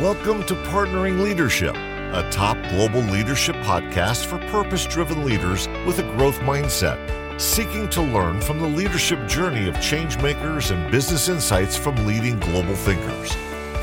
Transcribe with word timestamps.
Welcome 0.00 0.44
to 0.44 0.54
Partnering 0.54 1.22
Leadership, 1.22 1.74
a 1.74 2.28
top 2.30 2.58
global 2.68 3.00
leadership 3.00 3.56
podcast 3.56 4.26
for 4.26 4.36
purpose 4.50 4.84
driven 4.84 5.24
leaders 5.24 5.68
with 5.86 6.00
a 6.00 6.02
growth 6.02 6.38
mindset, 6.40 7.40
seeking 7.40 7.88
to 7.88 8.02
learn 8.02 8.42
from 8.42 8.58
the 8.58 8.68
leadership 8.68 9.26
journey 9.26 9.66
of 9.66 9.74
changemakers 9.76 10.70
and 10.70 10.92
business 10.92 11.30
insights 11.30 11.78
from 11.78 11.96
leading 12.06 12.38
global 12.40 12.74
thinkers. 12.74 13.32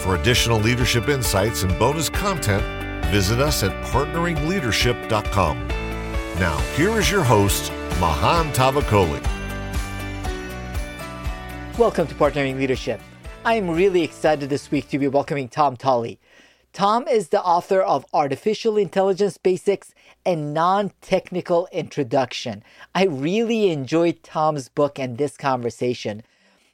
For 0.03 0.13
additional 0.13 0.59
leadership 0.59 1.09
insights 1.09 1.63
and 1.63 1.79
bonus 1.79 2.09
content, 2.09 2.61
visit 3.07 3.39
us 3.39 3.63
at 3.63 3.71
partneringleadership.com. 3.85 5.67
Now, 6.37 6.57
here 6.75 6.99
is 6.99 7.09
your 7.09 7.23
host, 7.23 7.71
Mahan 7.99 8.51
Tavakoli. 8.51 9.19
Welcome 11.79 12.05
to 12.05 12.13
Partnering 12.13 12.59
Leadership. 12.59 13.01
I 13.45 13.55
am 13.55 13.69
really 13.69 14.03
excited 14.03 14.49
this 14.49 14.71
week 14.71 14.87
to 14.87 14.97
be 14.97 15.09
welcoming 15.09 15.49
Tom 15.49 15.75
Taulli. 15.75 16.17
Tom 16.71 17.05
is 17.09 17.27
the 17.27 17.43
author 17.43 17.81
of 17.81 18.05
Artificial 18.13 18.77
Intelligence 18.77 19.37
Basics 19.37 19.93
and 20.25 20.53
Non 20.53 20.93
Technical 21.01 21.67
Introduction. 21.73 22.63
I 22.95 23.03
really 23.03 23.69
enjoyed 23.69 24.23
Tom's 24.23 24.69
book 24.69 24.97
and 24.97 25.17
this 25.17 25.35
conversation 25.35 26.23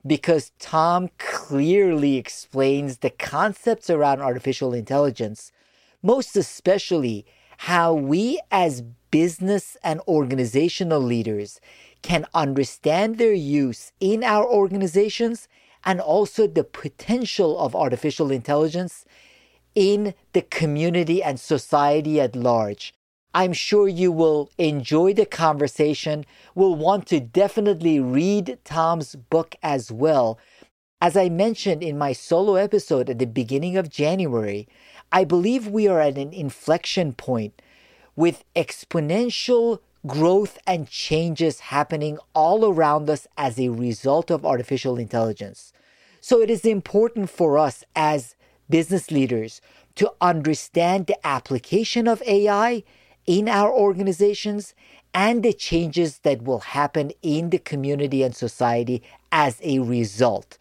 because 0.06 0.52
Tom 0.60 1.10
clearly 1.18 2.18
explains 2.18 3.00
the 3.00 3.10
concepts 3.10 3.90
around 3.90 4.22
artificial 4.22 4.72
intelligence, 4.72 5.52
most 6.04 6.36
especially 6.36 7.26
how 7.58 7.96
we 7.96 8.40
as 8.52 8.84
business 9.10 9.76
and 9.84 10.02
organizational 10.08 11.02
leaders 11.02 11.60
can 12.04 12.28
understand 12.36 13.18
their 13.18 13.34
use 13.34 13.92
in 14.00 14.24
our 14.24 14.46
organizations 14.46 15.48
and 15.86 16.02
also 16.02 16.48
the 16.48 16.64
potential 16.64 17.58
of 17.60 17.76
artificial 17.76 18.32
intelligence 18.32 19.06
in 19.76 20.14
the 20.34 20.42
community 20.42 21.24
and 21.24 21.40
society 21.40 22.20
at 22.20 22.36
large. 22.36 22.94
I'm 23.34 23.54
sure 23.54 23.88
you 23.88 24.12
will 24.12 24.50
enjoy 24.58 25.14
the 25.14 25.26
conversation, 25.26 26.26
will 26.56 26.76
want 26.76 27.06
to 27.08 27.20
definitely 27.20 28.00
read 28.00 28.58
Tom's 28.64 29.16
book 29.16 29.56
as 29.62 29.92
well. 29.92 30.40
As 31.02 31.16
I 31.16 31.30
mentioned 31.30 31.84
in 31.84 31.98
my 31.98 32.12
solo 32.12 32.56
episode 32.56 33.10
at 33.10 33.20
the 33.20 33.26
beginning 33.26 33.78
of 33.78 33.90
January, 33.90 34.68
I 35.12 35.24
believe 35.24 35.68
we 35.68 35.88
are 35.88 36.02
at 36.02 36.18
an 36.18 36.34
inflection 36.34 37.14
point 37.14 37.62
with 38.16 38.44
exponential 38.56 39.80
growth 40.08 40.58
and 40.66 40.90
changes 40.90 41.60
happening 41.60 42.18
all 42.34 42.66
around 42.66 43.10
us 43.10 43.28
as 43.38 43.60
a 43.60 43.70
result 43.70 44.32
of 44.32 44.46
artificial 44.46 44.98
intelligence. 44.98 45.74
So 46.22 46.42
it 46.42 46.50
is 46.50 46.66
important 46.66 47.30
for 47.30 47.58
us 47.58 47.84
as 47.96 48.36
business 48.70 49.12
leaders 49.12 49.62
to 49.96 50.12
understand 50.22 51.08
the 51.08 51.28
application 51.28 52.08
of 52.08 52.22
AI 52.24 52.84
in 53.26 53.50
our 53.50 53.72
organizations 53.72 54.74
and 55.14 55.44
the 55.44 55.54
changes 55.54 56.20
that 56.20 56.44
will 56.44 56.60
happen 56.60 57.12
in 57.22 57.50
the 57.50 57.58
community 57.58 58.24
and 58.24 58.36
society 58.36 59.02
as 59.32 59.60
a 59.64 59.80
result. 59.80 60.58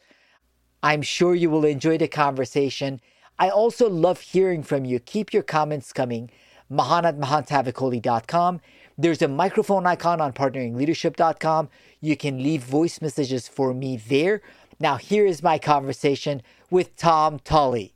I'm 0.83 1.03
sure 1.03 1.34
you 1.34 1.50
will 1.50 1.64
enjoy 1.64 1.98
the 1.98 2.09
conversation. 2.09 3.00
I 3.39 3.50
also 3.50 3.89
love 3.89 4.20
hearing 4.20 4.62
from 4.62 4.84
you. 4.84 4.98
Keep 5.00 5.33
your 5.33 5.42
comments 5.42 5.92
coming. 5.92 6.31
Mahan 6.70 7.05
at 7.05 7.19
mahantavakoli.com. 7.19 8.61
There's 9.01 9.23
a 9.23 9.29
microphone 9.29 9.87
icon 9.87 10.21
on 10.21 10.33
partneringleadership.com. 10.33 11.69
You 12.01 12.17
can 12.17 12.43
leave 12.43 12.65
voice 12.65 13.01
messages 13.01 13.47
for 13.47 13.73
me 13.73 13.97
there. 13.97 14.43
Now, 14.81 14.97
here 14.97 15.25
is 15.25 15.41
my 15.41 15.57
conversation 15.57 16.43
with 16.69 16.97
Tom 16.97 17.39
Taulli. 17.39 17.93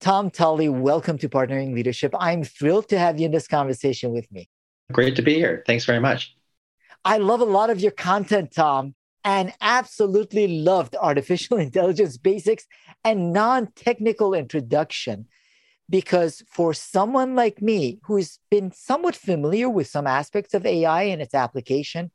Tom 0.00 0.28
Taulli, 0.28 0.68
welcome 0.68 1.18
to 1.18 1.28
Partnering 1.28 1.72
Leadership. 1.72 2.12
I'm 2.18 2.42
thrilled 2.42 2.88
to 2.88 2.98
have 2.98 3.20
you 3.20 3.26
in 3.26 3.30
this 3.30 3.46
conversation 3.46 4.10
with 4.10 4.30
me. 4.32 4.48
Great 4.90 5.14
to 5.14 5.22
be 5.22 5.34
here. 5.34 5.62
Thanks 5.68 5.84
very 5.84 6.00
much. 6.00 6.34
I 7.04 7.18
love 7.18 7.40
a 7.40 7.44
lot 7.44 7.70
of 7.70 7.78
your 7.78 7.92
content, 7.92 8.50
Tom, 8.52 8.96
and 9.22 9.52
absolutely 9.60 10.48
loved 10.48 10.96
artificial 11.00 11.56
intelligence 11.58 12.16
basics 12.16 12.66
and 13.04 13.32
non 13.32 13.68
technical 13.76 14.34
introduction 14.34 15.28
because 15.92 16.42
for 16.48 16.72
someone 16.72 17.36
like 17.36 17.60
me 17.60 18.00
who's 18.04 18.38
been 18.50 18.72
somewhat 18.72 19.14
familiar 19.14 19.68
with 19.68 19.86
some 19.86 20.06
aspects 20.06 20.54
of 20.54 20.64
AI 20.64 21.02
and 21.02 21.20
its 21.20 21.34
application, 21.34 22.10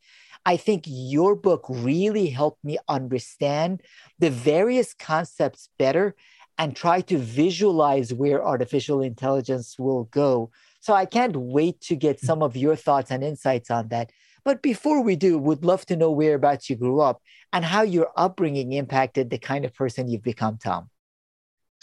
I 0.47 0.57
think 0.57 0.85
your 0.87 1.35
book 1.35 1.63
really 1.69 2.29
helped 2.29 2.63
me 2.63 2.79
understand 2.89 3.83
the 4.17 4.31
various 4.31 4.95
concepts 4.95 5.69
better 5.77 6.15
and 6.57 6.75
try 6.75 7.01
to 7.01 7.19
visualize 7.19 8.11
where 8.11 8.43
artificial 8.43 8.99
intelligence 8.99 9.77
will 9.77 10.05
go. 10.05 10.49
So 10.79 10.95
I 10.95 11.05
can't 11.05 11.37
wait 11.37 11.79
to 11.81 11.95
get 11.95 12.19
hmm. 12.19 12.25
some 12.25 12.41
of 12.41 12.57
your 12.57 12.75
thoughts 12.75 13.11
and 13.11 13.23
insights 13.23 13.69
on 13.69 13.89
that. 13.89 14.11
But 14.43 14.63
before 14.63 15.03
we 15.03 15.15
do, 15.15 15.37
would 15.37 15.63
love 15.63 15.85
to 15.85 15.95
know 15.95 16.09
whereabouts 16.09 16.67
you 16.67 16.77
grew 16.77 16.99
up 16.99 17.21
and 17.53 17.63
how 17.63 17.83
your 17.83 18.09
upbringing 18.17 18.73
impacted 18.73 19.29
the 19.29 19.37
kind 19.37 19.65
of 19.65 19.75
person 19.75 20.07
you've 20.07 20.23
become, 20.23 20.57
Tom. 20.57 20.89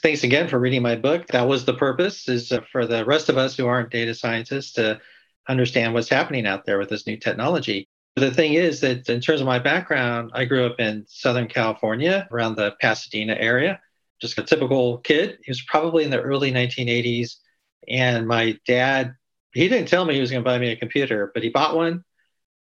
Thanks 0.05 0.23
again 0.23 0.49
for 0.49 0.59
reading 0.59 0.83
my 0.83 0.97
book. 0.97 1.29
That 1.29 1.49
was 1.49 1.65
the 1.65 1.73
purpose 1.73 2.29
is 2.29 2.53
uh, 2.53 2.61
for 2.71 2.85
the 2.87 3.07
rest 3.07 3.31
of 3.31 3.39
us 3.39 3.57
who 3.57 3.67
aren't 3.67 3.89
data 3.89 4.15
scientists 4.15 4.73
to 4.73 5.01
understand 5.49 5.95
what's 5.95 6.11
happening 6.11 6.47
out 6.47 6.67
there 6.67 6.79
with 6.79 6.91
this 6.91 7.07
new 7.07 7.17
technology. 7.17 7.89
The 8.17 8.31
thing 8.31 8.53
is 8.53 8.83
that 8.83 9.09
in 9.09 9.23
terms 9.23 9.41
of 9.41 9.47
my 9.47 9.59
background, 9.59 10.33
I 10.35 10.45
grew 10.45 10.67
up 10.67 10.79
in 10.79 11.07
Southern 11.09 11.49
California 11.49 12.29
around 12.31 12.57
the 12.57 12.77
Pasadena 12.83 13.35
area, 13.39 13.81
just 14.21 14.37
a 14.37 14.43
typical 14.43 14.99
kid. 14.99 15.39
He 15.43 15.51
was 15.51 15.63
probably 15.63 16.05
in 16.05 16.11
the 16.11 16.21
early 16.21 16.53
1980s. 16.53 17.37
And 17.89 18.29
my 18.29 18.59
dad, 18.67 19.15
he 19.55 19.71
didn't 19.71 19.89
tell 19.89 20.05
me 20.05 20.13
he 20.13 20.21
was 20.21 20.31
going 20.31 20.45
to 20.45 20.51
buy 20.51 20.59
me 20.59 20.71
a 20.71 20.77
computer, 20.77 21.31
but 21.33 21.43
he 21.43 21.49
bought 21.49 21.77
one. 21.77 22.05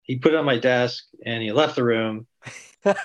He 0.04 0.16
put 0.16 0.32
it 0.32 0.38
on 0.38 0.46
my 0.46 0.56
desk 0.56 1.04
and 1.26 1.42
he 1.42 1.52
left 1.52 1.76
the 1.76 1.84
room 1.84 2.26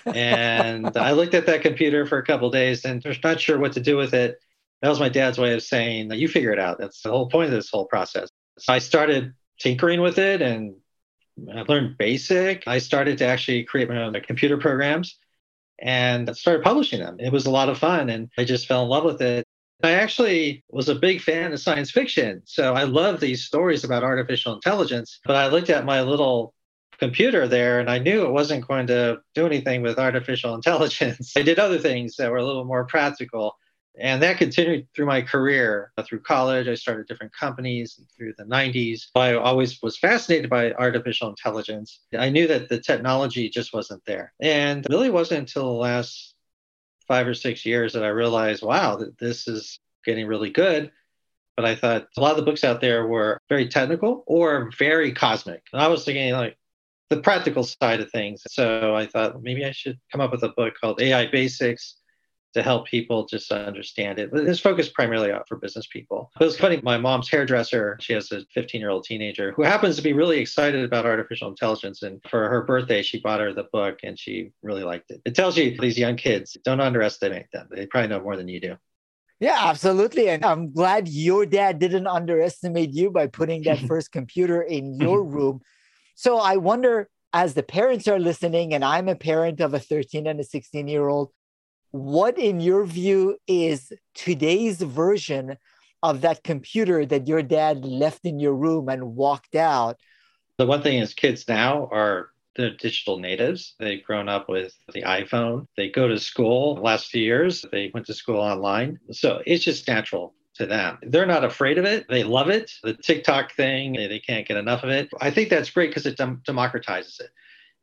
and 0.05 0.95
I 0.97 1.11
looked 1.11 1.33
at 1.33 1.45
that 1.45 1.61
computer 1.61 2.05
for 2.05 2.17
a 2.17 2.25
couple 2.25 2.49
days 2.49 2.85
and 2.85 3.03
was 3.03 3.17
not 3.23 3.39
sure 3.39 3.59
what 3.59 3.73
to 3.73 3.79
do 3.79 3.97
with 3.97 4.13
it. 4.13 4.39
That 4.81 4.89
was 4.89 4.99
my 4.99 5.09
dad's 5.09 5.37
way 5.37 5.53
of 5.53 5.61
saying, 5.61 6.11
you 6.11 6.27
figure 6.27 6.51
it 6.51 6.59
out. 6.59 6.79
That's 6.79 7.01
the 7.01 7.11
whole 7.11 7.29
point 7.29 7.47
of 7.47 7.51
this 7.51 7.69
whole 7.69 7.85
process. 7.85 8.29
So 8.57 8.73
I 8.73 8.79
started 8.79 9.33
tinkering 9.59 10.01
with 10.01 10.17
it 10.17 10.41
and 10.41 10.75
I 11.53 11.61
learned 11.61 11.97
basic. 11.97 12.63
I 12.67 12.79
started 12.79 13.17
to 13.19 13.25
actually 13.25 13.63
create 13.63 13.89
my 13.89 14.03
own 14.03 14.13
computer 14.21 14.57
programs 14.57 15.17
and 15.81 16.35
started 16.35 16.63
publishing 16.63 16.99
them. 16.99 17.17
It 17.19 17.31
was 17.31 17.45
a 17.45 17.51
lot 17.51 17.69
of 17.69 17.77
fun 17.77 18.09
and 18.09 18.29
I 18.37 18.43
just 18.43 18.67
fell 18.67 18.83
in 18.83 18.89
love 18.89 19.03
with 19.03 19.21
it. 19.21 19.45
I 19.81 19.91
actually 19.91 20.63
was 20.69 20.89
a 20.89 20.95
big 20.95 21.21
fan 21.21 21.53
of 21.53 21.59
science 21.61 21.91
fiction. 21.91 22.41
So 22.43 22.73
I 22.73 22.83
love 22.83 23.21
these 23.21 23.45
stories 23.45 23.85
about 23.85 24.03
artificial 24.03 24.53
intelligence. 24.53 25.21
But 25.23 25.37
I 25.37 25.47
looked 25.47 25.69
at 25.69 25.85
my 25.85 26.01
little 26.01 26.53
computer 26.99 27.47
there 27.47 27.79
and 27.79 27.89
I 27.89 27.97
knew 27.97 28.25
it 28.25 28.31
wasn't 28.31 28.67
going 28.67 28.87
to 28.87 29.21
do 29.33 29.45
anything 29.45 29.81
with 29.81 29.97
artificial 29.97 30.53
intelligence. 30.59 31.33
I 31.35 31.41
did 31.41 31.59
other 31.59 31.79
things 31.79 32.15
that 32.17 32.31
were 32.31 32.37
a 32.37 32.45
little 32.45 32.65
more 32.65 32.85
practical. 32.85 33.57
And 33.99 34.21
that 34.23 34.37
continued 34.37 34.87
through 34.95 35.07
my 35.07 35.21
career. 35.21 35.91
Through 36.05 36.21
college, 36.21 36.67
I 36.67 36.75
started 36.75 37.07
different 37.07 37.33
companies 37.33 37.99
through 38.15 38.33
the 38.37 38.45
90s. 38.45 39.07
I 39.15 39.33
always 39.33 39.81
was 39.81 39.97
fascinated 39.97 40.49
by 40.49 40.71
artificial 40.73 41.27
intelligence. 41.27 41.99
I 42.17 42.29
knew 42.29 42.47
that 42.47 42.69
the 42.69 42.79
technology 42.79 43.49
just 43.49 43.73
wasn't 43.73 44.05
there. 44.05 44.33
And 44.39 44.85
really 44.89 45.09
wasn't 45.09 45.41
until 45.41 45.65
the 45.65 45.79
last 45.79 46.33
five 47.07 47.27
or 47.27 47.33
six 47.33 47.65
years 47.65 47.93
that 47.93 48.05
I 48.05 48.09
realized, 48.09 48.63
wow, 48.63 48.95
that 48.97 49.17
this 49.17 49.47
is 49.47 49.79
getting 50.05 50.27
really 50.27 50.51
good. 50.51 50.91
But 51.57 51.65
I 51.65 51.75
thought 51.75 52.07
a 52.15 52.21
lot 52.21 52.31
of 52.31 52.37
the 52.37 52.43
books 52.43 52.63
out 52.63 52.79
there 52.79 53.05
were 53.05 53.37
very 53.49 53.67
technical 53.67 54.23
or 54.27 54.71
very 54.77 55.11
cosmic. 55.11 55.63
And 55.73 55.81
I 55.81 55.87
was 55.87 56.05
thinking, 56.05 56.31
like, 56.31 56.55
the 57.09 57.21
practical 57.21 57.63
side 57.63 57.99
of 57.99 58.11
things. 58.11 58.43
So 58.49 58.95
I 58.95 59.05
thought 59.05 59.41
maybe 59.41 59.65
I 59.65 59.71
should 59.71 59.99
come 60.11 60.21
up 60.21 60.31
with 60.31 60.43
a 60.43 60.49
book 60.49 60.73
called 60.79 61.01
AI 61.01 61.27
Basics 61.27 61.95
to 62.53 62.63
help 62.63 62.87
people 62.87 63.25
just 63.25 63.51
understand 63.51 64.17
it. 64.17 64.31
But 64.31 64.45
it's 64.45 64.59
focused 64.59 64.93
primarily 64.93 65.31
out 65.31 65.47
for 65.47 65.57
business 65.57 65.87
people. 65.87 66.31
It 66.39 66.43
was 66.43 66.57
funny. 66.57 66.79
My 66.81 66.97
mom's 66.97 67.29
hairdresser, 67.29 67.97
she 67.99 68.13
has 68.13 68.31
a 68.31 68.43
15 68.53 68.81
year 68.81 68.89
old 68.89 69.03
teenager 69.03 69.51
who 69.51 69.63
happens 69.63 69.95
to 69.97 70.01
be 70.01 70.13
really 70.13 70.39
excited 70.39 70.83
about 70.83 71.05
artificial 71.05 71.49
intelligence. 71.49 72.01
And 72.01 72.19
for 72.29 72.49
her 72.49 72.63
birthday, 72.63 73.03
she 73.03 73.19
bought 73.19 73.39
her 73.39 73.53
the 73.53 73.67
book 73.71 73.99
and 74.03 74.17
she 74.17 74.51
really 74.63 74.83
liked 74.83 75.11
it. 75.11 75.21
It 75.25 75.35
tells 75.35 75.57
you 75.57 75.77
these 75.79 75.97
young 75.97 76.15
kids 76.15 76.57
don't 76.63 76.79
underestimate 76.79 77.51
them. 77.53 77.67
They 77.71 77.85
probably 77.85 78.09
know 78.09 78.21
more 78.21 78.35
than 78.35 78.47
you 78.47 78.59
do. 78.59 78.77
Yeah, 79.39 79.57
absolutely. 79.57 80.27
And 80.29 80.43
I'm 80.43 80.73
glad 80.73 81.07
your 81.07 81.45
dad 81.45 81.79
didn't 81.79 82.07
underestimate 82.07 82.93
you 82.93 83.09
by 83.09 83.27
putting 83.27 83.63
that 83.63 83.79
first 83.87 84.11
computer 84.11 84.61
in 84.63 84.99
your 84.99 85.23
room 85.23 85.61
so 86.19 86.37
I 86.37 86.57
wonder, 86.57 87.07
as 87.31 87.53
the 87.53 87.63
parents 87.63 88.05
are 88.09 88.19
listening, 88.19 88.73
and 88.73 88.83
I'm 88.83 89.07
a 89.07 89.15
parent 89.15 89.61
of 89.61 89.73
a 89.73 89.79
13 89.79 90.27
and 90.27 90.37
a 90.37 90.43
16 90.43 90.89
year 90.89 91.07
old, 91.07 91.29
what 91.91 92.37
in 92.37 92.59
your 92.59 92.83
view 92.83 93.37
is 93.47 93.93
today's 94.15 94.81
version 94.81 95.55
of 96.03 96.19
that 96.19 96.43
computer 96.43 97.05
that 97.05 97.29
your 97.29 97.41
dad 97.41 97.85
left 97.85 98.25
in 98.25 98.37
your 98.37 98.53
room 98.53 98.89
and 98.89 99.15
walked 99.15 99.55
out? 99.55 99.95
The 100.57 100.65
one 100.65 100.81
thing 100.81 100.99
is, 100.99 101.13
kids 101.13 101.47
now 101.47 101.87
are 101.89 102.31
They're 102.57 102.75
digital 102.75 103.17
natives. 103.19 103.75
They've 103.79 104.03
grown 104.03 104.27
up 104.27 104.49
with 104.49 104.73
the 104.93 105.03
iPhone. 105.03 105.67
They 105.77 105.87
go 105.87 106.09
to 106.09 106.19
school. 106.19 106.75
Last 106.83 107.07
few 107.07 107.23
years, 107.23 107.63
they 107.71 107.91
went 107.93 108.07
to 108.07 108.13
school 108.13 108.41
online. 108.41 108.99
So 109.11 109.41
it's 109.45 109.63
just 109.63 109.87
natural 109.87 110.33
to 110.59 110.65
them. 110.65 110.99
They're 111.01 111.25
not 111.25 111.43
afraid 111.43 111.77
of 111.77 111.85
it. 111.85 112.05
They 112.09 112.23
love 112.23 112.49
it. 112.49 112.71
The 112.83 112.93
TikTok 112.93 113.53
thing, 113.55 113.93
they, 113.93 114.07
they 114.07 114.19
can't 114.19 114.47
get 114.47 114.57
enough 114.57 114.83
of 114.83 114.89
it. 114.89 115.09
I 115.19 115.31
think 115.31 115.49
that's 115.49 115.69
great 115.69 115.89
because 115.89 116.05
it 116.05 116.17
dem- 116.17 116.43
democratizes 116.47 117.19
it. 117.21 117.29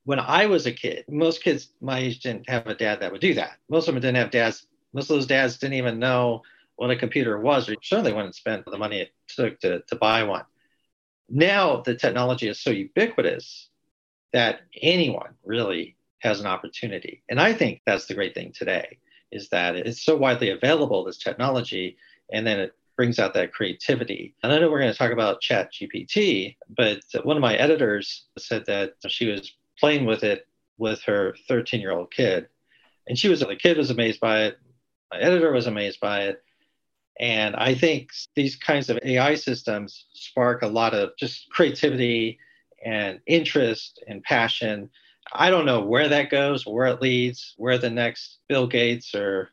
When 0.05 0.20
I 0.20 0.46
was 0.46 0.67
a 0.67 0.73
kid, 0.73 1.05
most 1.08 1.43
kids 1.43 1.73
my 1.81 1.99
age 1.99 2.20
didn't 2.20 2.49
have 2.49 2.67
a 2.67 2.75
dad 2.75 3.00
that 3.00 3.11
would 3.11 3.20
do 3.20 3.34
that. 3.34 3.56
Most 3.69 3.88
of 3.88 3.94
them 3.94 4.02
didn't 4.02 4.19
have 4.19 4.31
dads. 4.31 4.67
Most 4.93 5.11
of 5.11 5.17
those 5.17 5.26
dads 5.26 5.58
didn't 5.58 5.75
even 5.78 5.99
know 5.99 6.43
what 6.76 6.90
a 6.90 6.96
computer 6.96 7.40
was, 7.40 7.69
or 7.69 7.75
certainly 7.82 8.12
wouldn't 8.12 8.34
spend 8.34 8.62
the 8.67 8.78
money 8.78 9.00
it 9.00 9.11
took 9.26 9.58
to, 9.61 9.81
to 9.81 9.96
buy 9.96 10.23
one. 10.23 10.44
Now 11.28 11.81
the 11.81 11.94
technology 11.94 12.46
is 12.46 12.61
so 12.61 12.70
ubiquitous 12.70 13.70
that 14.34 14.61
anyone 14.82 15.31
really 15.44 15.96
has 16.19 16.40
an 16.40 16.46
opportunity. 16.46 17.23
And 17.31 17.40
I 17.40 17.55
think 17.55 17.81
that's 17.87 18.06
the 18.06 18.14
great 18.14 18.34
thing 18.34 18.52
today 18.52 18.99
is 19.32 19.49
that 19.49 19.76
it's 19.76 20.05
so 20.05 20.17
widely 20.17 20.50
available, 20.50 21.05
this 21.05 21.19
technology, 21.19 21.96
and 22.31 22.46
then 22.46 22.61
it 22.61 22.75
brings 22.96 23.19
out 23.19 23.34
that 23.34 23.52
creativity. 23.52 24.34
And 24.43 24.52
I 24.52 24.58
know 24.58 24.70
we're 24.70 24.81
going 24.81 24.93
to 24.93 24.99
talk 24.99 25.12
about 25.12 25.40
Chat 25.40 25.73
GPT, 25.73 26.56
but 26.76 27.02
one 27.25 27.37
of 27.37 27.43
my 27.43 27.55
editors 27.55 28.25
said 28.38 28.64
that 28.67 28.94
she 29.08 29.26
was 29.26 29.52
playing 29.78 30.06
with 30.06 30.25
it 30.25 30.46
with 30.78 31.02
her 31.02 31.34
13 31.49 31.81
year 31.81 31.93
old 31.93 32.11
kid. 32.11 32.49
And 33.06 33.19
she 33.19 33.28
was, 33.28 33.40
the 33.40 33.55
kid 33.55 33.76
was 33.76 33.90
amazed 33.90 34.20
by 34.20 34.44
it. 34.44 34.58
My 35.12 35.20
editor 35.20 35.52
was 35.52 35.67
amazed 35.67 36.00
by 36.00 36.23
it. 36.23 36.43
And 37.20 37.55
I 37.56 37.75
think 37.75 38.11
these 38.34 38.56
kinds 38.56 38.90
of 38.90 38.99
AI 39.02 39.37
systems 39.37 40.06
spark 40.12 40.62
a 40.62 40.67
lot 40.67 40.94
of 40.94 41.17
just 41.19 41.49
creativity 41.50 42.38
and 42.84 43.20
interest 43.26 44.02
and 44.06 44.23
passion. 44.23 44.90
I 45.32 45.50
don't 45.50 45.67
know 45.67 45.81
where 45.81 46.08
that 46.08 46.31
goes, 46.31 46.67
where 46.67 46.87
it 46.87 47.00
leads, 47.00 47.55
where 47.56 47.78
the 47.78 47.90
next 47.90 48.38
Bill 48.49 48.67
Gates 48.67 49.14
or 49.14 49.50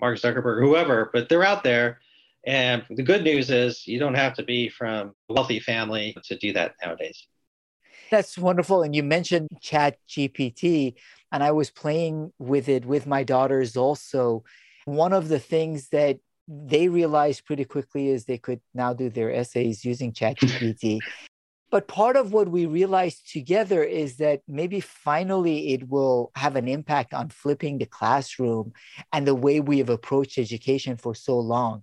Mark 0.00 0.18
Zuckerberg, 0.18 0.60
whoever, 0.60 1.10
but 1.12 1.28
they're 1.28 1.44
out 1.44 1.64
there 1.64 2.00
and 2.46 2.84
the 2.90 3.02
good 3.02 3.24
news 3.24 3.50
is 3.50 3.86
you 3.86 3.98
don't 3.98 4.14
have 4.14 4.34
to 4.34 4.44
be 4.44 4.68
from 4.68 5.12
a 5.28 5.34
wealthy 5.34 5.58
family 5.58 6.16
to 6.24 6.36
do 6.36 6.52
that 6.52 6.74
nowadays. 6.82 7.26
That's 8.10 8.38
wonderful. 8.38 8.82
And 8.82 8.94
you 8.94 9.02
mentioned 9.02 9.48
Chat 9.60 9.98
GPT, 10.08 10.94
and 11.32 11.42
I 11.42 11.50
was 11.50 11.70
playing 11.70 12.32
with 12.38 12.68
it 12.68 12.86
with 12.86 13.04
my 13.06 13.24
daughters 13.24 13.76
also. 13.76 14.44
One 14.84 15.12
of 15.12 15.28
the 15.28 15.40
things 15.40 15.88
that 15.88 16.18
they 16.46 16.88
realized 16.88 17.44
pretty 17.44 17.64
quickly 17.64 18.08
is 18.08 18.24
they 18.24 18.38
could 18.38 18.60
now 18.72 18.92
do 18.92 19.10
their 19.10 19.32
essays 19.32 19.84
using 19.84 20.12
Chat 20.12 20.36
GPT. 20.36 21.00
but 21.72 21.88
part 21.88 22.14
of 22.14 22.32
what 22.32 22.48
we 22.48 22.66
realized 22.66 23.28
together 23.32 23.82
is 23.82 24.18
that 24.18 24.42
maybe 24.46 24.78
finally 24.78 25.72
it 25.72 25.88
will 25.88 26.30
have 26.36 26.54
an 26.54 26.68
impact 26.68 27.12
on 27.12 27.28
flipping 27.28 27.78
the 27.78 27.86
classroom 27.86 28.72
and 29.12 29.26
the 29.26 29.34
way 29.34 29.58
we 29.58 29.78
have 29.78 29.90
approached 29.90 30.38
education 30.38 30.96
for 30.96 31.12
so 31.12 31.36
long 31.36 31.82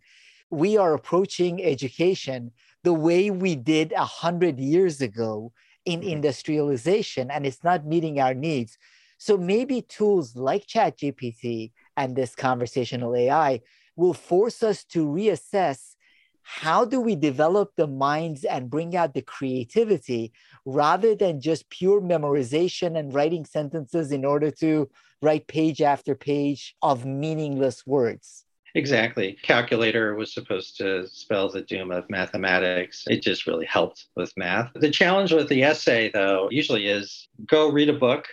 we 0.53 0.77
are 0.77 0.93
approaching 0.93 1.63
education 1.63 2.51
the 2.83 2.93
way 2.93 3.31
we 3.31 3.55
did 3.55 3.91
a 3.93 4.05
hundred 4.05 4.59
years 4.59 5.01
ago 5.01 5.51
in 5.85 6.01
mm-hmm. 6.01 6.09
industrialization, 6.09 7.31
and 7.31 7.45
it's 7.45 7.63
not 7.63 7.85
meeting 7.85 8.19
our 8.19 8.33
needs. 8.33 8.77
So 9.17 9.37
maybe 9.37 9.81
tools 9.81 10.35
like 10.35 10.67
ChatGPT 10.67 11.71
and 11.97 12.15
this 12.15 12.35
conversational 12.35 13.15
AI 13.15 13.61
will 13.95 14.13
force 14.13 14.63
us 14.63 14.83
to 14.85 15.07
reassess 15.07 15.95
how 16.43 16.83
do 16.83 16.99
we 16.99 17.15
develop 17.15 17.71
the 17.77 17.87
minds 17.87 18.43
and 18.43 18.69
bring 18.69 18.95
out 18.95 19.13
the 19.13 19.21
creativity 19.21 20.33
rather 20.65 21.15
than 21.15 21.39
just 21.39 21.69
pure 21.69 22.01
memorization 22.01 22.99
and 22.99 23.13
writing 23.13 23.45
sentences 23.45 24.11
in 24.11 24.25
order 24.25 24.51
to 24.51 24.89
write 25.21 25.47
page 25.47 25.81
after 25.81 26.15
page 26.15 26.75
of 26.81 27.05
meaningless 27.05 27.87
words. 27.87 28.42
Exactly. 28.75 29.37
Calculator 29.43 30.15
was 30.15 30.33
supposed 30.33 30.77
to 30.77 31.07
spell 31.07 31.47
the 31.49 31.61
doom 31.61 31.91
of 31.91 32.09
mathematics. 32.09 33.03
It 33.07 33.21
just 33.21 33.45
really 33.45 33.67
helped 33.67 34.07
with 34.15 34.35
math. 34.35 34.71
The 34.73 34.89
challenge 34.89 35.31
with 35.31 35.47
the 35.47 35.63
essay, 35.63 36.09
though, 36.09 36.47
usually 36.49 36.87
is 36.87 37.27
go 37.45 37.69
read 37.69 37.89
a 37.89 37.93
book, 37.93 38.25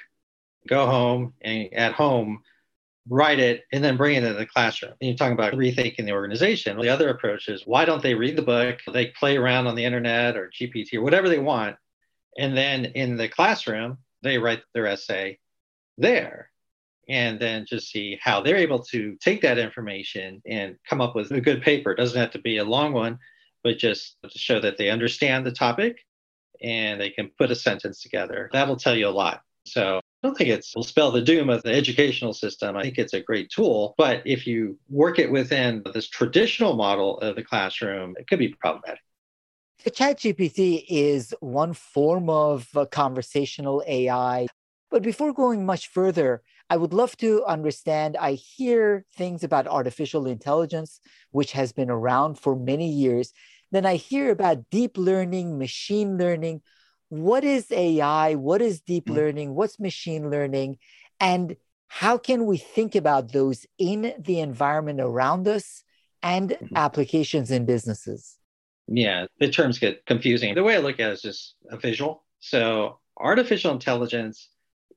go 0.66 0.86
home, 0.86 1.34
and 1.42 1.72
at 1.74 1.92
home, 1.92 2.42
write 3.06 3.38
it, 3.38 3.64
and 3.72 3.84
then 3.84 3.98
bring 3.98 4.16
it 4.16 4.24
into 4.24 4.38
the 4.38 4.46
classroom. 4.46 4.92
And 5.00 5.08
you're 5.08 5.16
talking 5.16 5.34
about 5.34 5.52
rethinking 5.52 6.06
the 6.06 6.12
organization. 6.12 6.80
The 6.80 6.88
other 6.88 7.10
approach 7.10 7.48
is 7.48 7.66
why 7.66 7.84
don't 7.84 8.02
they 8.02 8.14
read 8.14 8.36
the 8.36 8.42
book? 8.42 8.78
They 8.90 9.06
play 9.08 9.36
around 9.36 9.66
on 9.66 9.74
the 9.74 9.84
internet 9.84 10.36
or 10.38 10.50
GPT 10.50 10.94
or 10.94 11.02
whatever 11.02 11.28
they 11.28 11.38
want. 11.38 11.76
And 12.38 12.56
then 12.56 12.86
in 12.86 13.18
the 13.18 13.28
classroom, 13.28 13.98
they 14.22 14.38
write 14.38 14.62
their 14.72 14.86
essay 14.86 15.38
there 15.98 16.49
and 17.10 17.40
then 17.40 17.66
just 17.68 17.90
see 17.90 18.18
how 18.22 18.40
they're 18.40 18.56
able 18.56 18.82
to 18.84 19.16
take 19.20 19.42
that 19.42 19.58
information 19.58 20.40
and 20.46 20.76
come 20.88 21.00
up 21.00 21.16
with 21.16 21.30
a 21.32 21.40
good 21.40 21.60
paper. 21.60 21.90
It 21.90 21.96
doesn't 21.96 22.18
have 22.18 22.30
to 22.30 22.40
be 22.40 22.58
a 22.58 22.64
long 22.64 22.92
one, 22.92 23.18
but 23.64 23.78
just 23.78 24.16
to 24.22 24.38
show 24.38 24.60
that 24.60 24.78
they 24.78 24.90
understand 24.90 25.44
the 25.44 25.50
topic 25.50 25.98
and 26.62 27.00
they 27.00 27.10
can 27.10 27.30
put 27.36 27.50
a 27.50 27.56
sentence 27.56 28.00
together. 28.00 28.48
That'll 28.52 28.76
tell 28.76 28.96
you 28.96 29.08
a 29.08 29.10
lot. 29.10 29.42
So 29.66 29.98
I 29.98 30.26
don't 30.26 30.36
think 30.36 30.50
it 30.50 30.64
will 30.76 30.84
spell 30.84 31.10
the 31.10 31.20
doom 31.20 31.50
of 31.50 31.62
the 31.64 31.72
educational 31.72 32.32
system. 32.32 32.76
I 32.76 32.82
think 32.82 32.98
it's 32.98 33.14
a 33.14 33.20
great 33.20 33.50
tool, 33.50 33.94
but 33.98 34.22
if 34.24 34.46
you 34.46 34.78
work 34.88 35.18
it 35.18 35.32
within 35.32 35.82
this 35.92 36.08
traditional 36.08 36.76
model 36.76 37.18
of 37.18 37.34
the 37.34 37.42
classroom, 37.42 38.14
it 38.18 38.28
could 38.28 38.38
be 38.38 38.54
problematic. 38.60 39.00
The 39.82 39.90
ChatGPT 39.90 40.84
is 40.88 41.34
one 41.40 41.72
form 41.72 42.28
of 42.28 42.68
uh, 42.76 42.84
conversational 42.84 43.82
AI. 43.86 44.46
But 44.90 45.02
before 45.02 45.32
going 45.32 45.64
much 45.64 45.88
further, 45.88 46.42
I 46.68 46.76
would 46.76 46.92
love 46.92 47.16
to 47.18 47.44
understand. 47.44 48.16
I 48.16 48.32
hear 48.32 49.04
things 49.16 49.44
about 49.44 49.66
artificial 49.66 50.26
intelligence, 50.26 51.00
which 51.30 51.52
has 51.52 51.72
been 51.72 51.90
around 51.90 52.38
for 52.38 52.56
many 52.56 52.88
years. 52.88 53.32
Then 53.70 53.86
I 53.86 53.96
hear 53.96 54.30
about 54.30 54.68
deep 54.70 54.98
learning, 54.98 55.58
machine 55.58 56.18
learning. 56.18 56.62
What 57.08 57.44
is 57.44 57.70
AI? 57.70 58.34
What 58.34 58.62
is 58.62 58.80
deep 58.80 59.06
mm-hmm. 59.06 59.16
learning? 59.16 59.54
What's 59.54 59.78
machine 59.78 60.30
learning? 60.30 60.78
And 61.20 61.56
how 61.88 62.18
can 62.18 62.46
we 62.46 62.56
think 62.56 62.94
about 62.94 63.32
those 63.32 63.66
in 63.78 64.14
the 64.18 64.40
environment 64.40 65.00
around 65.00 65.46
us 65.48 65.84
and 66.22 66.50
mm-hmm. 66.50 66.76
applications 66.76 67.50
in 67.50 67.64
businesses? 67.64 68.36
Yeah, 68.86 69.26
the 69.38 69.50
terms 69.50 69.78
get 69.78 70.04
confusing. 70.06 70.54
The 70.54 70.64
way 70.64 70.74
I 70.74 70.78
look 70.78 70.98
at 70.98 71.10
it 71.10 71.12
is 71.14 71.22
just 71.22 71.54
a 71.70 71.76
visual. 71.76 72.24
So, 72.40 72.98
artificial 73.16 73.72
intelligence 73.72 74.48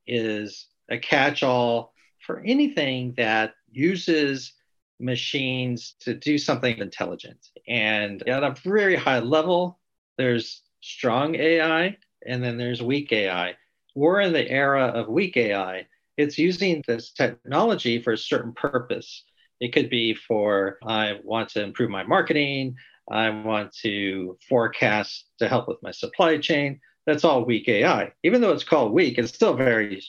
is 0.08 0.68
a 0.90 0.98
catch 0.98 1.44
all 1.44 1.94
for 2.26 2.42
anything 2.42 3.14
that 3.18 3.54
uses 3.72 4.54
machines 5.00 5.96
to 6.02 6.14
do 6.14 6.38
something 6.38 6.78
intelligent. 6.78 7.50
And 7.68 8.28
at 8.28 8.44
a 8.44 8.56
very 8.64 8.96
high 8.96 9.20
level, 9.20 9.80
there's 10.18 10.62
strong 10.82 11.36
AI 11.36 11.98
and 12.26 12.44
then 12.44 12.58
there's 12.58 12.82
weak 12.82 13.12
AI. 13.12 13.56
We're 13.96 14.22
in 14.22 14.34
the 14.34 14.50
era 14.50 14.88
of 14.88 15.08
weak 15.08 15.38
AI. 15.38 15.88
It's 16.18 16.38
using 16.38 16.84
this 16.88 17.12
technology 17.12 18.02
for 18.02 18.14
a 18.14 18.18
certain 18.18 18.54
purpose. 18.54 19.24
It 19.60 19.74
could 19.74 19.90
be 19.90 20.14
for, 20.14 20.78
I 20.86 21.20
want 21.24 21.50
to 21.50 21.64
improve 21.64 21.90
my 21.90 22.04
marketing, 22.04 22.76
I 23.12 23.30
want 23.30 23.74
to 23.82 24.38
forecast 24.48 25.26
to 25.40 25.50
help 25.50 25.68
with 25.68 25.78
my 25.84 25.92
supply 25.92 26.38
chain. 26.38 26.80
That's 27.06 27.24
all 27.24 27.46
weak 27.46 27.68
AI. 27.68 28.14
Even 28.24 28.42
though 28.42 28.52
it's 28.52 28.64
called 28.64 28.94
weak, 28.94 29.18
it's 29.18 29.34
still 29.34 29.56
very 29.56 30.02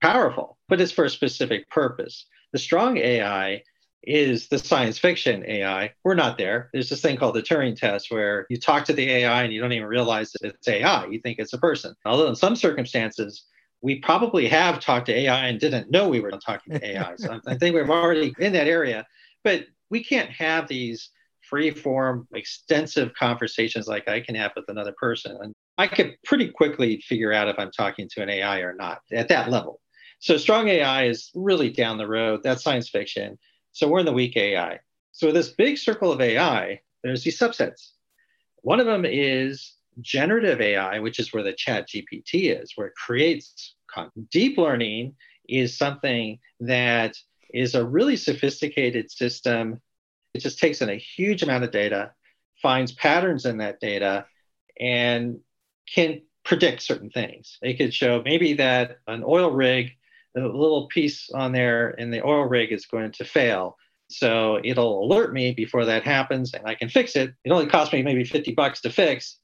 powerful, 0.00 0.58
but 0.68 0.80
it's 0.80 0.92
for 0.92 1.04
a 1.04 1.10
specific 1.10 1.68
purpose. 1.70 2.26
The 2.52 2.58
strong 2.58 2.96
AI 2.96 3.62
is 4.04 4.48
the 4.48 4.58
science 4.58 4.98
fiction 4.98 5.44
AI. 5.46 5.92
We're 6.04 6.14
not 6.14 6.38
there. 6.38 6.70
There's 6.72 6.88
this 6.88 7.02
thing 7.02 7.16
called 7.16 7.34
the 7.34 7.42
Turing 7.42 7.76
test 7.76 8.10
where 8.10 8.46
you 8.48 8.56
talk 8.56 8.84
to 8.86 8.92
the 8.92 9.10
AI 9.10 9.42
and 9.42 9.52
you 9.52 9.60
don't 9.60 9.72
even 9.72 9.88
realize 9.88 10.32
that 10.32 10.48
it's 10.48 10.68
AI. 10.68 11.06
You 11.06 11.20
think 11.20 11.38
it's 11.38 11.52
a 11.52 11.58
person. 11.58 11.94
Although 12.04 12.28
in 12.28 12.36
some 12.36 12.56
circumstances, 12.56 13.44
we 13.80 13.96
probably 13.96 14.48
have 14.48 14.80
talked 14.80 15.06
to 15.06 15.14
AI 15.14 15.46
and 15.46 15.60
didn't 15.60 15.90
know 15.90 16.08
we 16.08 16.20
were 16.20 16.30
talking 16.30 16.74
to 16.74 16.86
AI. 16.86 17.16
So 17.16 17.40
I 17.46 17.56
think 17.56 17.74
we're 17.74 17.88
already 17.88 18.34
in 18.38 18.52
that 18.52 18.68
area. 18.68 19.06
But 19.44 19.66
we 19.90 20.02
can't 20.02 20.30
have 20.30 20.68
these 20.68 21.10
free 21.42 21.70
form, 21.70 22.28
extensive 22.34 23.14
conversations 23.14 23.88
like 23.88 24.08
I 24.08 24.20
can 24.20 24.34
have 24.34 24.52
with 24.54 24.66
another 24.68 24.94
person. 24.98 25.36
And 25.40 25.54
I 25.78 25.86
could 25.86 26.18
pretty 26.24 26.48
quickly 26.48 27.00
figure 27.00 27.32
out 27.32 27.48
if 27.48 27.56
I'm 27.58 27.70
talking 27.70 28.08
to 28.10 28.22
an 28.22 28.28
AI 28.28 28.58
or 28.58 28.74
not 28.74 29.00
at 29.12 29.28
that 29.28 29.48
level. 29.48 29.80
So 30.18 30.36
strong 30.36 30.66
AI 30.68 31.04
is 31.04 31.30
really 31.36 31.70
down 31.70 31.98
the 31.98 32.08
road. 32.08 32.40
That's 32.42 32.64
science 32.64 32.88
fiction. 32.88 33.38
So 33.70 33.86
we're 33.86 34.00
in 34.00 34.06
the 34.06 34.12
weak 34.12 34.36
AI. 34.36 34.80
So 35.12 35.30
this 35.30 35.50
big 35.50 35.78
circle 35.78 36.10
of 36.10 36.20
AI, 36.20 36.80
there's 37.04 37.22
these 37.22 37.38
subsets. 37.38 37.92
One 38.62 38.80
of 38.80 38.86
them 38.86 39.04
is 39.04 39.74
generative 40.00 40.60
AI, 40.60 40.98
which 40.98 41.20
is 41.20 41.32
where 41.32 41.44
the 41.44 41.52
chat 41.52 41.88
GPT 41.88 42.60
is, 42.60 42.72
where 42.74 42.88
it 42.88 42.94
creates 42.96 43.76
content. 43.88 44.28
Deep 44.30 44.58
learning 44.58 45.14
is 45.48 45.78
something 45.78 46.40
that 46.58 47.16
is 47.54 47.76
a 47.76 47.84
really 47.84 48.16
sophisticated 48.16 49.12
system. 49.12 49.80
It 50.34 50.40
just 50.40 50.58
takes 50.58 50.82
in 50.82 50.90
a 50.90 50.96
huge 50.96 51.44
amount 51.44 51.62
of 51.62 51.70
data, 51.70 52.12
finds 52.60 52.90
patterns 52.92 53.46
in 53.46 53.58
that 53.58 53.78
data, 53.78 54.26
and 54.80 55.38
can 55.94 56.22
predict 56.44 56.82
certain 56.82 57.10
things. 57.10 57.58
It 57.62 57.74
could 57.74 57.92
show 57.92 58.22
maybe 58.24 58.54
that 58.54 58.98
an 59.06 59.22
oil 59.26 59.50
rig, 59.50 59.92
a 60.36 60.40
little 60.40 60.86
piece 60.86 61.30
on 61.30 61.52
there 61.52 61.90
in 61.90 62.10
the 62.10 62.24
oil 62.24 62.44
rig 62.44 62.72
is 62.72 62.86
going 62.86 63.12
to 63.12 63.24
fail. 63.24 63.76
So 64.08 64.58
it'll 64.64 65.04
alert 65.04 65.32
me 65.32 65.52
before 65.52 65.84
that 65.84 66.04
happens 66.04 66.54
and 66.54 66.66
I 66.66 66.74
can 66.74 66.88
fix 66.88 67.16
it. 67.16 67.34
It 67.44 67.50
only 67.50 67.66
cost 67.66 67.92
me 67.92 68.02
maybe 68.02 68.24
50 68.24 68.54
bucks 68.54 68.80
to 68.82 68.90
fix, 68.90 69.38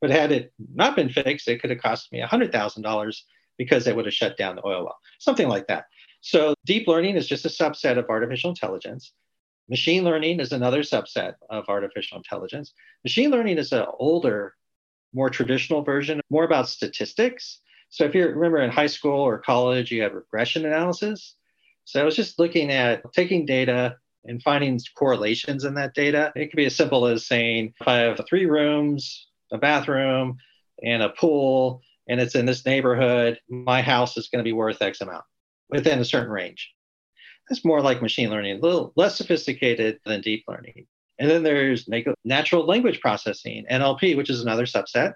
but 0.00 0.10
had 0.10 0.32
it 0.32 0.52
not 0.74 0.96
been 0.96 1.08
fixed, 1.08 1.48
it 1.48 1.60
could 1.60 1.70
have 1.70 1.80
cost 1.80 2.12
me 2.12 2.20
$100,000 2.20 3.20
because 3.56 3.86
it 3.86 3.96
would 3.96 4.04
have 4.04 4.14
shut 4.14 4.36
down 4.36 4.56
the 4.56 4.66
oil 4.66 4.84
well, 4.84 4.98
something 5.18 5.48
like 5.48 5.66
that. 5.68 5.86
So 6.20 6.54
deep 6.66 6.86
learning 6.86 7.16
is 7.16 7.26
just 7.26 7.46
a 7.46 7.48
subset 7.48 7.98
of 7.98 8.06
artificial 8.10 8.50
intelligence. 8.50 9.12
Machine 9.70 10.04
learning 10.04 10.40
is 10.40 10.52
another 10.52 10.82
subset 10.82 11.34
of 11.48 11.64
artificial 11.68 12.18
intelligence. 12.18 12.74
Machine 13.04 13.30
learning 13.30 13.56
is 13.56 13.72
an 13.72 13.86
older, 13.98 14.54
more 15.12 15.30
traditional 15.30 15.82
version, 15.82 16.20
more 16.30 16.44
about 16.44 16.68
statistics. 16.68 17.60
So 17.88 18.04
if 18.04 18.14
you 18.14 18.26
remember 18.28 18.58
in 18.58 18.70
high 18.70 18.86
school 18.86 19.20
or 19.20 19.38
college, 19.38 19.90
you 19.90 20.02
had 20.02 20.14
regression 20.14 20.64
analysis. 20.64 21.34
So 21.84 22.00
I 22.00 22.04
was 22.04 22.16
just 22.16 22.38
looking 22.38 22.70
at 22.70 23.02
taking 23.12 23.46
data 23.46 23.96
and 24.24 24.42
finding 24.42 24.78
correlations 24.96 25.64
in 25.64 25.74
that 25.74 25.94
data. 25.94 26.32
It 26.36 26.50
could 26.50 26.56
be 26.56 26.66
as 26.66 26.76
simple 26.76 27.06
as 27.06 27.26
saying, 27.26 27.74
if 27.80 27.88
I 27.88 27.96
have 27.98 28.20
three 28.28 28.46
rooms, 28.46 29.28
a 29.50 29.58
bathroom, 29.58 30.36
and 30.84 31.02
a 31.02 31.08
pool, 31.08 31.82
and 32.08 32.20
it's 32.20 32.34
in 32.34 32.46
this 32.46 32.64
neighborhood, 32.64 33.40
my 33.48 33.82
house 33.82 34.16
is 34.16 34.28
going 34.28 34.44
to 34.44 34.48
be 34.48 34.52
worth 34.52 34.82
X 34.82 35.00
amount 35.00 35.24
within 35.68 35.98
a 35.98 36.04
certain 36.04 36.30
range. 36.30 36.70
That's 37.48 37.64
more 37.64 37.80
like 37.80 38.02
machine 38.02 38.30
learning, 38.30 38.58
a 38.58 38.60
little 38.60 38.92
less 38.94 39.16
sophisticated 39.16 39.98
than 40.04 40.20
deep 40.20 40.44
learning. 40.46 40.86
And 41.20 41.30
then 41.30 41.42
there's 41.42 41.88
natural 42.24 42.64
language 42.64 43.00
processing, 43.00 43.66
NLP, 43.70 44.16
which 44.16 44.30
is 44.30 44.40
another 44.40 44.64
subset. 44.64 45.12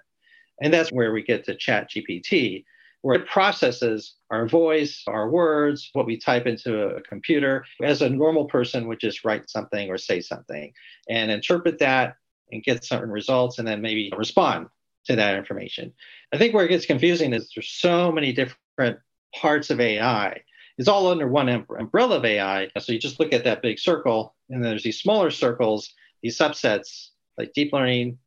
And 0.61 0.73
that's 0.73 0.91
where 0.91 1.11
we 1.11 1.23
get 1.23 1.43
to 1.45 1.55
Chat 1.55 1.89
GPT, 1.89 2.63
where 3.01 3.15
it 3.15 3.27
processes 3.27 4.15
our 4.29 4.47
voice, 4.47 5.03
our 5.07 5.29
words, 5.29 5.89
what 5.93 6.05
we 6.05 6.17
type 6.17 6.45
into 6.45 6.95
a 6.95 7.01
computer, 7.01 7.65
as 7.81 8.03
a 8.03 8.09
normal 8.09 8.45
person 8.45 8.87
would 8.87 8.99
just 8.99 9.25
write 9.25 9.49
something 9.49 9.89
or 9.89 9.97
say 9.97 10.21
something 10.21 10.71
and 11.09 11.31
interpret 11.31 11.79
that 11.79 12.15
and 12.51 12.63
get 12.63 12.85
certain 12.85 13.11
results 13.11 13.57
and 13.57 13.67
then 13.67 13.81
maybe 13.81 14.13
respond 14.15 14.67
to 15.05 15.15
that 15.15 15.35
information. 15.35 15.91
I 16.31 16.37
think 16.37 16.53
where 16.53 16.65
it 16.65 16.69
gets 16.69 16.85
confusing 16.85 17.33
is 17.33 17.49
there's 17.55 17.69
so 17.69 18.11
many 18.11 18.31
different 18.31 18.99
parts 19.35 19.71
of 19.71 19.79
AI. 19.79 20.41
It's 20.77 20.87
all 20.87 21.07
under 21.07 21.27
one 21.27 21.49
umbrella 21.49 22.17
of 22.17 22.25
AI. 22.25 22.69
So 22.79 22.91
you 22.91 22.99
just 22.99 23.19
look 23.19 23.33
at 23.33 23.45
that 23.45 23.61
big 23.61 23.79
circle, 23.79 24.35
and 24.49 24.61
then 24.61 24.69
there's 24.69 24.83
these 24.83 24.99
smaller 24.99 25.31
circles, 25.31 25.93
these 26.21 26.37
subsets 26.37 27.09
like 27.37 27.53
deep 27.53 27.73
learning, 27.73 28.17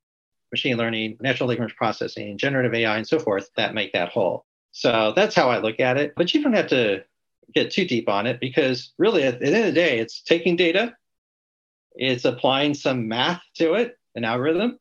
machine 0.50 0.76
learning, 0.76 1.18
natural 1.20 1.48
language 1.48 1.76
processing, 1.76 2.38
generative 2.38 2.74
AI, 2.74 2.96
and 2.96 3.06
so 3.06 3.18
forth 3.18 3.50
that 3.56 3.74
make 3.74 3.92
that 3.92 4.10
whole. 4.10 4.44
So 4.72 5.12
that's 5.14 5.34
how 5.34 5.50
I 5.50 5.58
look 5.58 5.80
at 5.80 5.96
it. 5.96 6.14
But 6.16 6.32
you 6.32 6.42
don't 6.42 6.54
have 6.54 6.68
to 6.68 7.04
get 7.54 7.70
too 7.70 7.86
deep 7.86 8.08
on 8.08 8.26
it 8.26 8.40
because 8.40 8.92
really 8.98 9.24
at 9.24 9.40
the 9.40 9.46
end 9.46 9.56
of 9.56 9.64
the 9.66 9.72
day, 9.72 9.98
it's 9.98 10.22
taking 10.22 10.56
data, 10.56 10.94
it's 11.94 12.24
applying 12.24 12.74
some 12.74 13.08
math 13.08 13.42
to 13.56 13.74
it, 13.74 13.98
an 14.14 14.24
algorithm, 14.24 14.78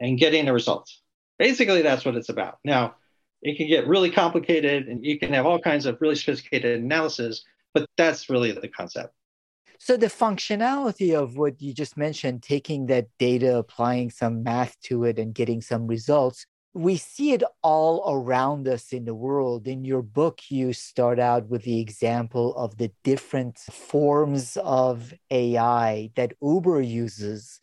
and 0.00 0.18
getting 0.18 0.48
a 0.48 0.52
result. 0.52 0.90
Basically, 1.38 1.82
that's 1.82 2.04
what 2.04 2.16
it's 2.16 2.28
about. 2.28 2.58
Now, 2.64 2.96
it 3.42 3.56
can 3.56 3.68
get 3.68 3.86
really 3.86 4.10
complicated 4.10 4.88
and 4.88 5.04
you 5.04 5.18
can 5.18 5.32
have 5.32 5.46
all 5.46 5.60
kinds 5.60 5.86
of 5.86 6.00
really 6.00 6.16
sophisticated 6.16 6.80
analysis, 6.80 7.44
but 7.74 7.86
that's 7.96 8.28
really 8.28 8.52
the 8.52 8.68
concept. 8.68 9.14
So 9.78 9.96
the 9.96 10.06
functionality 10.06 11.14
of 11.14 11.36
what 11.36 11.62
you 11.62 11.72
just 11.72 11.96
mentioned, 11.96 12.42
taking 12.42 12.86
that 12.86 13.06
data, 13.18 13.56
applying 13.56 14.10
some 14.10 14.42
math 14.42 14.76
to 14.84 15.04
it 15.04 15.18
and 15.20 15.32
getting 15.32 15.60
some 15.60 15.86
results, 15.86 16.46
we 16.74 16.96
see 16.96 17.32
it 17.32 17.42
all 17.62 18.02
around 18.12 18.68
us 18.68 18.92
in 18.92 19.04
the 19.04 19.14
world. 19.14 19.66
In 19.66 19.84
your 19.84 20.02
book, 20.02 20.40
you 20.48 20.72
start 20.72 21.18
out 21.18 21.48
with 21.48 21.62
the 21.62 21.80
example 21.80 22.54
of 22.56 22.76
the 22.76 22.90
different 23.04 23.58
forms 23.58 24.56
of 24.62 25.14
AI 25.30 26.10
that 26.16 26.34
Uber 26.42 26.82
uses 26.82 27.60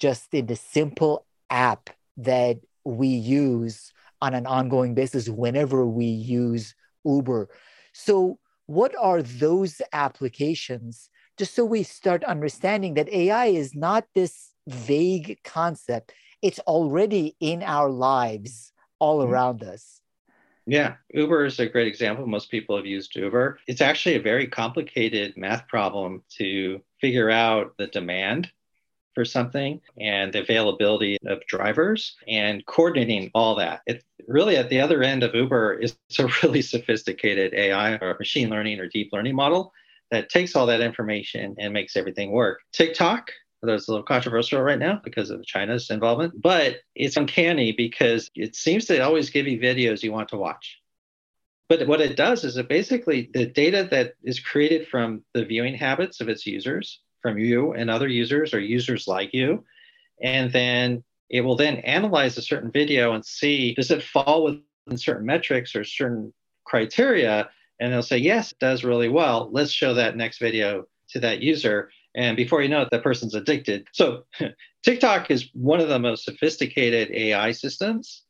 just 0.00 0.32
in 0.32 0.46
the 0.46 0.56
simple 0.56 1.26
app 1.50 1.90
that 2.16 2.58
we 2.84 3.08
use 3.08 3.92
on 4.20 4.34
an 4.34 4.46
ongoing 4.46 4.94
basis 4.94 5.28
whenever 5.28 5.86
we 5.86 6.06
use 6.06 6.74
Uber. 7.04 7.48
So, 7.92 8.38
what 8.66 8.94
are 9.00 9.22
those 9.22 9.80
applications? 9.92 11.08
Just 11.38 11.54
so 11.54 11.64
we 11.64 11.82
start 11.82 12.24
understanding 12.24 12.94
that 12.94 13.08
AI 13.08 13.46
is 13.46 13.74
not 13.74 14.04
this 14.14 14.52
vague 14.66 15.38
concept, 15.44 16.12
it's 16.42 16.58
already 16.60 17.36
in 17.40 17.62
our 17.62 17.88
lives 17.88 18.72
all 18.98 19.20
mm-hmm. 19.20 19.32
around 19.32 19.62
us. 19.62 20.00
Yeah, 20.66 20.96
Uber 21.14 21.46
is 21.46 21.58
a 21.60 21.66
great 21.66 21.86
example. 21.86 22.26
Most 22.26 22.50
people 22.50 22.76
have 22.76 22.84
used 22.84 23.16
Uber. 23.16 23.58
It's 23.66 23.80
actually 23.80 24.16
a 24.16 24.20
very 24.20 24.46
complicated 24.46 25.34
math 25.34 25.66
problem 25.66 26.22
to 26.36 26.82
figure 27.00 27.30
out 27.30 27.72
the 27.78 27.86
demand 27.86 28.50
for 29.18 29.24
something 29.24 29.80
and 30.00 30.32
the 30.32 30.42
availability 30.42 31.18
of 31.26 31.44
drivers 31.48 32.14
and 32.28 32.64
coordinating 32.66 33.32
all 33.34 33.56
that. 33.56 33.80
It 33.84 34.04
really 34.28 34.56
at 34.56 34.70
the 34.70 34.80
other 34.80 35.02
end 35.02 35.24
of 35.24 35.34
Uber 35.34 35.80
is 35.80 35.96
a 36.20 36.28
really 36.40 36.62
sophisticated 36.62 37.52
AI 37.52 37.94
or 37.94 38.14
machine 38.20 38.48
learning 38.48 38.78
or 38.78 38.86
deep 38.86 39.10
learning 39.12 39.34
model 39.34 39.72
that 40.12 40.30
takes 40.30 40.54
all 40.54 40.66
that 40.66 40.80
information 40.80 41.56
and 41.58 41.72
makes 41.72 41.96
everything 41.96 42.30
work. 42.30 42.60
TikTok 42.72 43.32
that's 43.60 43.88
a 43.88 43.90
little 43.90 44.06
controversial 44.06 44.62
right 44.62 44.78
now 44.78 45.00
because 45.02 45.30
of 45.30 45.44
China's 45.44 45.90
involvement, 45.90 46.40
but 46.40 46.76
it's 46.94 47.16
uncanny 47.16 47.72
because 47.72 48.30
it 48.36 48.54
seems 48.54 48.84
to 48.84 49.00
always 49.00 49.30
give 49.30 49.48
you 49.48 49.58
videos 49.58 50.04
you 50.04 50.12
want 50.12 50.28
to 50.28 50.36
watch. 50.36 50.78
But 51.68 51.88
what 51.88 52.00
it 52.00 52.16
does 52.16 52.44
is 52.44 52.56
it 52.56 52.68
basically 52.68 53.30
the 53.34 53.46
data 53.46 53.88
that 53.90 54.14
is 54.22 54.38
created 54.38 54.86
from 54.86 55.24
the 55.34 55.44
viewing 55.44 55.74
habits 55.74 56.20
of 56.20 56.28
its 56.28 56.46
users 56.46 57.00
from 57.22 57.38
you 57.38 57.72
and 57.72 57.90
other 57.90 58.08
users 58.08 58.54
or 58.54 58.60
users 58.60 59.08
like 59.08 59.32
you. 59.32 59.64
And 60.22 60.52
then 60.52 61.04
it 61.30 61.42
will 61.42 61.56
then 61.56 61.76
analyze 61.78 62.36
a 62.38 62.42
certain 62.42 62.70
video 62.70 63.12
and 63.12 63.24
see 63.24 63.74
does 63.74 63.90
it 63.90 64.02
fall 64.02 64.44
within 64.44 64.96
certain 64.96 65.26
metrics 65.26 65.74
or 65.74 65.84
certain 65.84 66.32
criteria? 66.64 67.48
And 67.80 67.92
they'll 67.92 68.02
say, 68.02 68.18
yes, 68.18 68.52
it 68.52 68.58
does 68.58 68.84
really 68.84 69.08
well. 69.08 69.48
Let's 69.52 69.70
show 69.70 69.94
that 69.94 70.16
next 70.16 70.38
video 70.38 70.86
to 71.10 71.20
that 71.20 71.42
user. 71.42 71.90
And 72.14 72.36
before 72.36 72.62
you 72.62 72.68
know 72.68 72.82
it, 72.82 72.88
that 72.90 73.04
person's 73.04 73.34
addicted. 73.34 73.86
So 73.92 74.24
TikTok 74.82 75.30
is 75.30 75.50
one 75.52 75.80
of 75.80 75.88
the 75.88 75.98
most 75.98 76.24
sophisticated 76.24 77.10
AI 77.12 77.52
systems 77.52 78.24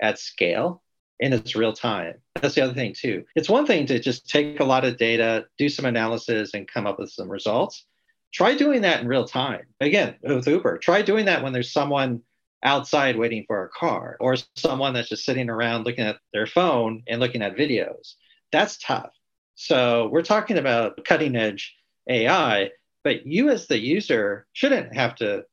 at 0.00 0.18
scale 0.18 0.82
and 1.20 1.34
it's 1.34 1.56
real 1.56 1.72
time. 1.72 2.14
That's 2.36 2.54
the 2.54 2.62
other 2.62 2.74
thing, 2.74 2.94
too. 2.94 3.24
It's 3.34 3.48
one 3.48 3.66
thing 3.66 3.86
to 3.86 3.98
just 3.98 4.28
take 4.28 4.60
a 4.60 4.64
lot 4.64 4.84
of 4.84 4.98
data, 4.98 5.46
do 5.58 5.68
some 5.68 5.84
analysis, 5.84 6.54
and 6.54 6.68
come 6.68 6.86
up 6.86 6.98
with 6.98 7.10
some 7.10 7.28
results. 7.28 7.84
Try 8.32 8.54
doing 8.54 8.82
that 8.82 9.00
in 9.00 9.08
real 9.08 9.24
time. 9.24 9.66
Again, 9.80 10.16
with 10.22 10.46
Uber, 10.46 10.78
try 10.78 11.02
doing 11.02 11.26
that 11.26 11.42
when 11.42 11.52
there's 11.52 11.72
someone 11.72 12.22
outside 12.62 13.16
waiting 13.16 13.44
for 13.46 13.64
a 13.64 13.68
car 13.68 14.16
or 14.20 14.36
someone 14.56 14.92
that's 14.92 15.08
just 15.08 15.24
sitting 15.24 15.48
around 15.48 15.84
looking 15.84 16.04
at 16.04 16.18
their 16.32 16.46
phone 16.46 17.02
and 17.06 17.20
looking 17.20 17.42
at 17.42 17.56
videos. 17.56 18.14
That's 18.52 18.78
tough. 18.78 19.10
So 19.54 20.08
we're 20.12 20.22
talking 20.22 20.58
about 20.58 21.04
cutting 21.04 21.36
edge 21.36 21.74
AI, 22.08 22.70
but 23.04 23.26
you 23.26 23.50
as 23.50 23.66
the 23.66 23.78
user 23.78 24.46
shouldn't 24.52 24.94
have 24.94 25.16
to 25.16 25.44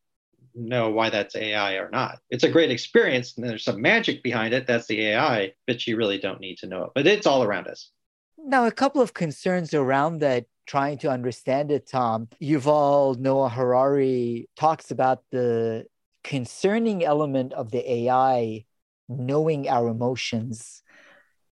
know 0.54 0.90
why 0.90 1.10
that's 1.10 1.36
AI 1.36 1.74
or 1.76 1.90
not. 1.90 2.20
It's 2.30 2.44
a 2.44 2.52
great 2.52 2.72
experience 2.72 3.36
and 3.36 3.48
there's 3.48 3.64
some 3.64 3.82
magic 3.82 4.24
behind 4.24 4.54
it. 4.54 4.68
That's 4.68 4.88
the 4.88 5.08
AI, 5.08 5.54
but 5.68 5.86
you 5.86 5.98
really 5.98 6.18
don't 6.18 6.40
need 6.40 6.58
to 6.60 6.68
know 6.68 6.86
it. 6.86 6.92
But 6.96 7.08
it's 7.08 7.28
all 7.28 7.44
around 7.44 7.68
us. 7.68 7.92
Now, 8.38 8.66
a 8.66 8.72
couple 8.72 9.02
of 9.02 9.14
concerns 9.14 9.74
around 9.74 10.20
that 10.20 10.46
trying 10.66 10.98
to 11.00 11.10
understand 11.10 11.72
it, 11.72 11.88
Tom, 11.88 12.28
Yuval 12.42 13.18
Noah 13.18 13.50
Harari 13.50 14.50
talks 14.56 14.92
about 14.92 15.24
the 15.32 15.86
concerning 16.24 17.04
element 17.04 17.54
of 17.54 17.72
the 17.72 17.90
AI 17.92 18.66
knowing 19.08 19.70
our 19.70 19.88
emotions 19.88 20.82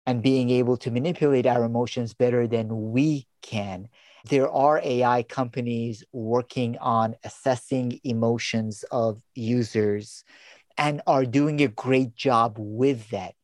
and 0.05 0.22
being 0.22 0.50
able 0.50 0.77
to 0.77 0.91
manipulate 0.91 1.46
our 1.46 1.63
emotions 1.63 2.13
better 2.13 2.48
than 2.48 2.91
we 2.91 3.27
can. 3.41 3.88
There 4.29 4.50
are 4.50 4.81
AI 4.84 5.24
companies 5.24 6.03
working 6.12 6.77
on 6.79 7.15
assessing 7.24 8.00
emotions 8.03 8.84
of 8.91 9.22
users 9.36 10.24
and 10.77 11.01
are 11.07 11.25
doing 11.25 11.62
a 11.62 11.67
great 11.67 12.15
job 12.15 12.55
with 12.57 13.10
that. 13.10 13.36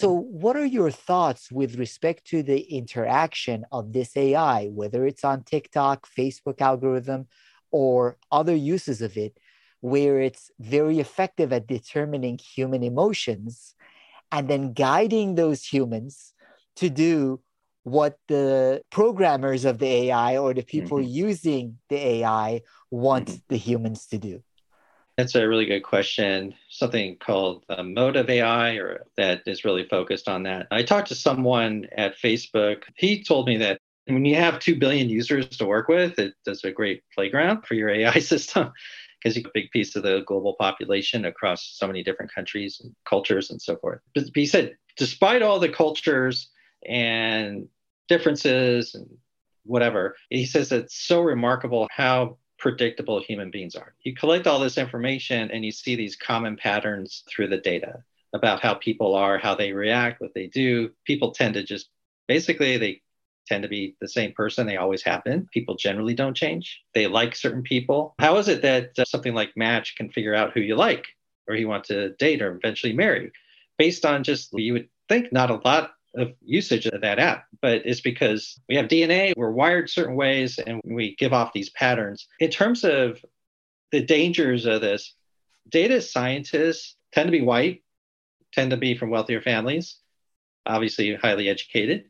So, 0.00 0.12
what 0.12 0.56
are 0.56 0.64
your 0.64 0.92
thoughts 0.92 1.50
with 1.50 1.74
respect 1.74 2.24
to 2.26 2.44
the 2.44 2.60
interaction 2.60 3.66
of 3.72 3.92
this 3.92 4.16
AI, 4.16 4.68
whether 4.68 5.04
it's 5.04 5.24
on 5.24 5.42
TikTok, 5.42 6.06
Facebook 6.16 6.60
algorithm, 6.60 7.26
or 7.72 8.16
other 8.30 8.54
uses 8.54 9.02
of 9.02 9.16
it, 9.16 9.36
where 9.80 10.20
it's 10.20 10.52
very 10.60 11.00
effective 11.00 11.52
at 11.52 11.66
determining 11.66 12.38
human 12.38 12.84
emotions 12.84 13.74
and 14.30 14.46
then 14.46 14.72
guiding 14.72 15.34
those 15.34 15.64
humans 15.64 16.32
to 16.76 16.88
do 16.90 17.40
what 17.82 18.20
the 18.28 18.82
programmers 18.90 19.64
of 19.64 19.78
the 19.78 19.88
AI 19.88 20.38
or 20.38 20.54
the 20.54 20.62
people 20.62 20.98
mm-hmm. 20.98 21.26
using 21.26 21.78
the 21.88 21.96
AI 21.96 22.62
want 22.92 23.26
mm-hmm. 23.26 23.38
the 23.48 23.56
humans 23.56 24.06
to 24.06 24.18
do? 24.18 24.44
That's 25.18 25.34
a 25.34 25.48
really 25.48 25.66
good 25.66 25.82
question. 25.82 26.54
Something 26.70 27.16
called 27.16 27.64
uh, 27.68 27.82
Motive 27.82 28.30
AI, 28.30 28.74
or 28.74 29.04
that 29.16 29.42
is 29.46 29.64
really 29.64 29.84
focused 29.88 30.28
on 30.28 30.44
that. 30.44 30.68
I 30.70 30.84
talked 30.84 31.08
to 31.08 31.16
someone 31.16 31.88
at 31.90 32.16
Facebook. 32.16 32.84
He 32.94 33.24
told 33.24 33.48
me 33.48 33.56
that 33.56 33.80
when 34.06 34.24
you 34.24 34.36
have 34.36 34.60
2 34.60 34.76
billion 34.76 35.10
users 35.10 35.48
to 35.56 35.66
work 35.66 35.88
with, 35.88 36.20
it 36.20 36.34
does 36.44 36.62
a 36.62 36.70
great 36.70 37.02
playground 37.12 37.66
for 37.66 37.74
your 37.74 37.88
AI 37.90 38.20
system 38.20 38.72
because 39.20 39.36
you 39.36 39.42
have 39.42 39.50
a 39.50 39.52
big 39.54 39.72
piece 39.72 39.96
of 39.96 40.04
the 40.04 40.22
global 40.24 40.54
population 40.54 41.24
across 41.24 41.68
so 41.74 41.88
many 41.88 42.04
different 42.04 42.32
countries 42.32 42.80
and 42.80 42.94
cultures 43.04 43.50
and 43.50 43.60
so 43.60 43.74
forth. 43.78 43.98
But 44.14 44.26
he 44.32 44.46
said, 44.46 44.76
despite 44.96 45.42
all 45.42 45.58
the 45.58 45.68
cultures 45.68 46.48
and 46.88 47.66
differences 48.06 48.94
and 48.94 49.08
whatever, 49.64 50.14
he 50.30 50.46
says 50.46 50.70
it's 50.70 50.94
so 50.94 51.22
remarkable 51.22 51.88
how 51.90 52.38
predictable 52.58 53.22
human 53.22 53.50
beings 53.50 53.76
are. 53.76 53.94
You 54.02 54.14
collect 54.14 54.46
all 54.46 54.58
this 54.58 54.78
information 54.78 55.50
and 55.50 55.64
you 55.64 55.72
see 55.72 55.94
these 55.94 56.16
common 56.16 56.56
patterns 56.56 57.24
through 57.28 57.48
the 57.48 57.58
data 57.58 58.02
about 58.34 58.60
how 58.60 58.74
people 58.74 59.14
are, 59.14 59.38
how 59.38 59.54
they 59.54 59.72
react, 59.72 60.20
what 60.20 60.34
they 60.34 60.48
do. 60.48 60.90
People 61.04 61.30
tend 61.30 61.54
to 61.54 61.62
just 61.62 61.88
basically 62.26 62.76
they 62.76 63.00
tend 63.46 63.62
to 63.62 63.68
be 63.68 63.96
the 64.00 64.08
same 64.08 64.32
person. 64.32 64.66
They 64.66 64.76
always 64.76 65.02
have 65.02 65.24
been. 65.24 65.48
People 65.52 65.76
generally 65.76 66.14
don't 66.14 66.36
change. 66.36 66.82
They 66.94 67.06
like 67.06 67.34
certain 67.34 67.62
people. 67.62 68.14
How 68.18 68.36
is 68.36 68.48
it 68.48 68.62
that 68.62 68.98
uh, 68.98 69.04
something 69.04 69.34
like 69.34 69.56
Match 69.56 69.96
can 69.96 70.10
figure 70.10 70.34
out 70.34 70.52
who 70.52 70.60
you 70.60 70.76
like 70.76 71.06
or 71.46 71.54
you 71.54 71.68
want 71.68 71.84
to 71.84 72.10
date 72.16 72.42
or 72.42 72.54
eventually 72.56 72.92
marry 72.92 73.32
based 73.78 74.04
on 74.04 74.24
just, 74.24 74.52
you 74.52 74.74
would 74.74 74.88
think, 75.08 75.32
not 75.32 75.50
a 75.50 75.60
lot 75.64 75.92
of 76.16 76.32
usage 76.42 76.86
of 76.86 77.00
that 77.02 77.18
app, 77.18 77.44
but 77.60 77.82
it's 77.84 78.00
because 78.00 78.58
we 78.68 78.76
have 78.76 78.86
DNA, 78.86 79.34
we're 79.36 79.50
wired 79.50 79.90
certain 79.90 80.16
ways, 80.16 80.58
and 80.58 80.80
we 80.84 81.16
give 81.16 81.32
off 81.32 81.52
these 81.52 81.70
patterns. 81.70 82.26
In 82.40 82.50
terms 82.50 82.84
of 82.84 83.22
the 83.92 84.02
dangers 84.02 84.66
of 84.66 84.80
this, 84.80 85.14
data 85.68 86.00
scientists 86.00 86.96
tend 87.12 87.28
to 87.28 87.32
be 87.32 87.42
white, 87.42 87.82
tend 88.52 88.70
to 88.70 88.76
be 88.76 88.96
from 88.96 89.10
wealthier 89.10 89.42
families, 89.42 89.98
obviously 90.66 91.14
highly 91.14 91.48
educated. 91.48 92.04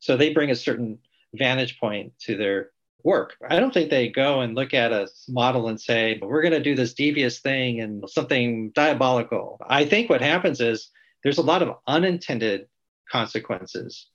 So 0.00 0.16
they 0.16 0.32
bring 0.32 0.50
a 0.50 0.56
certain 0.56 0.98
vantage 1.34 1.78
point 1.78 2.12
to 2.20 2.36
their 2.36 2.70
work. 3.02 3.36
I 3.48 3.60
don't 3.60 3.72
think 3.72 3.90
they 3.90 4.08
go 4.08 4.40
and 4.40 4.54
look 4.54 4.74
at 4.74 4.92
a 4.92 5.08
model 5.28 5.68
and 5.68 5.80
say, 5.80 6.18
we're 6.22 6.42
going 6.42 6.52
to 6.52 6.62
do 6.62 6.74
this 6.74 6.94
devious 6.94 7.40
thing 7.40 7.80
and 7.80 8.08
something 8.08 8.70
diabolical. 8.70 9.60
I 9.68 9.84
think 9.84 10.08
what 10.08 10.22
happens 10.22 10.60
is 10.60 10.90
there's 11.22 11.38
a 11.38 11.42
lot 11.42 11.62
of 11.62 11.76
unintended 11.86 12.66
consequences 13.10 14.06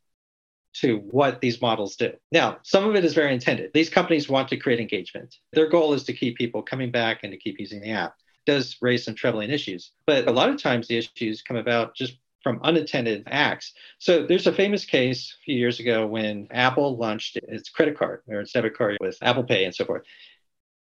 to 0.73 0.97
what 1.11 1.41
these 1.41 1.61
models 1.61 1.95
do. 1.95 2.13
Now, 2.31 2.59
some 2.63 2.87
of 2.87 2.95
it 2.95 3.03
is 3.03 3.13
very 3.13 3.33
intended. 3.33 3.71
These 3.73 3.89
companies 3.89 4.29
want 4.29 4.49
to 4.49 4.57
create 4.57 4.79
engagement. 4.79 5.35
Their 5.53 5.67
goal 5.67 5.93
is 5.93 6.03
to 6.03 6.13
keep 6.13 6.37
people 6.37 6.61
coming 6.61 6.91
back 6.91 7.21
and 7.23 7.31
to 7.31 7.37
keep 7.37 7.59
using 7.59 7.81
the 7.81 7.91
app. 7.91 8.15
It 8.45 8.51
does 8.51 8.77
raise 8.81 9.03
some 9.03 9.15
troubling 9.15 9.49
issues, 9.49 9.91
but 10.05 10.27
a 10.27 10.31
lot 10.31 10.49
of 10.49 10.61
times 10.61 10.87
the 10.87 10.97
issues 10.97 11.41
come 11.41 11.57
about 11.57 11.95
just 11.95 12.17
from 12.43 12.59
unintended 12.63 13.23
acts. 13.27 13.73
So 13.97 14.25
there's 14.25 14.47
a 14.47 14.53
famous 14.53 14.85
case 14.85 15.35
a 15.41 15.43
few 15.43 15.55
years 15.55 15.79
ago 15.79 16.07
when 16.07 16.47
Apple 16.51 16.97
launched 16.97 17.37
its 17.37 17.69
credit 17.69 17.97
card 17.97 18.21
or 18.27 18.39
its 18.41 18.53
debit 18.53 18.77
card 18.77 18.97
with 19.01 19.17
Apple 19.21 19.43
Pay 19.43 19.65
and 19.65 19.75
so 19.75 19.85
forth. 19.85 20.03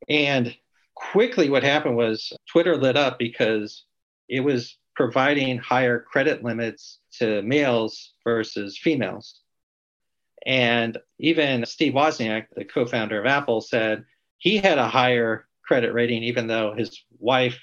And 0.09 0.55
quickly 0.95 1.49
what 1.49 1.63
happened 1.63 1.97
was 1.97 2.33
Twitter 2.47 2.77
lit 2.77 2.97
up 2.97 3.19
because 3.19 3.85
it 4.29 4.41
was 4.41 4.77
providing 5.01 5.57
higher 5.57 5.99
credit 5.99 6.45
limits 6.45 6.99
to 7.11 7.41
males 7.41 8.13
versus 8.23 8.77
females. 8.77 9.41
And 10.45 10.99
even 11.19 11.65
Steve 11.65 11.95
Wozniak, 11.95 12.49
the 12.55 12.67
co 12.67 12.85
founder 12.85 13.19
of 13.19 13.25
Apple, 13.25 13.63
said 13.63 14.05
he 14.37 14.59
had 14.59 14.77
a 14.77 14.87
higher 14.87 15.47
credit 15.65 15.95
rating, 15.95 16.23
even 16.25 16.49
though 16.49 16.75
his 16.75 17.03
wife 17.19 17.59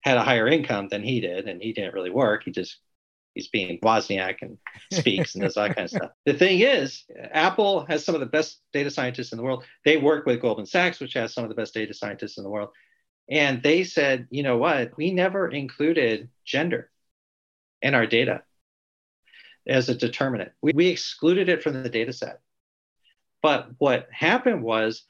had 0.00 0.16
a 0.16 0.22
higher 0.22 0.48
income 0.48 0.88
than 0.88 1.02
he 1.02 1.20
did, 1.20 1.48
and 1.48 1.60
he 1.60 1.74
didn't 1.74 1.92
really 1.92 2.08
work. 2.08 2.44
He 2.46 2.50
just 2.50 2.78
he's 3.34 3.48
being 3.48 3.78
Wozniak 3.80 4.36
and 4.40 4.56
speaks 4.90 5.34
and 5.34 5.44
does 5.44 5.56
that 5.56 5.76
kind 5.76 5.84
of 5.84 5.90
stuff. 5.90 6.12
The 6.24 6.32
thing 6.32 6.60
is, 6.60 7.04
Apple 7.30 7.84
has 7.90 8.06
some 8.06 8.14
of 8.14 8.22
the 8.22 8.26
best 8.26 8.62
data 8.72 8.90
scientists 8.90 9.32
in 9.32 9.36
the 9.36 9.44
world. 9.44 9.64
They 9.84 9.98
work 9.98 10.24
with 10.24 10.40
Goldman 10.40 10.64
Sachs, 10.64 10.98
which 10.98 11.12
has 11.12 11.34
some 11.34 11.44
of 11.44 11.50
the 11.50 11.56
best 11.56 11.74
data 11.74 11.92
scientists 11.92 12.38
in 12.38 12.42
the 12.42 12.50
world. 12.50 12.70
And 13.30 13.62
they 13.62 13.84
said, 13.84 14.26
you 14.30 14.42
know 14.42 14.56
what? 14.56 14.96
We 14.96 15.12
never 15.12 15.48
included 15.48 16.28
gender 16.44 16.90
in 17.82 17.94
our 17.94 18.06
data 18.06 18.42
as 19.66 19.88
a 19.88 19.94
determinant. 19.94 20.52
We, 20.62 20.72
we 20.74 20.88
excluded 20.88 21.48
it 21.48 21.62
from 21.62 21.82
the 21.82 21.90
data 21.90 22.12
set. 22.12 22.40
But 23.42 23.68
what 23.78 24.08
happened 24.10 24.62
was 24.62 25.04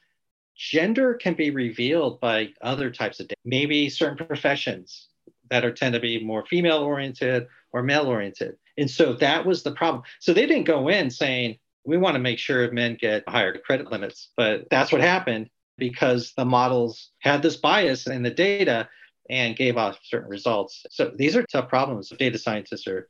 gender 0.55 1.13
can 1.13 1.33
be 1.33 1.51
revealed 1.51 2.19
by 2.19 2.49
other 2.61 2.91
types 2.91 3.19
of 3.19 3.29
data, 3.29 3.39
maybe 3.45 3.89
certain 3.89 4.17
professions 4.17 5.07
that 5.49 5.65
are 5.65 5.71
tend 5.71 5.93
to 5.93 5.99
be 5.99 6.23
more 6.23 6.45
female 6.45 6.79
oriented 6.79 7.47
or 7.71 7.81
male 7.81 8.05
oriented. 8.07 8.57
And 8.77 8.89
so 8.89 9.13
that 9.13 9.45
was 9.45 9.63
the 9.63 9.71
problem. 9.71 10.03
So 10.19 10.33
they 10.33 10.45
didn't 10.45 10.65
go 10.65 10.89
in 10.89 11.09
saying, 11.09 11.57
we 11.85 11.97
want 11.97 12.15
to 12.15 12.19
make 12.19 12.37
sure 12.37 12.69
men 12.71 12.97
get 12.99 13.27
higher 13.27 13.57
credit 13.57 13.91
limits. 13.91 14.29
But 14.35 14.69
that's 14.69 14.91
what 14.91 15.01
happened 15.01 15.49
because 15.79 16.33
the 16.37 16.45
models 16.45 17.11
had 17.19 17.41
this 17.41 17.57
bias 17.57 18.07
in 18.07 18.23
the 18.23 18.29
data 18.29 18.87
and 19.29 19.55
gave 19.55 19.77
off 19.77 19.99
certain 20.03 20.29
results. 20.29 20.85
So 20.89 21.11
these 21.15 21.35
are 21.35 21.45
tough 21.51 21.69
problems. 21.69 22.09
Data 22.17 22.37
scientists 22.37 22.87
are 22.87 23.07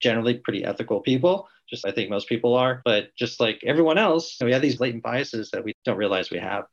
generally 0.00 0.34
pretty 0.38 0.64
ethical 0.64 1.00
people, 1.00 1.48
just 1.68 1.86
I 1.86 1.90
think 1.90 2.10
most 2.10 2.28
people 2.28 2.54
are. 2.54 2.82
But 2.84 3.14
just 3.16 3.40
like 3.40 3.60
everyone 3.66 3.98
else, 3.98 4.36
we 4.40 4.52
have 4.52 4.62
these 4.62 4.80
latent 4.80 5.02
biases 5.02 5.50
that 5.50 5.64
we 5.64 5.74
don't 5.84 5.96
realize 5.96 6.30
we 6.30 6.38
have. 6.38 6.64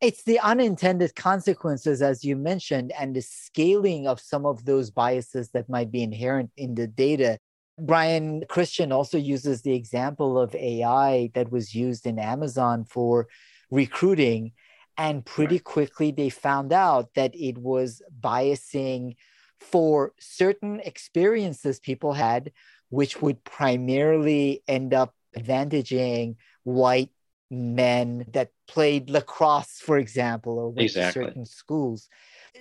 It's 0.00 0.24
the 0.24 0.38
unintended 0.40 1.14
consequences, 1.14 2.02
as 2.02 2.22
you 2.22 2.36
mentioned, 2.36 2.92
and 2.98 3.16
the 3.16 3.22
scaling 3.22 4.06
of 4.06 4.20
some 4.20 4.44
of 4.44 4.64
those 4.66 4.90
biases 4.90 5.50
that 5.50 5.70
might 5.70 5.90
be 5.90 6.02
inherent 6.02 6.50
in 6.56 6.74
the 6.74 6.86
data. 6.86 7.38
Brian 7.78 8.44
Christian 8.48 8.92
also 8.92 9.16
uses 9.16 9.62
the 9.62 9.74
example 9.74 10.38
of 10.38 10.54
AI 10.54 11.30
that 11.34 11.50
was 11.50 11.74
used 11.74 12.06
in 12.06 12.18
Amazon 12.18 12.84
for 12.84 13.28
recruiting. 13.70 14.52
And 14.98 15.24
pretty 15.24 15.58
quickly, 15.58 16.10
they 16.10 16.30
found 16.30 16.72
out 16.72 17.14
that 17.14 17.34
it 17.34 17.58
was 17.58 18.02
biasing 18.20 19.16
for 19.60 20.12
certain 20.18 20.80
experiences 20.80 21.80
people 21.80 22.14
had, 22.14 22.52
which 22.88 23.20
would 23.20 23.42
primarily 23.44 24.62
end 24.66 24.94
up 24.94 25.14
advantaging 25.36 26.36
white 26.64 27.10
men 27.50 28.26
that 28.32 28.50
played 28.66 29.10
lacrosse, 29.10 29.78
for 29.78 29.98
example, 29.98 30.58
or 30.58 30.74
exactly. 30.82 31.24
certain 31.24 31.46
schools. 31.46 32.08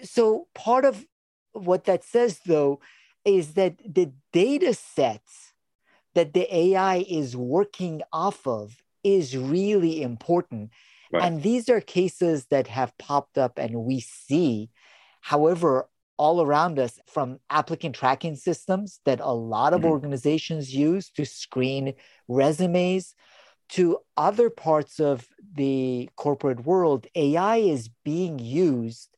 So 0.04 0.48
part 0.54 0.86
of 0.86 1.06
what 1.54 1.86
that 1.86 2.04
says, 2.04 2.42
though, 2.46 2.80
is 3.24 3.54
that 3.54 3.78
the 3.86 4.12
data 4.32 4.74
sets 4.74 5.54
that 6.14 6.34
the 6.34 6.54
AI 6.56 7.06
is 7.10 7.36
working 7.36 8.02
off 8.12 8.46
of 8.46 8.78
is 9.04 9.38
really 9.38 10.02
important. 10.02 10.72
Right. 11.12 11.24
And 11.24 11.44
these 11.44 11.70
are 11.70 11.82
cases 11.82 12.48
that 12.48 12.68
have 12.68 12.98
popped 12.98 13.38
up 13.38 13.58
and 13.58 13.76
we 13.84 14.00
see. 14.00 14.70
However, 15.22 15.90
all 16.18 16.42
around 16.42 16.80
us 16.80 17.00
from 17.08 17.40
applicant 17.50 17.96
tracking 17.96 18.36
systems 18.36 19.00
that 19.06 19.20
a 19.20 19.34
lot 19.34 19.74
of 19.74 19.82
mm-hmm. 19.82 19.90
organizations 19.90 20.74
use 20.74 21.10
to 21.12 21.26
screen 21.26 21.94
resumes 22.28 23.16
to 23.70 23.98
other 24.16 24.50
parts 24.50 25.00
of 25.00 25.28
the 25.56 26.10
corporate 26.16 26.66
world, 26.66 27.08
AI 27.16 27.58
is 27.58 27.90
being 28.04 28.40
used. 28.40 29.10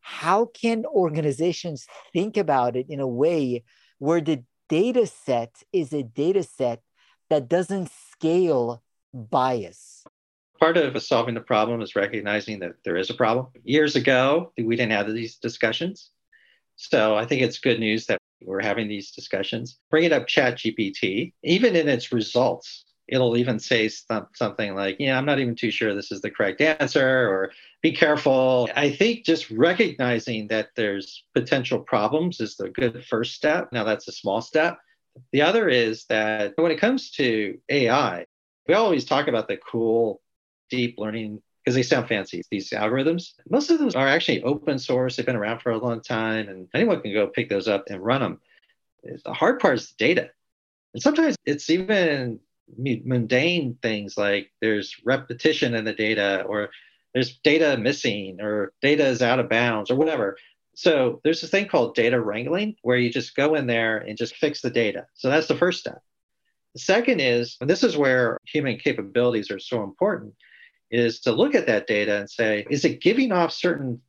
How 0.00 0.46
can 0.46 0.84
organizations 0.86 1.86
think 2.12 2.36
about 2.36 2.76
it 2.76 2.86
in 2.88 3.00
a 3.00 3.08
way 3.08 3.64
where 3.98 4.20
the 4.20 4.44
data 4.68 5.06
set 5.06 5.62
is 5.72 5.92
a 5.92 6.02
data 6.02 6.42
set 6.42 6.82
that 7.30 7.48
doesn't 7.48 7.90
scale 8.12 8.82
bias? 9.12 10.04
Part 10.58 10.76
of 10.76 11.00
solving 11.02 11.34
the 11.34 11.40
problem 11.40 11.80
is 11.82 11.94
recognizing 11.94 12.58
that 12.60 12.72
there 12.84 12.96
is 12.96 13.10
a 13.10 13.14
problem. 13.14 13.48
Years 13.64 13.96
ago, 13.96 14.52
we 14.56 14.76
didn't 14.76 14.92
have 14.92 15.12
these 15.12 15.36
discussions. 15.36 16.10
So 16.76 17.16
I 17.16 17.24
think 17.26 17.42
it's 17.42 17.58
good 17.58 17.80
news 17.80 18.06
that 18.06 18.18
we're 18.40 18.62
having 18.62 18.88
these 18.88 19.10
discussions. 19.10 19.78
Bringing 19.90 20.12
up 20.12 20.26
Chat 20.26 20.58
GPT, 20.58 21.32
even 21.42 21.76
in 21.76 21.88
its 21.88 22.12
results, 22.12 22.84
it'll 23.08 23.36
even 23.36 23.58
say 23.58 23.88
something 23.88 24.74
like, 24.74 24.96
yeah, 24.98 25.16
I'm 25.16 25.24
not 25.24 25.38
even 25.38 25.54
too 25.54 25.70
sure 25.70 25.94
this 25.94 26.12
is 26.12 26.20
the 26.20 26.30
correct 26.30 26.60
answer, 26.60 27.28
or 27.28 27.52
be 27.82 27.92
careful. 27.92 28.68
I 28.76 28.90
think 28.90 29.24
just 29.24 29.50
recognizing 29.50 30.48
that 30.48 30.70
there's 30.76 31.24
potential 31.34 31.80
problems 31.80 32.40
is 32.40 32.56
the 32.56 32.68
good 32.68 33.04
first 33.06 33.34
step. 33.34 33.72
Now, 33.72 33.84
that's 33.84 34.08
a 34.08 34.12
small 34.12 34.40
step. 34.40 34.78
The 35.32 35.42
other 35.42 35.68
is 35.68 36.04
that 36.06 36.52
when 36.56 36.70
it 36.70 36.80
comes 36.80 37.10
to 37.12 37.58
AI, 37.68 38.26
we 38.66 38.74
always 38.74 39.04
talk 39.04 39.26
about 39.26 39.48
the 39.48 39.56
cool 39.56 40.20
deep 40.70 40.96
learning 40.98 41.42
because 41.64 41.74
they 41.74 41.82
sound 41.82 42.08
fancy, 42.08 42.42
these 42.50 42.70
algorithms. 42.70 43.32
Most 43.50 43.70
of 43.70 43.78
them 43.78 43.90
are 43.94 44.08
actually 44.08 44.42
open 44.42 44.78
source. 44.78 45.16
They've 45.16 45.26
been 45.26 45.36
around 45.36 45.60
for 45.60 45.70
a 45.70 45.78
long 45.78 46.00
time, 46.00 46.48
and 46.48 46.68
anyone 46.72 47.02
can 47.02 47.12
go 47.12 47.26
pick 47.26 47.50
those 47.50 47.68
up 47.68 47.84
and 47.90 48.02
run 48.02 48.22
them. 48.22 48.40
The 49.24 49.32
hard 49.32 49.60
part 49.60 49.74
is 49.74 49.90
the 49.90 49.96
data. 49.98 50.30
And 50.94 51.02
sometimes 51.02 51.36
it's 51.44 51.68
even 51.68 52.40
mundane 52.76 53.78
things 53.82 54.16
like 54.16 54.50
there's 54.60 54.96
repetition 55.04 55.74
in 55.74 55.84
the 55.84 55.92
data 55.92 56.42
or 56.46 56.70
there's 57.14 57.38
data 57.38 57.76
missing 57.76 58.40
or 58.40 58.72
data 58.82 59.06
is 59.06 59.22
out 59.22 59.40
of 59.40 59.48
bounds 59.48 59.90
or 59.90 59.96
whatever. 59.96 60.36
So 60.74 61.20
there's 61.24 61.40
this 61.40 61.50
thing 61.50 61.66
called 61.66 61.94
data 61.94 62.20
wrangling 62.20 62.76
where 62.82 62.96
you 62.98 63.10
just 63.10 63.34
go 63.34 63.54
in 63.54 63.66
there 63.66 63.98
and 63.98 64.16
just 64.16 64.36
fix 64.36 64.60
the 64.60 64.70
data. 64.70 65.06
So 65.14 65.28
that's 65.28 65.48
the 65.48 65.56
first 65.56 65.80
step. 65.80 66.02
The 66.74 66.80
second 66.80 67.20
is, 67.20 67.56
and 67.60 67.68
this 67.68 67.82
is 67.82 67.96
where 67.96 68.38
human 68.46 68.78
capabilities 68.78 69.50
are 69.50 69.58
so 69.58 69.82
important, 69.82 70.34
is 70.90 71.20
to 71.20 71.32
look 71.32 71.54
at 71.54 71.66
that 71.66 71.86
data 71.86 72.16
and 72.18 72.30
say, 72.30 72.66
is 72.70 72.84
it 72.84 73.00
giving 73.00 73.32
off 73.32 73.52
certain 73.52 74.00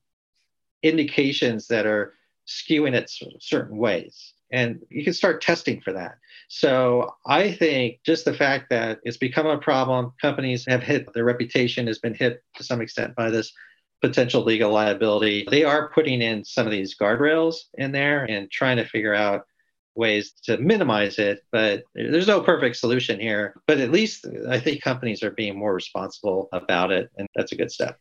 indications 0.83 1.67
that 1.67 1.85
are 1.85 2.13
skewing 2.47 2.93
it 2.93 3.11
certain 3.41 3.77
ways? 3.77 4.33
And 4.51 4.81
you 4.89 5.03
can 5.03 5.13
start 5.13 5.41
testing 5.41 5.81
for 5.81 5.93
that. 5.93 6.17
So 6.47 7.15
I 7.25 7.51
think 7.51 7.99
just 8.03 8.25
the 8.25 8.33
fact 8.33 8.71
that 8.71 8.99
it's 9.03 9.17
become 9.17 9.45
a 9.45 9.59
problem, 9.59 10.13
companies 10.19 10.65
have 10.67 10.81
hit 10.81 11.13
their 11.13 11.25
reputation 11.25 11.85
has 11.87 11.99
been 11.99 12.15
hit 12.15 12.43
to 12.55 12.63
some 12.63 12.81
extent 12.81 13.15
by 13.15 13.29
this 13.29 13.53
potential 14.01 14.43
legal 14.43 14.71
liability. 14.71 15.45
They 15.49 15.63
are 15.63 15.89
putting 15.89 16.21
in 16.21 16.43
some 16.43 16.65
of 16.65 16.71
these 16.71 16.95
guardrails 16.97 17.55
in 17.75 17.91
there 17.91 18.23
and 18.23 18.49
trying 18.49 18.77
to 18.77 18.85
figure 18.85 19.13
out 19.13 19.45
ways 19.95 20.33
to 20.43 20.57
minimize 20.57 21.19
it, 21.19 21.41
but 21.51 21.83
there's 21.93 22.27
no 22.27 22.41
perfect 22.41 22.77
solution 22.77 23.19
here. 23.19 23.61
But 23.67 23.79
at 23.79 23.91
least 23.91 24.25
I 24.49 24.59
think 24.59 24.81
companies 24.81 25.23
are 25.23 25.31
being 25.31 25.57
more 25.57 25.73
responsible 25.73 26.49
about 26.53 26.91
it, 26.91 27.09
and 27.17 27.27
that's 27.35 27.51
a 27.51 27.55
good 27.55 27.71
step. 27.71 27.97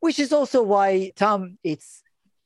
Which 0.00 0.18
is 0.18 0.32
also 0.32 0.62
why, 0.62 1.12
Tom, 1.16 1.58
it's 1.62 2.02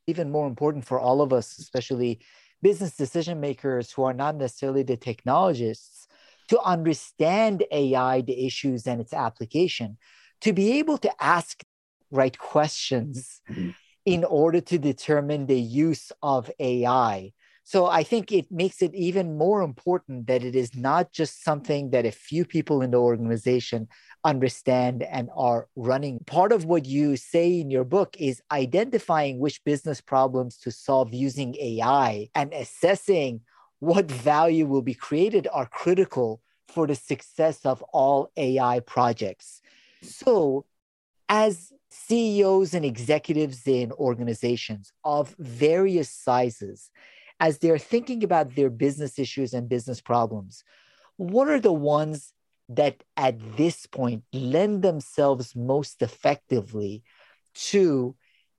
even 0.07 0.31
more 0.31 0.47
important 0.47 0.85
for 0.85 0.99
all 0.99 1.21
of 1.21 1.33
us, 1.33 1.57
especially 1.59 2.19
business 2.61 2.95
decision 2.95 3.39
makers 3.39 3.91
who 3.91 4.03
are 4.03 4.13
not 4.13 4.35
necessarily 4.35 4.83
the 4.83 4.97
technologists, 4.97 6.07
to 6.49 6.59
understand 6.61 7.63
AI, 7.71 8.21
the 8.21 8.45
issues, 8.45 8.87
and 8.87 8.99
its 8.99 9.13
application, 9.13 9.97
to 10.41 10.51
be 10.51 10.79
able 10.79 10.97
to 10.97 11.11
ask 11.23 11.63
right 12.11 12.37
questions 12.37 13.41
mm-hmm. 13.49 13.69
in 14.05 14.23
order 14.23 14.59
to 14.59 14.79
determine 14.79 15.45
the 15.45 15.59
use 15.59 16.11
of 16.23 16.49
AI 16.59 17.31
so 17.69 17.85
I 17.85 18.01
think 18.01 18.31
it 18.31 18.51
makes 18.51 18.81
it 18.81 18.95
even 18.95 19.37
more 19.37 19.61
important 19.61 20.25
that 20.25 20.43
it 20.43 20.55
is 20.55 20.75
not 20.75 21.13
just 21.13 21.43
something 21.43 21.91
that 21.91 22.03
a 22.03 22.11
few 22.11 22.43
people 22.43 22.81
in 22.81 22.89
the 22.89 22.97
organization 22.97 23.87
understand 24.23 25.03
and 25.03 25.29
are 25.35 25.67
running. 25.75 26.17
Part 26.25 26.51
of 26.51 26.65
what 26.65 26.85
you 26.85 27.15
say 27.15 27.59
in 27.59 27.69
your 27.69 27.83
book 27.83 28.15
is 28.17 28.41
identifying 28.51 29.37
which 29.37 29.63
business 29.65 30.01
problems 30.01 30.57
to 30.61 30.71
solve 30.71 31.13
using 31.13 31.55
AI 31.61 32.29
and 32.33 32.51
assessing 32.53 33.41
what 33.77 34.09
value 34.09 34.65
will 34.65 34.81
be 34.81 34.95
created 34.95 35.47
are 35.53 35.67
critical 35.67 36.41
for 36.69 36.87
the 36.87 36.95
success 36.95 37.67
of 37.67 37.83
all 37.93 38.31
AI 38.35 38.79
projects. 38.79 39.61
So, 40.01 40.65
as 41.29 41.71
CEOs 41.91 42.73
and 42.73 42.83
executives 42.83 43.67
in 43.67 43.91
organizations 43.91 44.91
of 45.03 45.35
various 45.37 46.09
sizes, 46.09 46.89
as 47.39 47.59
they're 47.59 47.77
thinking 47.77 48.23
about 48.23 48.55
their 48.55 48.69
business 48.69 49.17
issues 49.17 49.53
and 49.53 49.69
business 49.69 50.01
problems, 50.01 50.63
what 51.17 51.47
are 51.47 51.59
the 51.59 51.73
ones 51.73 52.33
that 52.69 53.03
at 53.17 53.37
this 53.57 53.85
point 53.85 54.23
lend 54.31 54.83
themselves 54.83 55.55
most 55.55 56.01
effectively 56.01 57.03
to 57.55 58.15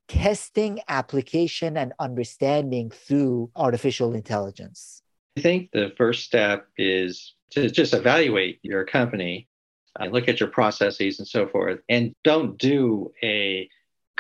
testing 0.09 0.81
application 0.89 1.77
and 1.77 1.93
understanding 1.99 2.91
through 2.91 3.51
artificial 3.55 4.15
intelligence? 4.15 5.03
I 5.37 5.43
think 5.43 5.71
the 5.73 5.93
first 5.97 6.25
step 6.25 6.67
is 6.77 7.35
to 7.51 7.71
just 7.71 7.95
evaluate 7.95 8.59
your 8.63 8.85
company 8.85 9.49
and 9.99 10.13
look 10.13 10.29
at 10.29 10.41
your 10.41 10.49
processes 10.49 11.19
and 11.19 11.29
so 11.29 11.47
forth, 11.47 11.81
and 11.89 12.15
don't 12.25 12.59
do 12.59 13.13
a 13.23 13.69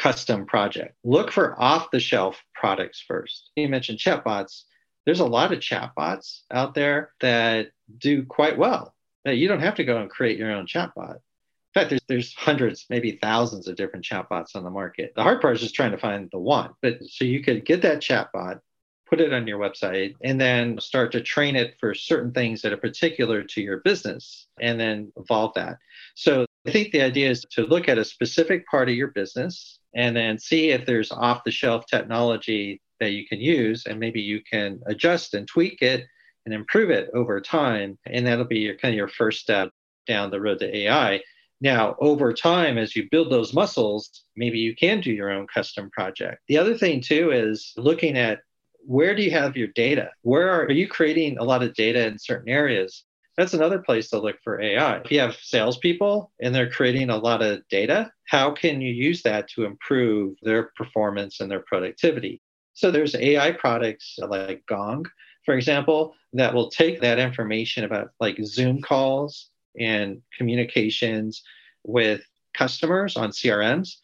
custom 0.00 0.46
project. 0.46 0.96
Look 1.04 1.30
for 1.30 1.60
off 1.60 1.90
the 1.90 2.00
shelf 2.00 2.42
products 2.54 3.04
first. 3.06 3.50
You 3.54 3.68
mentioned 3.68 3.98
chatbots. 3.98 4.62
There's 5.04 5.20
a 5.20 5.26
lot 5.26 5.52
of 5.52 5.60
chatbots 5.60 6.40
out 6.50 6.74
there 6.74 7.12
that 7.20 7.72
do 7.98 8.24
quite 8.24 8.56
well. 8.56 8.94
That 9.26 9.36
You 9.36 9.46
don't 9.46 9.60
have 9.60 9.74
to 9.74 9.84
go 9.84 9.98
and 9.98 10.08
create 10.08 10.38
your 10.38 10.52
own 10.52 10.66
chatbot. 10.66 11.16
In 11.16 11.74
fact, 11.74 11.90
there's, 11.90 12.00
there's 12.08 12.34
hundreds, 12.34 12.86
maybe 12.88 13.18
thousands 13.20 13.68
of 13.68 13.76
different 13.76 14.06
chatbots 14.06 14.56
on 14.56 14.64
the 14.64 14.70
market. 14.70 15.12
The 15.14 15.22
hard 15.22 15.42
part 15.42 15.56
is 15.56 15.62
just 15.62 15.74
trying 15.74 15.92
to 15.92 15.98
find 15.98 16.30
the 16.32 16.38
one. 16.38 16.70
But 16.80 17.04
so 17.04 17.26
you 17.26 17.42
could 17.42 17.66
get 17.66 17.82
that 17.82 18.00
chatbot, 18.00 18.60
put 19.06 19.20
it 19.20 19.34
on 19.34 19.46
your 19.46 19.58
website, 19.58 20.14
and 20.24 20.40
then 20.40 20.80
start 20.80 21.12
to 21.12 21.20
train 21.20 21.56
it 21.56 21.74
for 21.78 21.94
certain 21.94 22.32
things 22.32 22.62
that 22.62 22.72
are 22.72 22.78
particular 22.78 23.42
to 23.42 23.60
your 23.60 23.80
business, 23.80 24.46
and 24.58 24.80
then 24.80 25.12
evolve 25.16 25.52
that. 25.56 25.76
So 26.14 26.46
I 26.66 26.70
think 26.70 26.92
the 26.92 27.02
idea 27.02 27.30
is 27.30 27.44
to 27.52 27.66
look 27.66 27.88
at 27.88 27.98
a 27.98 28.04
specific 28.04 28.66
part 28.66 28.88
of 28.88 28.94
your 28.94 29.08
business 29.08 29.78
and 29.94 30.14
then 30.14 30.38
see 30.38 30.70
if 30.70 30.84
there's 30.84 31.10
off 31.10 31.44
the 31.44 31.50
shelf 31.50 31.86
technology 31.86 32.82
that 33.00 33.12
you 33.12 33.26
can 33.26 33.40
use 33.40 33.86
and 33.86 33.98
maybe 33.98 34.20
you 34.20 34.42
can 34.42 34.80
adjust 34.86 35.34
and 35.34 35.48
tweak 35.48 35.80
it 35.80 36.06
and 36.44 36.54
improve 36.54 36.90
it 36.90 37.08
over 37.14 37.40
time 37.40 37.98
and 38.06 38.26
that'll 38.26 38.44
be 38.44 38.58
your 38.58 38.76
kind 38.76 38.92
of 38.92 38.96
your 38.96 39.08
first 39.08 39.40
step 39.40 39.70
down 40.06 40.30
the 40.30 40.40
road 40.40 40.58
to 40.58 40.76
ai 40.76 41.20
now 41.60 41.94
over 41.98 42.32
time 42.32 42.76
as 42.78 42.94
you 42.94 43.08
build 43.10 43.30
those 43.30 43.54
muscles 43.54 44.24
maybe 44.36 44.58
you 44.58 44.74
can 44.74 45.00
do 45.00 45.12
your 45.12 45.30
own 45.30 45.46
custom 45.46 45.90
project. 45.90 46.42
The 46.48 46.58
other 46.58 46.76
thing 46.76 47.00
too 47.00 47.30
is 47.32 47.72
looking 47.76 48.16
at 48.16 48.40
where 48.86 49.14
do 49.14 49.22
you 49.22 49.30
have 49.30 49.56
your 49.56 49.68
data? 49.68 50.10
Where 50.22 50.48
are, 50.48 50.62
are 50.64 50.72
you 50.72 50.88
creating 50.88 51.38
a 51.38 51.44
lot 51.44 51.62
of 51.62 51.74
data 51.74 52.06
in 52.06 52.18
certain 52.18 52.48
areas 52.48 53.04
that's 53.40 53.54
another 53.54 53.78
place 53.78 54.10
to 54.10 54.18
look 54.18 54.36
for 54.44 54.60
AI. 54.60 54.98
If 54.98 55.10
you 55.10 55.20
have 55.20 55.34
salespeople 55.34 56.30
and 56.40 56.54
they're 56.54 56.70
creating 56.70 57.08
a 57.08 57.16
lot 57.16 57.40
of 57.40 57.66
data, 57.68 58.12
how 58.26 58.50
can 58.50 58.82
you 58.82 58.92
use 58.92 59.22
that 59.22 59.48
to 59.50 59.64
improve 59.64 60.36
their 60.42 60.70
performance 60.76 61.40
and 61.40 61.50
their 61.50 61.64
productivity? 61.66 62.42
So 62.74 62.90
there's 62.90 63.14
AI 63.14 63.52
products 63.52 64.18
like 64.18 64.64
Gong, 64.66 65.06
for 65.46 65.54
example, 65.54 66.14
that 66.34 66.52
will 66.52 66.70
take 66.70 67.00
that 67.00 67.18
information 67.18 67.84
about 67.84 68.10
like 68.20 68.38
Zoom 68.44 68.82
calls 68.82 69.48
and 69.78 70.20
communications 70.36 71.42
with 71.84 72.20
customers 72.52 73.16
on 73.16 73.30
CRMs, 73.30 73.96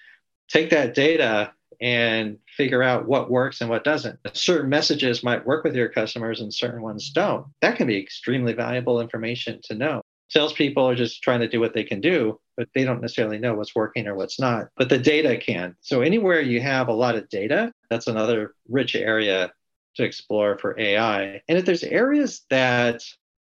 take 0.48 0.70
that 0.70 0.94
data 0.94 1.52
and 1.80 2.38
figure 2.56 2.82
out 2.82 3.06
what 3.06 3.30
works 3.30 3.60
and 3.60 3.70
what 3.70 3.84
doesn't. 3.84 4.18
Certain 4.32 4.68
messages 4.68 5.22
might 5.22 5.46
work 5.46 5.64
with 5.64 5.74
your 5.74 5.88
customers 5.88 6.40
and 6.40 6.52
certain 6.52 6.82
ones 6.82 7.10
don't. 7.10 7.46
That 7.60 7.76
can 7.76 7.86
be 7.86 7.98
extremely 7.98 8.52
valuable 8.52 9.00
information 9.00 9.60
to 9.64 9.74
know. 9.74 10.02
Salespeople 10.28 10.88
are 10.88 10.96
just 10.96 11.22
trying 11.22 11.40
to 11.40 11.48
do 11.48 11.60
what 11.60 11.72
they 11.72 11.84
can 11.84 12.00
do, 12.00 12.40
but 12.56 12.68
they 12.74 12.84
don't 12.84 13.00
necessarily 13.00 13.38
know 13.38 13.54
what's 13.54 13.74
working 13.74 14.08
or 14.08 14.16
what's 14.16 14.40
not. 14.40 14.68
But 14.76 14.88
the 14.88 14.98
data 14.98 15.36
can. 15.36 15.76
So, 15.80 16.00
anywhere 16.00 16.40
you 16.40 16.60
have 16.60 16.88
a 16.88 16.92
lot 16.92 17.14
of 17.14 17.28
data, 17.28 17.72
that's 17.90 18.08
another 18.08 18.54
rich 18.68 18.96
area 18.96 19.52
to 19.96 20.04
explore 20.04 20.58
for 20.58 20.78
AI. 20.78 21.42
And 21.48 21.58
if 21.58 21.64
there's 21.64 21.84
areas 21.84 22.42
that 22.50 23.02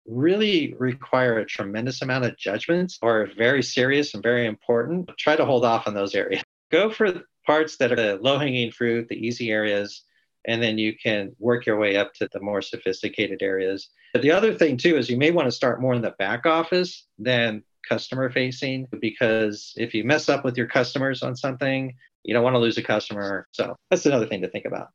really 0.06 0.74
require 0.78 1.38
a 1.38 1.46
tremendous 1.46 2.02
amount 2.02 2.24
of 2.24 2.36
judgment 2.36 2.94
or 3.00 3.28
very 3.36 3.62
serious 3.62 4.14
and 4.14 4.22
very 4.22 4.46
important, 4.46 5.10
try 5.18 5.36
to 5.36 5.44
hold 5.44 5.64
off 5.64 5.86
on 5.86 5.94
those 5.94 6.14
areas. 6.14 6.42
Go 6.70 6.90
for 6.90 7.22
parts 7.46 7.76
that 7.76 7.92
are 7.92 7.96
the 7.96 8.16
low 8.16 8.38
hanging 8.38 8.70
fruit, 8.70 9.08
the 9.08 9.26
easy 9.26 9.50
areas, 9.50 10.02
and 10.46 10.62
then 10.62 10.78
you 10.78 10.94
can 10.96 11.34
work 11.38 11.66
your 11.66 11.78
way 11.78 11.96
up 11.96 12.12
to 12.14 12.28
the 12.32 12.40
more 12.40 12.62
sophisticated 12.62 13.42
areas. 13.42 13.88
But 14.12 14.22
the 14.22 14.30
other 14.30 14.54
thing, 14.54 14.76
too, 14.76 14.96
is 14.96 15.08
you 15.08 15.16
may 15.16 15.30
want 15.30 15.46
to 15.46 15.52
start 15.52 15.80
more 15.80 15.94
in 15.94 16.02
the 16.02 16.14
back 16.18 16.46
office 16.46 17.06
than 17.18 17.62
customer 17.88 18.30
facing 18.30 18.86
because 19.00 19.72
if 19.76 19.94
you 19.94 20.04
mess 20.04 20.28
up 20.28 20.44
with 20.44 20.56
your 20.56 20.66
customers 20.66 21.22
on 21.22 21.36
something, 21.36 21.94
you 22.22 22.32
don't 22.32 22.44
want 22.44 22.54
to 22.54 22.60
lose 22.60 22.78
a 22.78 22.82
customer. 22.82 23.46
So 23.52 23.76
that's 23.90 24.06
another 24.06 24.26
thing 24.26 24.42
to 24.42 24.48
think 24.48 24.64
about. 24.64 24.88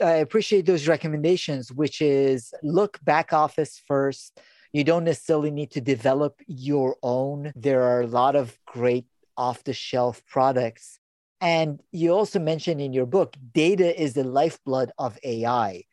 I 0.00 0.14
appreciate 0.14 0.66
those 0.66 0.88
recommendations, 0.88 1.72
which 1.72 2.02
is 2.02 2.52
look 2.62 2.98
back 3.04 3.32
office 3.32 3.80
first. 3.86 4.40
You 4.72 4.82
don't 4.82 5.04
necessarily 5.04 5.52
need 5.52 5.70
to 5.72 5.80
develop 5.80 6.40
your 6.46 6.96
own. 7.02 7.52
There 7.54 7.82
are 7.82 8.02
a 8.02 8.06
lot 8.06 8.34
of 8.34 8.58
great 8.66 9.06
off 9.36 9.62
the 9.64 9.72
shelf 9.72 10.22
products 10.26 10.98
and 11.40 11.80
you 11.92 12.12
also 12.12 12.38
mentioned 12.38 12.80
in 12.80 12.92
your 12.92 13.06
book, 13.06 13.36
data 13.52 14.00
is 14.00 14.14
the 14.14 14.24
lifeblood 14.24 14.92
of 14.98 15.18
AI. 15.24 15.84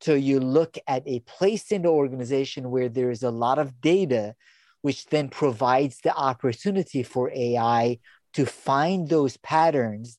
So 0.00 0.14
you 0.14 0.40
look 0.40 0.78
at 0.86 1.02
a 1.06 1.20
place 1.20 1.72
in 1.72 1.82
the 1.82 1.88
organization 1.88 2.70
where 2.70 2.88
there 2.88 3.10
is 3.10 3.22
a 3.22 3.30
lot 3.30 3.58
of 3.58 3.80
data, 3.80 4.34
which 4.82 5.06
then 5.06 5.28
provides 5.28 5.98
the 6.02 6.14
opportunity 6.14 7.02
for 7.02 7.30
AI 7.34 7.98
to 8.34 8.46
find 8.46 9.08
those 9.08 9.36
patterns, 9.38 10.18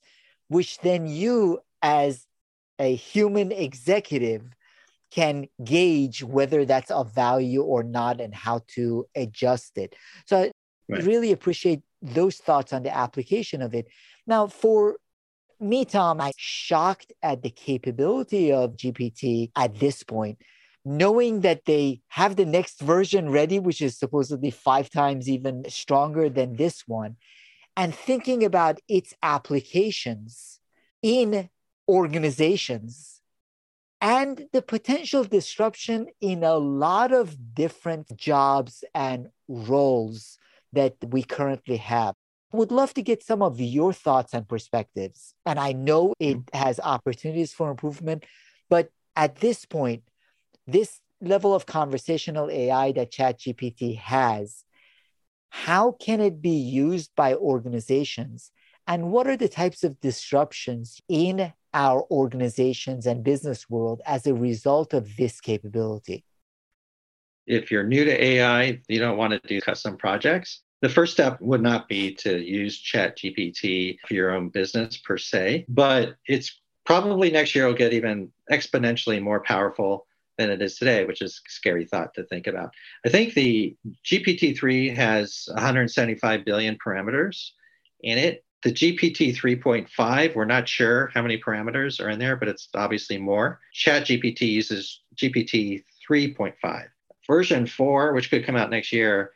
which 0.50 0.78
then 0.80 1.08
you, 1.08 1.60
as 1.82 2.28
a 2.78 2.96
human 2.96 3.52
executive, 3.52 4.44
can 5.12 5.48
gauge 5.64 6.24
whether 6.24 6.66
that's 6.66 6.90
of 6.92 7.14
value 7.14 7.62
or 7.62 7.84
not 7.84 8.22
and 8.22 8.34
how 8.34 8.62
to 8.68 9.06
adjust 9.16 9.78
it. 9.78 9.96
So 10.26 10.38
I 10.38 10.52
right. 10.90 11.04
really 11.04 11.32
appreciate 11.32 11.82
those 12.02 12.38
thoughts 12.38 12.74
on 12.74 12.84
the 12.84 12.96
application 12.96 13.62
of 13.62 13.76
it. 13.76 13.88
Now, 14.32 14.48
for 14.48 14.96
me, 15.60 15.84
Tom, 15.84 16.22
I'm 16.22 16.32
shocked 16.38 17.12
at 17.22 17.44
the 17.44 17.50
capability 17.50 18.54
of 18.54 18.78
GPT 18.78 19.52
at 19.58 19.80
this 19.80 20.04
point, 20.04 20.38
knowing 20.86 21.42
that 21.42 21.66
they 21.66 22.02
have 22.08 22.38
the 22.38 22.46
next 22.46 22.80
version 22.80 23.30
ready, 23.30 23.60
which 23.60 23.82
is 23.82 24.00
supposedly 24.00 24.52
five 24.52 24.90
times 24.90 25.28
even 25.28 25.66
stronger 25.70 26.30
than 26.30 26.56
this 26.56 26.88
one. 26.88 27.18
and 27.76 27.96
thinking 27.96 28.44
about 28.44 28.80
its 28.88 29.14
applications 29.24 30.60
in 31.02 31.50
organizations 31.88 33.22
and 34.02 34.48
the 34.54 34.62
potential 34.62 35.24
disruption 35.24 36.08
in 36.22 36.44
a 36.44 36.56
lot 36.56 37.12
of 37.12 37.56
different 37.56 38.08
jobs 38.18 38.84
and 38.94 39.30
roles 39.48 40.38
that 40.74 40.96
we 41.14 41.24
currently 41.24 41.78
have. 41.78 42.16
Would 42.54 42.72
love 42.72 42.94
to 42.96 43.02
get 43.02 43.24
some 43.24 43.42
of 43.42 43.62
your 43.62 43.94
thoughts 43.94 44.34
and 44.34 44.48
perspectives. 44.48 45.34
And 45.46 45.58
I 45.60 45.72
know 45.72 46.14
it 46.20 46.38
mm-hmm. 46.38 46.58
has 46.58 46.80
opportunities 46.80 47.54
for 47.54 47.72
improvement, 47.72 48.26
but 48.70 48.90
at 49.16 49.38
this 49.38 49.66
point, 49.66 50.04
this 50.68 51.00
level 51.22 51.54
of 51.54 51.66
conversational 51.66 52.50
AI 52.50 52.92
that 52.94 53.12
ChatGPT 53.12 53.98
has, 53.98 54.64
how 55.50 55.92
can 55.92 56.20
it 56.20 56.42
be 56.42 56.58
used 56.58 57.12
by 57.16 57.36
organizations? 57.36 58.52
And 58.88 59.12
what 59.12 59.28
are 59.28 59.38
the 59.38 59.50
types 59.50 59.84
of 59.84 60.00
disruptions 60.00 61.02
in 61.08 61.54
our 61.74 62.06
organizations 62.12 63.06
and 63.06 63.24
business 63.24 63.70
world 63.70 64.02
as 64.06 64.26
a 64.28 64.34
result 64.34 64.94
of 64.94 65.16
this 65.16 65.40
capability? 65.40 66.26
If 67.48 67.72
you're 67.72 67.84
new 67.84 68.06
to 68.06 68.24
AI, 68.24 68.82
you 68.88 69.00
don't 69.00 69.18
want 69.18 69.34
to 69.34 69.48
do 69.48 69.62
custom 69.62 69.98
projects. 69.98 70.62
The 70.82 70.90
first 70.90 71.14
step 71.14 71.40
would 71.42 71.62
not 71.62 71.88
be 71.88 72.16
to 72.16 72.40
use 72.40 72.78
Chat 72.78 73.18
GPT 73.18 74.00
for 74.08 74.14
your 74.16 74.32
own 74.32 74.50
business 74.50 74.98
per 74.98 75.18
se, 75.18 75.66
but 75.70 76.16
it's 76.28 76.60
probably 76.86 77.30
next 77.30 77.54
year 77.54 77.68
will 77.68 77.74
get 77.74 77.94
even 77.94 78.32
exponentially 78.52 79.22
more 79.22 79.42
powerful 79.42 80.08
than 80.38 80.50
it 80.50 80.62
is 80.62 80.78
today, 80.78 81.06
which 81.06 81.22
is 81.22 81.40
a 81.46 81.50
scary 81.52 81.86
thought 81.86 82.16
to 82.16 82.24
think 82.24 82.48
about. 82.48 82.74
I 83.06 83.10
think 83.10 83.36
the 83.36 83.76
GPT-3 84.06 84.96
has 84.96 85.48
175 85.54 86.46
billion 86.46 86.78
parameters 86.84 87.52
in 88.02 88.18
it. 88.18 88.44
The 88.64 88.72
GPT 88.72 89.36
3.5, 89.36 90.36
we're 90.36 90.46
not 90.46 90.68
sure 90.68 91.12
how 91.14 91.22
many 91.22 91.40
parameters 91.40 92.00
are 92.04 92.10
in 92.10 92.20
there, 92.20 92.36
but 92.36 92.48
it's 92.48 92.70
obviously 92.74 93.18
more. 93.18 93.60
Chat 93.74 94.06
GPT 94.06 94.42
uses 94.42 95.02
GPT 95.16 95.84
3.5. 96.10 96.88
Version 97.28 97.68
4, 97.68 98.14
which 98.14 98.30
could 98.32 98.46
come 98.46 98.56
out 98.56 98.72
next 98.72 98.92
year, 98.92 99.32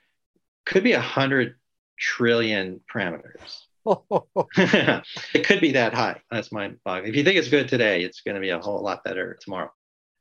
could 0.66 0.84
be 0.84 0.94
a 0.94 0.98
100 0.98 1.56
trillion 2.00 2.82
parameters. 2.94 3.62
it 5.34 5.46
could 5.46 5.62
be 5.62 5.74
that 5.74 5.94
high. 5.94 6.20
That's 6.32 6.52
mind 6.52 6.80
boggling. 6.84 7.10
If 7.10 7.16
you 7.16 7.24
think 7.24 7.38
it's 7.38 7.50
good 7.50 7.68
today, 7.68 8.04
it's 8.04 8.22
going 8.22 8.36
to 8.36 8.42
be 8.42 8.50
a 8.50 8.60
whole 8.60 8.82
lot 8.82 9.04
better 9.04 9.38
tomorrow. 9.42 9.72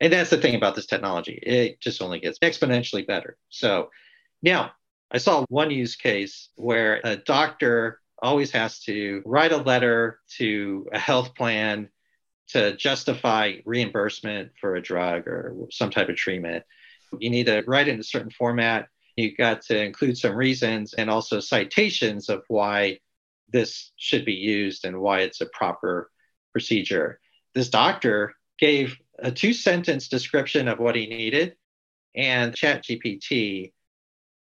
And 0.00 0.12
that's 0.12 0.30
the 0.30 0.36
thing 0.36 0.54
about 0.54 0.74
this 0.74 0.86
technology. 0.86 1.38
It 1.42 1.80
just 1.80 2.02
only 2.02 2.20
gets 2.20 2.38
exponentially 2.40 3.06
better. 3.06 3.38
So 3.48 3.90
now 4.42 4.72
I 5.10 5.18
saw 5.18 5.44
one 5.48 5.70
use 5.70 5.96
case 5.96 6.50
where 6.56 7.00
a 7.04 7.16
doctor 7.16 8.00
always 8.20 8.50
has 8.50 8.80
to 8.80 9.22
write 9.24 9.52
a 9.52 9.56
letter 9.56 10.18
to 10.36 10.88
a 10.92 10.98
health 10.98 11.34
plan 11.34 11.88
to 12.48 12.76
justify 12.76 13.54
reimbursement 13.64 14.52
for 14.60 14.76
a 14.76 14.82
drug 14.82 15.26
or 15.26 15.56
some 15.70 15.90
type 15.90 16.08
of 16.08 16.16
treatment. 16.16 16.64
You 17.18 17.30
need 17.30 17.46
to 17.46 17.62
write 17.66 17.88
it 17.88 17.94
in 17.94 18.00
a 18.00 18.04
certain 18.04 18.30
format. 18.30 18.88
You 19.16 19.34
got 19.36 19.62
to 19.62 19.82
include 19.82 20.18
some 20.18 20.34
reasons 20.34 20.94
and 20.94 21.08
also 21.08 21.40
citations 21.40 22.28
of 22.28 22.44
why 22.48 22.98
this 23.48 23.92
should 23.96 24.24
be 24.24 24.34
used 24.34 24.84
and 24.84 25.00
why 25.00 25.20
it's 25.20 25.40
a 25.40 25.46
proper 25.46 26.10
procedure. 26.52 27.20
This 27.54 27.68
doctor 27.68 28.34
gave 28.58 28.96
a 29.18 29.30
two 29.30 29.52
sentence 29.52 30.08
description 30.08 30.66
of 30.68 30.78
what 30.78 30.96
he 30.96 31.06
needed, 31.06 31.56
and 32.16 32.52
ChatGPT 32.52 33.72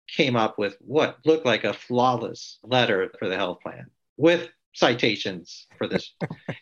came 0.08 0.36
up 0.36 0.58
with 0.58 0.78
what 0.80 1.18
looked 1.26 1.46
like 1.46 1.64
a 1.64 1.74
flawless 1.74 2.60
letter 2.64 3.12
for 3.20 3.28
the 3.28 3.36
health 3.36 3.60
plan 3.62 3.88
with 4.18 4.50
citations 4.74 5.68
for 5.78 5.88
this. 5.88 6.14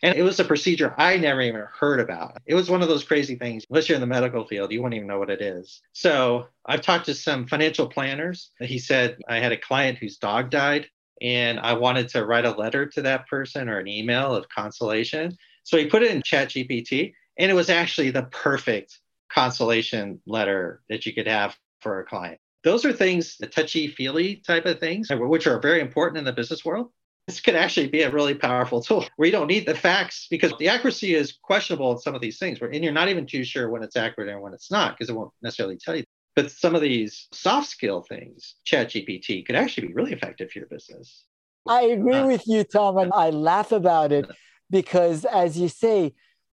and 0.02 0.16
it 0.16 0.22
was 0.22 0.40
a 0.40 0.44
procedure 0.44 0.94
I 0.96 1.16
never 1.16 1.42
even 1.42 1.64
heard 1.72 2.00
about. 2.00 2.38
It 2.46 2.54
was 2.54 2.70
one 2.70 2.82
of 2.82 2.88
those 2.88 3.04
crazy 3.04 3.36
things. 3.36 3.64
Unless 3.68 3.88
you're 3.88 3.96
in 3.96 4.00
the 4.00 4.06
medical 4.06 4.46
field, 4.46 4.72
you 4.72 4.82
won't 4.82 4.94
even 4.94 5.06
know 5.06 5.18
what 5.18 5.30
it 5.30 5.42
is. 5.42 5.82
So 5.92 6.46
I've 6.64 6.82
talked 6.82 7.06
to 7.06 7.14
some 7.14 7.46
financial 7.46 7.88
planners. 7.88 8.50
He 8.60 8.78
said, 8.78 9.18
I 9.28 9.38
had 9.38 9.52
a 9.52 9.56
client 9.56 9.98
whose 9.98 10.16
dog 10.16 10.50
died 10.50 10.86
and 11.20 11.58
I 11.60 11.74
wanted 11.74 12.08
to 12.10 12.24
write 12.24 12.44
a 12.44 12.50
letter 12.50 12.86
to 12.86 13.02
that 13.02 13.26
person 13.28 13.68
or 13.68 13.78
an 13.78 13.88
email 13.88 14.34
of 14.34 14.48
consolation. 14.48 15.36
So 15.64 15.76
he 15.76 15.86
put 15.86 16.02
it 16.02 16.10
in 16.10 16.22
ChatGPT 16.22 17.12
and 17.38 17.50
it 17.50 17.54
was 17.54 17.70
actually 17.70 18.10
the 18.10 18.24
perfect 18.24 18.98
consolation 19.30 20.20
letter 20.26 20.82
that 20.88 21.06
you 21.06 21.12
could 21.12 21.26
have 21.26 21.56
for 21.80 22.00
a 22.00 22.04
client. 22.04 22.38
Those 22.64 22.84
are 22.84 22.92
things, 22.92 23.36
the 23.38 23.46
touchy 23.46 23.86
feely 23.86 24.36
type 24.36 24.66
of 24.66 24.80
things, 24.80 25.08
which 25.10 25.46
are 25.46 25.60
very 25.60 25.80
important 25.80 26.18
in 26.18 26.24
the 26.24 26.32
business 26.32 26.64
world. 26.64 26.90
This 27.26 27.40
could 27.40 27.56
actually 27.56 27.88
be 27.88 28.02
a 28.02 28.10
really 28.10 28.34
powerful 28.34 28.80
tool 28.80 29.04
where 29.16 29.26
you 29.26 29.32
don't 29.32 29.48
need 29.48 29.66
the 29.66 29.74
facts 29.74 30.28
because 30.30 30.52
the 30.58 30.68
accuracy 30.68 31.14
is 31.14 31.38
questionable 31.42 31.90
in 31.92 31.98
some 31.98 32.14
of 32.14 32.20
these 32.20 32.38
things, 32.38 32.58
and 32.60 32.84
you're 32.84 32.92
not 32.92 33.08
even 33.08 33.26
too 33.26 33.42
sure 33.42 33.68
when 33.68 33.82
it's 33.82 33.96
accurate 33.96 34.28
and 34.28 34.40
when 34.40 34.54
it's 34.54 34.70
not 34.70 34.96
because 34.96 35.10
it 35.10 35.16
won't 35.16 35.32
necessarily 35.42 35.76
tell 35.76 35.96
you. 35.96 36.04
But 36.36 36.52
some 36.52 36.74
of 36.74 36.82
these 36.82 37.26
soft 37.32 37.68
skill 37.68 38.02
things, 38.02 38.56
ChatGPT 38.64 39.44
could 39.44 39.56
actually 39.56 39.88
be 39.88 39.94
really 39.94 40.12
effective 40.12 40.50
for 40.50 40.58
your 40.60 40.68
business. 40.68 41.24
I 41.66 41.82
agree 41.82 42.14
uh, 42.18 42.26
with 42.26 42.46
you, 42.46 42.62
Tom, 42.62 42.98
and 42.98 43.10
I 43.12 43.30
laugh 43.30 43.72
about 43.72 44.12
it 44.12 44.30
because, 44.70 45.24
as 45.24 45.58
you 45.58 45.68
say, 45.68 46.14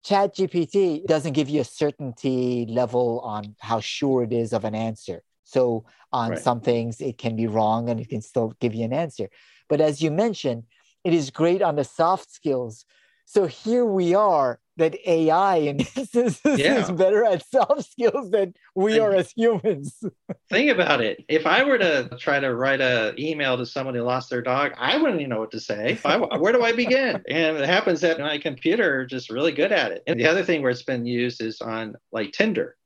ChatGPT 0.04 1.04
doesn't 1.06 1.32
give 1.32 1.48
you 1.48 1.60
a 1.60 1.64
certainty 1.64 2.66
level 2.68 3.20
on 3.20 3.54
how 3.60 3.80
sure 3.80 4.22
it 4.22 4.32
is 4.32 4.52
of 4.52 4.64
an 4.64 4.74
answer. 4.74 5.22
So 5.44 5.84
on 6.12 6.30
right. 6.30 6.38
some 6.38 6.60
things, 6.60 7.00
it 7.00 7.18
can 7.18 7.36
be 7.36 7.46
wrong 7.46 7.88
and 7.88 8.00
it 8.00 8.08
can 8.08 8.22
still 8.22 8.54
give 8.60 8.74
you 8.74 8.84
an 8.84 8.92
answer. 8.92 9.28
But 9.68 9.80
as 9.80 10.02
you 10.02 10.10
mentioned, 10.10 10.64
it 11.04 11.14
is 11.14 11.30
great 11.30 11.62
on 11.62 11.76
the 11.76 11.84
soft 11.84 12.30
skills. 12.30 12.84
So 13.26 13.46
here 13.46 13.84
we 13.84 14.14
are 14.14 14.60
that 14.76 14.96
AI 15.08 15.56
in 15.56 15.80
instance 15.96 16.40
yeah. 16.44 16.78
is 16.78 16.90
better 16.90 17.24
at 17.24 17.44
soft 17.44 17.90
skills 17.90 18.30
than 18.30 18.54
we 18.74 18.94
and 18.94 19.02
are 19.02 19.14
as 19.14 19.32
humans. 19.32 20.02
think 20.50 20.70
about 20.70 21.00
it. 21.00 21.24
If 21.28 21.46
I 21.46 21.64
were 21.64 21.78
to 21.78 22.08
try 22.18 22.38
to 22.38 22.54
write 22.54 22.80
an 22.80 23.18
email 23.18 23.56
to 23.56 23.66
someone 23.66 23.94
who 23.94 24.02
lost 24.02 24.30
their 24.30 24.42
dog, 24.42 24.72
I 24.78 24.96
wouldn't 24.96 25.20
even 25.20 25.30
know 25.30 25.40
what 25.40 25.50
to 25.52 25.60
say. 25.60 25.98
I, 26.04 26.16
where 26.16 26.52
do 26.52 26.62
I 26.62 26.72
begin? 26.72 27.22
And 27.28 27.56
it 27.56 27.66
happens 27.66 28.00
that 28.02 28.20
my 28.20 28.38
computer 28.38 29.02
is 29.02 29.10
just 29.10 29.30
really 29.30 29.52
good 29.52 29.72
at 29.72 29.92
it. 29.92 30.02
And 30.06 30.18
the 30.20 30.26
other 30.26 30.44
thing 30.44 30.62
where 30.62 30.70
it's 30.70 30.82
been 30.82 31.06
used 31.06 31.42
is 31.42 31.60
on 31.60 31.96
like 32.12 32.32
Tinder. 32.32 32.76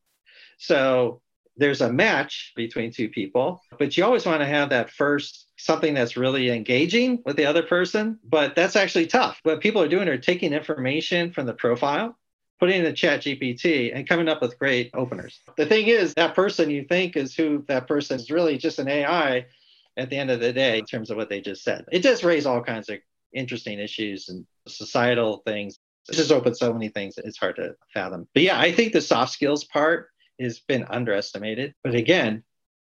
So 0.58 1.20
there's 1.60 1.82
a 1.82 1.92
match 1.92 2.52
between 2.56 2.90
two 2.90 3.08
people, 3.10 3.62
but 3.78 3.96
you 3.96 4.04
always 4.04 4.24
want 4.24 4.40
to 4.40 4.46
have 4.46 4.70
that 4.70 4.90
first 4.90 5.46
something 5.58 5.92
that's 5.92 6.16
really 6.16 6.48
engaging 6.50 7.22
with 7.26 7.36
the 7.36 7.44
other 7.44 7.62
person, 7.62 8.18
but 8.24 8.56
that's 8.56 8.76
actually 8.76 9.06
tough. 9.06 9.38
What 9.42 9.60
people 9.60 9.82
are 9.82 9.88
doing 9.88 10.08
are 10.08 10.16
taking 10.16 10.54
information 10.54 11.32
from 11.32 11.44
the 11.44 11.52
profile, 11.52 12.16
putting 12.58 12.76
it 12.76 12.78
in 12.78 12.84
the 12.86 12.94
chat 12.94 13.20
GPT 13.20 13.94
and 13.94 14.08
coming 14.08 14.26
up 14.26 14.40
with 14.40 14.58
great 14.58 14.90
openers. 14.94 15.38
The 15.58 15.66
thing 15.66 15.88
is, 15.88 16.14
that 16.14 16.34
person 16.34 16.70
you 16.70 16.84
think 16.84 17.14
is 17.14 17.34
who 17.34 17.62
that 17.68 17.86
person 17.86 18.16
is 18.16 18.30
really 18.30 18.56
just 18.56 18.78
an 18.78 18.88
AI 18.88 19.44
at 19.98 20.08
the 20.08 20.16
end 20.16 20.30
of 20.30 20.40
the 20.40 20.54
day 20.54 20.78
in 20.78 20.86
terms 20.86 21.10
of 21.10 21.18
what 21.18 21.28
they 21.28 21.42
just 21.42 21.62
said. 21.62 21.84
It 21.92 22.02
does 22.02 22.24
raise 22.24 22.46
all 22.46 22.62
kinds 22.62 22.88
of 22.88 22.98
interesting 23.34 23.78
issues 23.78 24.30
and 24.30 24.46
societal 24.66 25.42
things. 25.44 25.78
It 26.08 26.14
just 26.14 26.32
opens 26.32 26.58
so 26.58 26.72
many 26.72 26.88
things 26.88 27.18
it's 27.18 27.36
hard 27.36 27.56
to 27.56 27.74
fathom. 27.92 28.26
But 28.32 28.44
yeah, 28.44 28.58
I 28.58 28.72
think 28.72 28.94
the 28.94 29.02
soft 29.02 29.32
skills 29.32 29.64
part 29.64 30.08
has 30.40 30.60
been 30.60 30.84
underestimated. 30.88 31.74
But 31.82 31.94
again, 31.94 32.42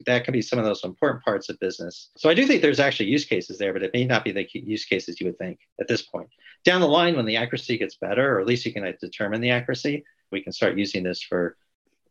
that 0.07 0.25
can 0.25 0.33
be 0.33 0.43
some 0.43 0.59
of 0.59 0.65
those 0.65 0.85
important 0.85 1.25
parts 1.25 1.49
of 1.49 1.59
business. 1.61 2.11
So 2.17 2.31
I 2.31 2.35
do 2.35 2.47
think 2.47 2.63
there's 2.63 2.81
actually 2.81 3.11
use 3.11 3.25
cases 3.25 3.59
there, 3.59 3.73
but 3.73 3.83
it 3.83 3.93
may 3.93 4.05
not 4.05 4.25
be 4.25 4.33
the 4.33 4.49
use 4.53 4.85
cases 4.85 5.21
you 5.21 5.27
would 5.27 5.39
think 5.39 5.59
at 5.81 5.89
this 5.89 6.03
point. 6.03 6.29
Down 6.65 6.81
the 6.81 6.89
line, 6.89 7.17
when 7.17 7.27
the 7.27 7.37
accuracy 7.37 7.77
gets 7.77 7.97
better, 7.97 8.37
or 8.37 8.41
at 8.41 8.47
least 8.47 8.65
you 8.65 8.73
can 8.73 8.93
determine 9.01 9.41
the 9.41 9.51
accuracy, 9.51 10.05
we 10.31 10.43
can 10.43 10.53
start 10.53 10.79
using 10.79 11.03
this 11.03 11.23
for 11.23 11.57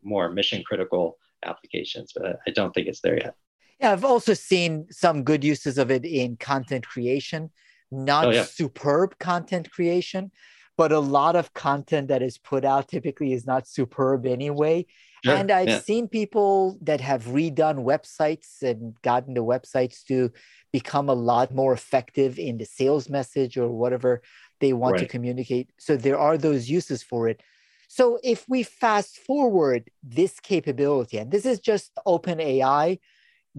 more 0.04 0.30
mission 0.30 0.64
critical 0.64 1.18
applications. 1.46 2.14
But 2.16 2.40
I 2.48 2.52
don't 2.52 2.74
think 2.74 2.88
it's 2.88 3.02
there 3.02 3.18
yet. 3.18 3.36
Yeah, 3.80 3.94
I've 3.94 4.06
also 4.06 4.34
seen 4.34 4.88
some 4.92 5.24
good 5.24 5.44
uses 5.44 5.78
of 5.78 5.90
it 5.90 6.06
in 6.06 6.36
content 6.36 6.86
creation, 6.86 7.50
not 7.92 8.26
oh, 8.26 8.32
yeah. 8.32 8.44
superb 8.44 9.18
content 9.20 9.72
creation, 9.72 10.32
but 10.78 10.92
a 10.92 11.00
lot 11.00 11.36
of 11.36 11.54
content 11.54 12.10
that 12.10 12.22
is 12.22 12.38
put 12.38 12.66
out 12.66 12.88
typically 12.88 13.34
is 13.34 13.46
not 13.46 13.68
superb 13.68 14.26
anyway. 14.26 14.86
Sure, 15.24 15.36
and 15.36 15.52
I've 15.52 15.68
yeah. 15.68 15.80
seen 15.80 16.08
people 16.08 16.78
that 16.82 17.02
have 17.02 17.26
redone 17.26 17.84
websites 17.84 18.62
and 18.62 19.00
gotten 19.02 19.34
the 19.34 19.44
websites 19.44 20.04
to 20.06 20.32
become 20.72 21.10
a 21.10 21.14
lot 21.14 21.54
more 21.54 21.74
effective 21.74 22.40
in 22.40 22.58
the 22.58 22.66
sales 22.66 23.10
message 23.10 23.58
or 23.58 23.70
whatever 23.70 24.22
they 24.60 24.74
want 24.74 24.94
right. 24.94 25.00
to 25.00 25.08
communicate. 25.08 25.72
So 25.78 25.98
there 25.98 26.18
are 26.18 26.38
those 26.38 26.70
uses 26.70 27.04
for 27.04 27.28
it. 27.28 27.42
So 27.88 28.20
if 28.24 28.46
we 28.48 28.64
fast 28.64 29.18
forward 29.18 29.90
this 30.04 30.40
capability, 30.40 31.18
and 31.18 31.32
this 31.32 31.46
is 31.46 31.60
just 31.60 31.92
open 32.06 32.40
AI, 32.40 33.00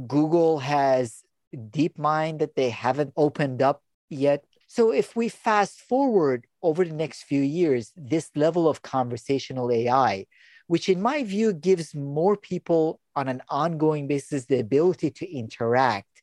Google 0.06 0.60
has 0.60 1.22
DeepMind 1.54 2.38
that 2.38 2.54
they 2.54 2.70
haven't 2.70 3.12
opened 3.16 3.60
up 3.60 3.82
yet. 4.08 4.44
So 4.68 4.92
if 4.92 5.16
we 5.16 5.28
fast 5.28 5.80
forward 5.80 6.46
over 6.62 6.84
the 6.84 6.94
next 6.94 7.24
few 7.24 7.42
years, 7.42 7.92
this 7.96 8.30
level 8.36 8.68
of 8.68 8.82
conversational 8.82 9.72
AI, 9.72 10.26
which 10.70 10.88
in 10.88 11.02
my 11.02 11.24
view 11.24 11.52
gives 11.52 11.96
more 11.96 12.36
people 12.36 13.00
on 13.16 13.26
an 13.26 13.42
ongoing 13.48 14.06
basis 14.06 14.44
the 14.44 14.60
ability 14.60 15.10
to 15.10 15.28
interact 15.28 16.22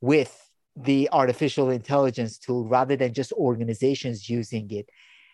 with 0.00 0.48
the 0.74 1.10
artificial 1.12 1.68
intelligence 1.68 2.38
tool 2.38 2.66
rather 2.66 2.96
than 2.96 3.12
just 3.12 3.34
organizations 3.34 4.30
using 4.30 4.70
it. 4.70 4.88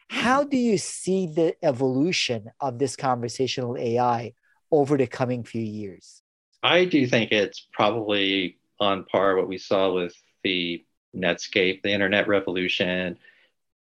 How 0.08 0.42
do 0.42 0.56
you 0.56 0.76
see 0.76 1.28
the 1.28 1.54
evolution 1.62 2.50
of 2.60 2.80
this 2.80 2.96
conversational 2.96 3.76
AI 3.78 4.32
over 4.72 4.96
the 4.96 5.06
coming 5.06 5.44
few 5.44 5.62
years? 5.62 6.24
I 6.60 6.84
do 6.84 7.06
think 7.06 7.30
it's 7.30 7.64
probably 7.72 8.58
on 8.80 9.04
par 9.04 9.36
what 9.36 9.46
we 9.46 9.58
saw 9.58 9.94
with 9.94 10.16
the 10.42 10.84
Netscape, 11.14 11.82
the 11.82 11.92
internet 11.92 12.26
revolution, 12.26 13.18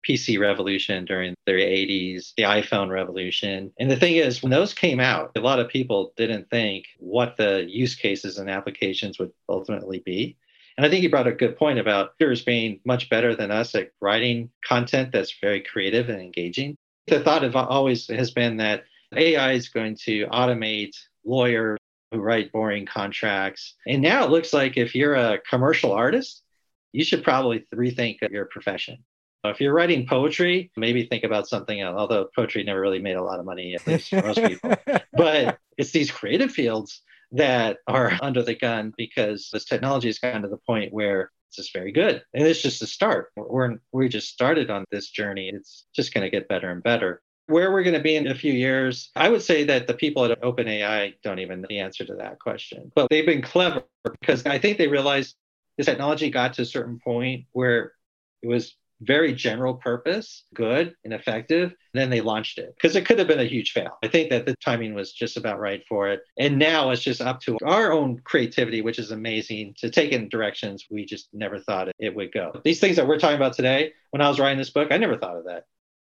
PC 0.09 0.39
revolution 0.39 1.05
during 1.05 1.35
the 1.47 1.53
80s, 1.53 2.33
the 2.37 2.45
iPhone 2.45 2.91
revolution. 2.91 3.73
And 3.79 3.91
the 3.91 3.97
thing 3.97 4.17
is, 4.17 4.43
when 4.43 4.51
those 4.51 4.75
came 4.75 5.01
out, 5.01 5.33
a 5.37 5.41
lot 5.41 5.61
of 5.61 5.69
people 5.69 6.13
didn't 6.17 6.51
think 6.51 6.87
what 6.99 7.37
the 7.37 7.65
use 7.69 7.95
cases 7.95 8.39
and 8.39 8.51
applications 8.51 9.19
would 9.19 9.33
ultimately 9.49 10.03
be. 10.05 10.37
And 10.77 10.85
I 10.85 10.89
think 10.91 11.03
you 11.03 11.11
brought 11.11 11.29
a 11.29 11.33
good 11.33 11.57
point 11.57 11.79
about 11.79 12.19
computers 12.19 12.43
being 12.43 12.81
much 12.85 13.09
better 13.09 13.37
than 13.37 13.51
us 13.51 13.75
at 13.75 13.93
writing 14.01 14.51
content 14.67 15.13
that's 15.13 15.35
very 15.41 15.61
creative 15.61 16.09
and 16.09 16.21
engaging. 16.21 16.77
The 17.07 17.21
thought 17.21 17.45
of 17.45 17.55
always 17.55 18.09
has 18.09 18.31
been 18.33 18.57
that 18.57 18.85
AI 19.15 19.53
is 19.53 19.69
going 19.69 19.97
to 20.05 20.27
automate 20.27 20.97
lawyers 21.25 21.79
who 22.11 22.19
write 22.19 22.51
boring 22.51 22.87
contracts. 22.87 23.75
And 23.87 24.03
now 24.03 24.25
it 24.25 24.31
looks 24.31 24.53
like 24.53 24.77
if 24.77 24.95
you're 24.95 25.15
a 25.15 25.39
commercial 25.49 25.93
artist, 25.93 26.43
you 26.93 27.05
should 27.05 27.23
probably 27.23 27.67
rethink 27.75 28.19
your 28.31 28.47
profession. 28.47 29.05
If 29.51 29.61
you're 29.61 29.75
writing 29.75 30.07
poetry, 30.07 30.71
maybe 30.77 31.07
think 31.07 31.25
about 31.25 31.49
something 31.49 31.81
else, 31.81 31.97
although 31.99 32.29
poetry 32.35 32.65
never 32.65 32.81
really 32.81 33.01
made 33.01 33.17
a 33.17 33.23
lot 33.23 33.39
of 33.39 33.45
money, 33.45 33.75
at 33.75 33.87
least 33.87 34.11
for 34.11 34.23
most 34.23 34.43
people. 34.43 34.75
But 35.13 35.59
it's 35.79 35.93
these 35.93 36.11
creative 36.11 36.51
fields 36.51 37.03
that 37.33 37.79
are 37.87 38.13
under 38.23 38.43
the 38.43 38.55
gun 38.55 38.93
because 38.97 39.51
this 39.53 39.65
technology 39.65 40.09
has 40.09 40.19
gotten 40.19 40.43
to 40.43 40.49
the 40.49 40.59
point 40.59 40.93
where 40.93 41.31
it's 41.49 41.57
just 41.57 41.73
very 41.73 41.93
good. 41.93 42.23
And 42.33 42.47
it's 42.47 42.63
just 42.63 42.83
a 42.83 42.87
start. 42.87 43.31
We're, 43.37 43.77
we 43.93 44.09
just 44.09 44.29
started 44.29 44.71
on 44.71 44.85
this 44.91 45.11
journey. 45.11 45.51
It's 45.55 45.87
just 45.95 46.15
going 46.15 46.25
to 46.25 46.31
get 46.31 46.49
better 46.49 46.71
and 46.71 46.83
better. 46.83 47.21
Where 47.47 47.71
we're 47.73 47.83
going 47.83 47.95
to 47.95 48.03
be 48.03 48.17
in 48.17 48.27
a 48.27 48.35
few 48.35 48.53
years, 48.53 49.11
I 49.15 49.29
would 49.29 49.43
say 49.43 49.65
that 49.65 49.87
the 49.87 49.95
people 49.95 50.25
at 50.25 50.41
OpenAI 50.41 51.15
don't 51.23 51.41
even 51.41 51.61
know 51.61 51.67
the 51.69 51.81
answer 51.81 52.05
to 52.07 52.15
that 52.17 52.39
question. 52.39 52.91
But 52.95 53.09
they've 53.11 53.27
been 53.27 53.43
clever 53.43 53.85
because 54.21 54.47
I 54.47 54.59
think 54.59 54.79
they 54.79 54.89
realized 54.89 55.37
this 55.77 55.87
technology 55.87 56.31
got 56.31 56.55
to 56.55 56.63
a 56.63 56.67
certain 56.67 56.99
point 57.05 57.45
where 57.53 57.93
it 58.43 58.47
was 58.47 58.75
very 59.07 59.33
general 59.33 59.75
purpose, 59.75 60.45
good 60.55 60.95
and 61.05 61.13
effective. 61.13 61.71
And 61.71 62.01
then 62.01 62.11
they 62.11 62.21
launched 62.21 62.59
it 62.59 62.75
because 62.77 62.97
it 62.97 63.07
could 63.07 63.19
have 63.19 63.29
been 63.29 63.41
a 63.41 63.45
huge 63.45 63.73
fail. 63.73 63.99
I 64.03 64.09
think 64.09 64.31
that 64.31 64.47
the 64.47 64.57
timing 64.57 64.95
was 64.95 65.13
just 65.13 65.37
about 65.37 65.61
right 65.61 65.83
for 65.89 66.09
it. 66.09 66.23
And 66.39 66.59
now 66.59 66.91
it's 66.91 67.03
just 67.03 67.21
up 67.21 67.41
to 67.43 67.57
our 67.65 67.93
own 67.93 68.21
creativity, 68.25 68.83
which 68.83 68.99
is 68.99 69.11
amazing, 69.11 69.75
to 69.79 69.91
take 69.91 70.13
in 70.13 70.29
directions 70.29 70.87
we 70.91 71.05
just 71.05 71.29
never 71.33 71.59
thought 71.59 71.89
it 71.99 72.15
would 72.15 72.33
go. 72.33 72.61
These 72.65 72.81
things 72.81 72.97
that 72.97 73.07
we're 73.07 73.19
talking 73.19 73.37
about 73.37 73.55
today, 73.55 73.93
when 74.11 74.21
I 74.21 74.29
was 74.29 74.41
writing 74.41 74.59
this 74.59 74.71
book, 74.71 74.89
I 74.91 74.97
never 74.97 75.17
thought 75.17 75.37
of 75.37 75.45
that. 75.45 75.65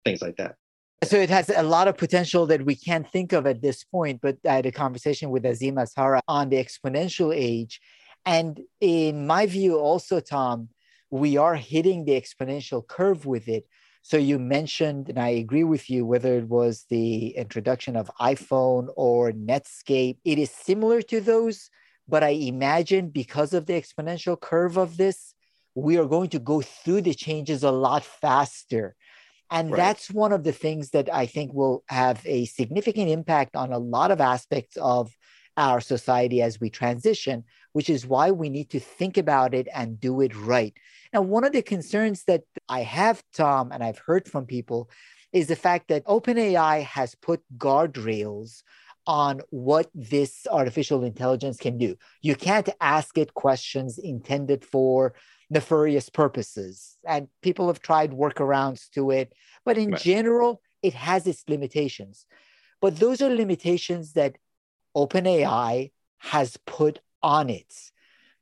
Things 0.04 0.22
like 0.22 0.36
that. 0.36 0.56
So 1.02 1.16
it 1.16 1.30
has 1.30 1.48
a 1.48 1.62
lot 1.62 1.88
of 1.88 1.96
potential 1.96 2.46
that 2.46 2.66
we 2.66 2.74
can't 2.74 3.10
think 3.10 3.32
of 3.32 3.46
at 3.46 3.62
this 3.62 3.84
point. 3.84 4.20
But 4.20 4.36
I 4.46 4.56
had 4.56 4.66
a 4.66 4.72
conversation 4.72 5.30
with 5.30 5.44
Azeem 5.44 5.80
Azhar 5.80 6.20
on 6.28 6.50
the 6.50 6.56
exponential 6.56 7.34
age. 7.34 7.80
And 8.26 8.60
in 8.80 9.26
my 9.26 9.46
view, 9.46 9.78
also, 9.78 10.20
Tom, 10.20 10.68
we 11.10 11.36
are 11.36 11.56
hitting 11.56 12.04
the 12.04 12.12
exponential 12.12 12.86
curve 12.86 13.26
with 13.26 13.48
it. 13.48 13.66
So 14.02 14.16
you 14.16 14.38
mentioned, 14.38 15.08
and 15.08 15.18
I 15.18 15.30
agree 15.30 15.64
with 15.64 15.90
you, 15.90 16.06
whether 16.06 16.34
it 16.38 16.48
was 16.48 16.86
the 16.88 17.28
introduction 17.36 17.96
of 17.96 18.10
iPhone 18.20 18.88
or 18.96 19.32
Netscape, 19.32 20.18
it 20.24 20.38
is 20.38 20.50
similar 20.50 21.02
to 21.02 21.20
those. 21.20 21.68
But 22.08 22.24
I 22.24 22.30
imagine 22.30 23.10
because 23.10 23.52
of 23.52 23.66
the 23.66 23.74
exponential 23.74 24.40
curve 24.40 24.76
of 24.76 24.96
this, 24.96 25.34
we 25.74 25.98
are 25.98 26.06
going 26.06 26.30
to 26.30 26.38
go 26.38 26.60
through 26.60 27.02
the 27.02 27.14
changes 27.14 27.62
a 27.62 27.70
lot 27.70 28.04
faster. 28.04 28.96
And 29.50 29.70
right. 29.70 29.76
that's 29.76 30.10
one 30.10 30.32
of 30.32 30.44
the 30.44 30.52
things 30.52 30.90
that 30.90 31.12
I 31.12 31.26
think 31.26 31.52
will 31.52 31.84
have 31.88 32.22
a 32.24 32.46
significant 32.46 33.10
impact 33.10 33.56
on 33.56 33.72
a 33.72 33.78
lot 33.78 34.10
of 34.10 34.20
aspects 34.20 34.76
of 34.76 35.12
our 35.56 35.80
society 35.80 36.40
as 36.40 36.60
we 36.60 36.70
transition, 36.70 37.44
which 37.72 37.90
is 37.90 38.06
why 38.06 38.30
we 38.30 38.48
need 38.48 38.70
to 38.70 38.80
think 38.80 39.16
about 39.16 39.54
it 39.54 39.68
and 39.74 40.00
do 40.00 40.20
it 40.20 40.36
right. 40.36 40.74
Now, 41.12 41.22
one 41.22 41.44
of 41.44 41.52
the 41.52 41.62
concerns 41.62 42.24
that 42.24 42.44
I 42.68 42.80
have, 42.80 43.22
Tom, 43.34 43.72
and 43.72 43.82
I've 43.82 43.98
heard 43.98 44.28
from 44.28 44.46
people, 44.46 44.90
is 45.32 45.46
the 45.46 45.56
fact 45.56 45.88
that 45.88 46.04
OpenAI 46.06 46.82
has 46.82 47.14
put 47.14 47.42
guardrails 47.56 48.62
on 49.06 49.40
what 49.50 49.88
this 49.94 50.46
artificial 50.50 51.04
intelligence 51.04 51.56
can 51.56 51.78
do. 51.78 51.96
You 52.20 52.34
can't 52.34 52.68
ask 52.80 53.16
it 53.16 53.34
questions 53.34 53.98
intended 53.98 54.64
for 54.64 55.14
nefarious 55.50 56.08
purposes. 56.08 56.96
And 57.06 57.28
people 57.42 57.66
have 57.66 57.80
tried 57.80 58.12
workarounds 58.12 58.88
to 58.90 59.10
it. 59.10 59.32
But 59.64 59.78
in 59.78 59.90
right. 59.90 60.00
general, 60.00 60.62
it 60.82 60.94
has 60.94 61.26
its 61.26 61.44
limitations. 61.48 62.26
But 62.80 62.96
those 62.96 63.20
are 63.20 63.28
limitations 63.28 64.12
that 64.14 64.36
OpenAI 64.96 65.90
has 66.18 66.56
put 66.66 67.00
on 67.22 67.50
it. 67.50 67.74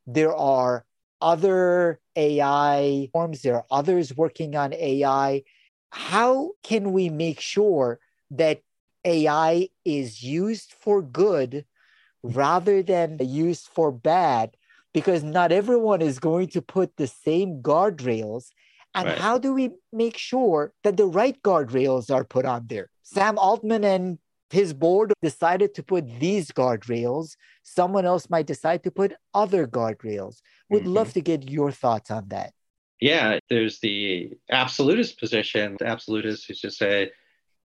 There 0.06 0.34
are 0.34 0.84
other 1.20 2.00
AI 2.16 3.08
forms, 3.12 3.42
there 3.42 3.56
are 3.56 3.66
others 3.70 4.16
working 4.16 4.56
on 4.56 4.72
AI. 4.72 5.42
How 5.90 6.52
can 6.62 6.92
we 6.92 7.08
make 7.08 7.40
sure 7.40 7.98
that 8.30 8.62
AI 9.04 9.68
is 9.84 10.22
used 10.22 10.72
for 10.72 11.02
good 11.02 11.64
rather 12.22 12.82
than 12.82 13.18
used 13.20 13.68
for 13.68 13.90
bad? 13.90 14.56
Because 14.94 15.22
not 15.22 15.52
everyone 15.52 16.02
is 16.02 16.18
going 16.18 16.48
to 16.48 16.62
put 16.62 16.96
the 16.96 17.06
same 17.06 17.62
guardrails. 17.62 18.46
And 18.94 19.08
right. 19.08 19.18
how 19.18 19.38
do 19.38 19.52
we 19.52 19.70
make 19.92 20.16
sure 20.16 20.72
that 20.82 20.96
the 20.96 21.06
right 21.06 21.40
guardrails 21.42 22.14
are 22.14 22.24
put 22.24 22.46
on 22.46 22.66
there? 22.68 22.88
Sam 23.02 23.38
Altman 23.38 23.84
and 23.84 24.18
his 24.50 24.72
board 24.72 25.12
decided 25.22 25.74
to 25.74 25.82
put 25.82 26.20
these 26.20 26.50
guardrails. 26.50 27.36
Someone 27.62 28.06
else 28.06 28.30
might 28.30 28.46
decide 28.46 28.82
to 28.84 28.90
put 28.90 29.14
other 29.34 29.66
guardrails. 29.66 30.40
Would 30.70 30.82
mm-hmm. 30.82 30.92
love 30.92 31.12
to 31.14 31.20
get 31.20 31.50
your 31.50 31.70
thoughts 31.70 32.10
on 32.10 32.28
that. 32.28 32.52
Yeah, 33.00 33.38
there's 33.48 33.78
the 33.80 34.32
absolutist 34.50 35.18
position. 35.20 35.76
The 35.78 35.86
absolutists 35.86 36.46
who 36.46 36.54
just 36.54 36.78
say 36.78 37.10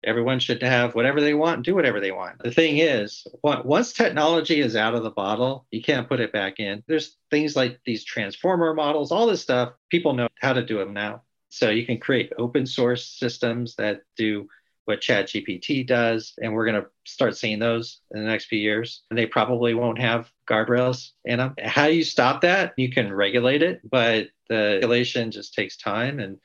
everyone 0.03 0.39
should 0.39 0.63
have 0.63 0.95
whatever 0.95 1.21
they 1.21 1.33
want 1.33 1.57
and 1.57 1.63
do 1.63 1.75
whatever 1.75 1.99
they 1.99 2.11
want. 2.11 2.39
The 2.39 2.51
thing 2.51 2.79
is, 2.79 3.27
once 3.43 3.93
technology 3.93 4.59
is 4.59 4.75
out 4.75 4.95
of 4.95 5.03
the 5.03 5.11
bottle, 5.11 5.67
you 5.69 5.81
can't 5.81 6.07
put 6.07 6.19
it 6.19 6.33
back 6.33 6.59
in. 6.59 6.83
There's 6.87 7.17
things 7.29 7.55
like 7.55 7.79
these 7.85 8.03
transformer 8.03 8.73
models, 8.73 9.11
all 9.11 9.27
this 9.27 9.41
stuff. 9.41 9.73
People 9.89 10.13
know 10.13 10.27
how 10.39 10.53
to 10.53 10.65
do 10.65 10.79
them 10.79 10.93
now. 10.93 11.21
So 11.49 11.69
you 11.69 11.85
can 11.85 11.99
create 11.99 12.31
open 12.37 12.65
source 12.65 13.05
systems 13.05 13.75
that 13.75 14.01
do 14.15 14.47
what 14.85 15.01
ChatGPT 15.01 15.85
does, 15.85 16.33
and 16.41 16.53
we're 16.53 16.65
going 16.65 16.81
to 16.81 16.87
start 17.05 17.37
seeing 17.37 17.59
those 17.59 18.01
in 18.11 18.19
the 18.19 18.27
next 18.27 18.45
few 18.45 18.59
years. 18.59 19.03
And 19.09 19.17
they 19.17 19.25
probably 19.25 19.73
won't 19.73 19.99
have 19.99 20.31
guardrails 20.49 21.11
in 21.25 21.37
them. 21.37 21.55
How 21.63 21.85
you 21.85 22.03
stop 22.03 22.41
that? 22.41 22.73
You 22.77 22.91
can 22.91 23.13
regulate 23.13 23.61
it, 23.61 23.81
but 23.89 24.27
the 24.49 24.79
regulation 24.81 25.31
just 25.31 25.53
takes 25.53 25.77
time 25.77 26.19
and 26.19 26.37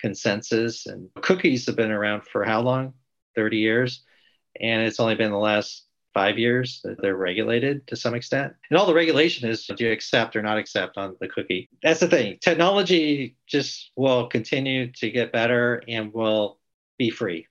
consensus. 0.00 0.86
And 0.86 1.08
cookies 1.20 1.66
have 1.66 1.76
been 1.76 1.92
around 1.92 2.24
for 2.24 2.44
how 2.44 2.60
long? 2.60 2.94
30 3.34 3.58
years. 3.58 4.02
And 4.60 4.82
it's 4.82 5.00
only 5.00 5.14
been 5.14 5.30
the 5.30 5.38
last 5.38 5.84
five 6.14 6.38
years 6.38 6.80
that 6.82 7.00
they're 7.02 7.14
regulated 7.14 7.86
to 7.86 7.94
some 7.94 8.14
extent. 8.14 8.54
And 8.70 8.78
all 8.78 8.86
the 8.86 8.94
regulation 8.94 9.48
is 9.48 9.66
do 9.66 9.84
you 9.84 9.92
accept 9.92 10.34
or 10.34 10.40
not 10.40 10.56
accept 10.56 10.96
on 10.96 11.14
the 11.20 11.28
cookie? 11.28 11.68
That's 11.82 12.00
the 12.00 12.08
thing. 12.08 12.38
Technology 12.40 13.36
just 13.46 13.90
will 13.96 14.26
continue 14.28 14.90
to 14.92 15.10
get 15.10 15.30
better 15.30 15.82
and 15.86 16.12
will 16.12 16.58
be 16.98 17.10
free 17.10 17.46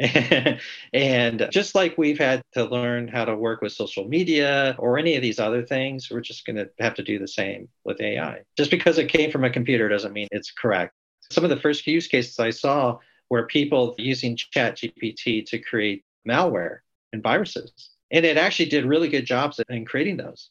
and 0.94 1.46
just 1.50 1.74
like 1.74 1.98
we've 1.98 2.18
had 2.18 2.40
to 2.52 2.64
learn 2.64 3.06
how 3.06 3.26
to 3.26 3.36
work 3.36 3.60
with 3.60 3.72
social 3.72 4.08
media 4.08 4.74
or 4.78 4.98
any 4.98 5.14
of 5.14 5.22
these 5.22 5.38
other 5.38 5.62
things, 5.62 6.10
we're 6.10 6.22
just 6.22 6.46
going 6.46 6.56
to 6.56 6.70
have 6.78 6.94
to 6.94 7.02
do 7.02 7.18
the 7.18 7.28
same 7.28 7.68
with 7.84 8.00
AI. 8.00 8.40
Just 8.56 8.70
because 8.70 8.96
it 8.96 9.10
came 9.10 9.30
from 9.30 9.44
a 9.44 9.50
computer 9.50 9.88
doesn't 9.90 10.14
mean 10.14 10.28
it's 10.30 10.52
correct. 10.52 10.94
Some 11.30 11.44
of 11.44 11.50
the 11.50 11.60
first 11.60 11.86
use 11.86 12.06
cases 12.06 12.38
I 12.38 12.48
saw 12.48 12.98
were 13.28 13.46
people 13.46 13.94
using 13.98 14.36
ChatGPT 14.36 15.44
to 15.46 15.58
create 15.58 16.02
malware 16.26 16.78
and 17.12 17.22
viruses. 17.22 17.90
And 18.10 18.24
it 18.24 18.38
actually 18.38 18.70
did 18.70 18.86
really 18.86 19.08
good 19.08 19.26
jobs 19.26 19.60
in 19.68 19.84
creating 19.84 20.16
those 20.16 20.48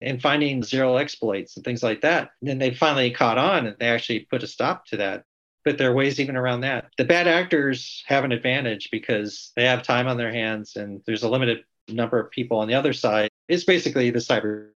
and 0.00 0.22
finding 0.22 0.62
zero 0.62 0.96
exploits 0.96 1.56
and 1.56 1.64
things 1.64 1.82
like 1.82 2.00
that. 2.00 2.30
And 2.40 2.48
then 2.48 2.58
they 2.58 2.72
finally 2.72 3.10
caught 3.10 3.36
on 3.36 3.66
and 3.66 3.76
they 3.78 3.88
actually 3.88 4.20
put 4.20 4.42
a 4.42 4.46
stop 4.46 4.86
to 4.86 4.96
that 4.96 5.24
but 5.68 5.76
there 5.76 5.90
are 5.90 5.94
ways 5.94 6.18
even 6.18 6.34
around 6.34 6.62
that. 6.62 6.86
The 6.96 7.04
bad 7.04 7.28
actors 7.28 8.02
have 8.06 8.24
an 8.24 8.32
advantage 8.32 8.88
because 8.90 9.52
they 9.54 9.66
have 9.66 9.82
time 9.82 10.08
on 10.08 10.16
their 10.16 10.32
hands 10.32 10.76
and 10.76 11.02
there's 11.04 11.24
a 11.24 11.28
limited 11.28 11.58
number 11.88 12.18
of 12.18 12.30
people 12.30 12.58
on 12.58 12.68
the 12.68 12.74
other 12.74 12.94
side. 12.94 13.28
It's 13.48 13.64
basically 13.64 14.10
the 14.10 14.18
cyber 14.18 14.70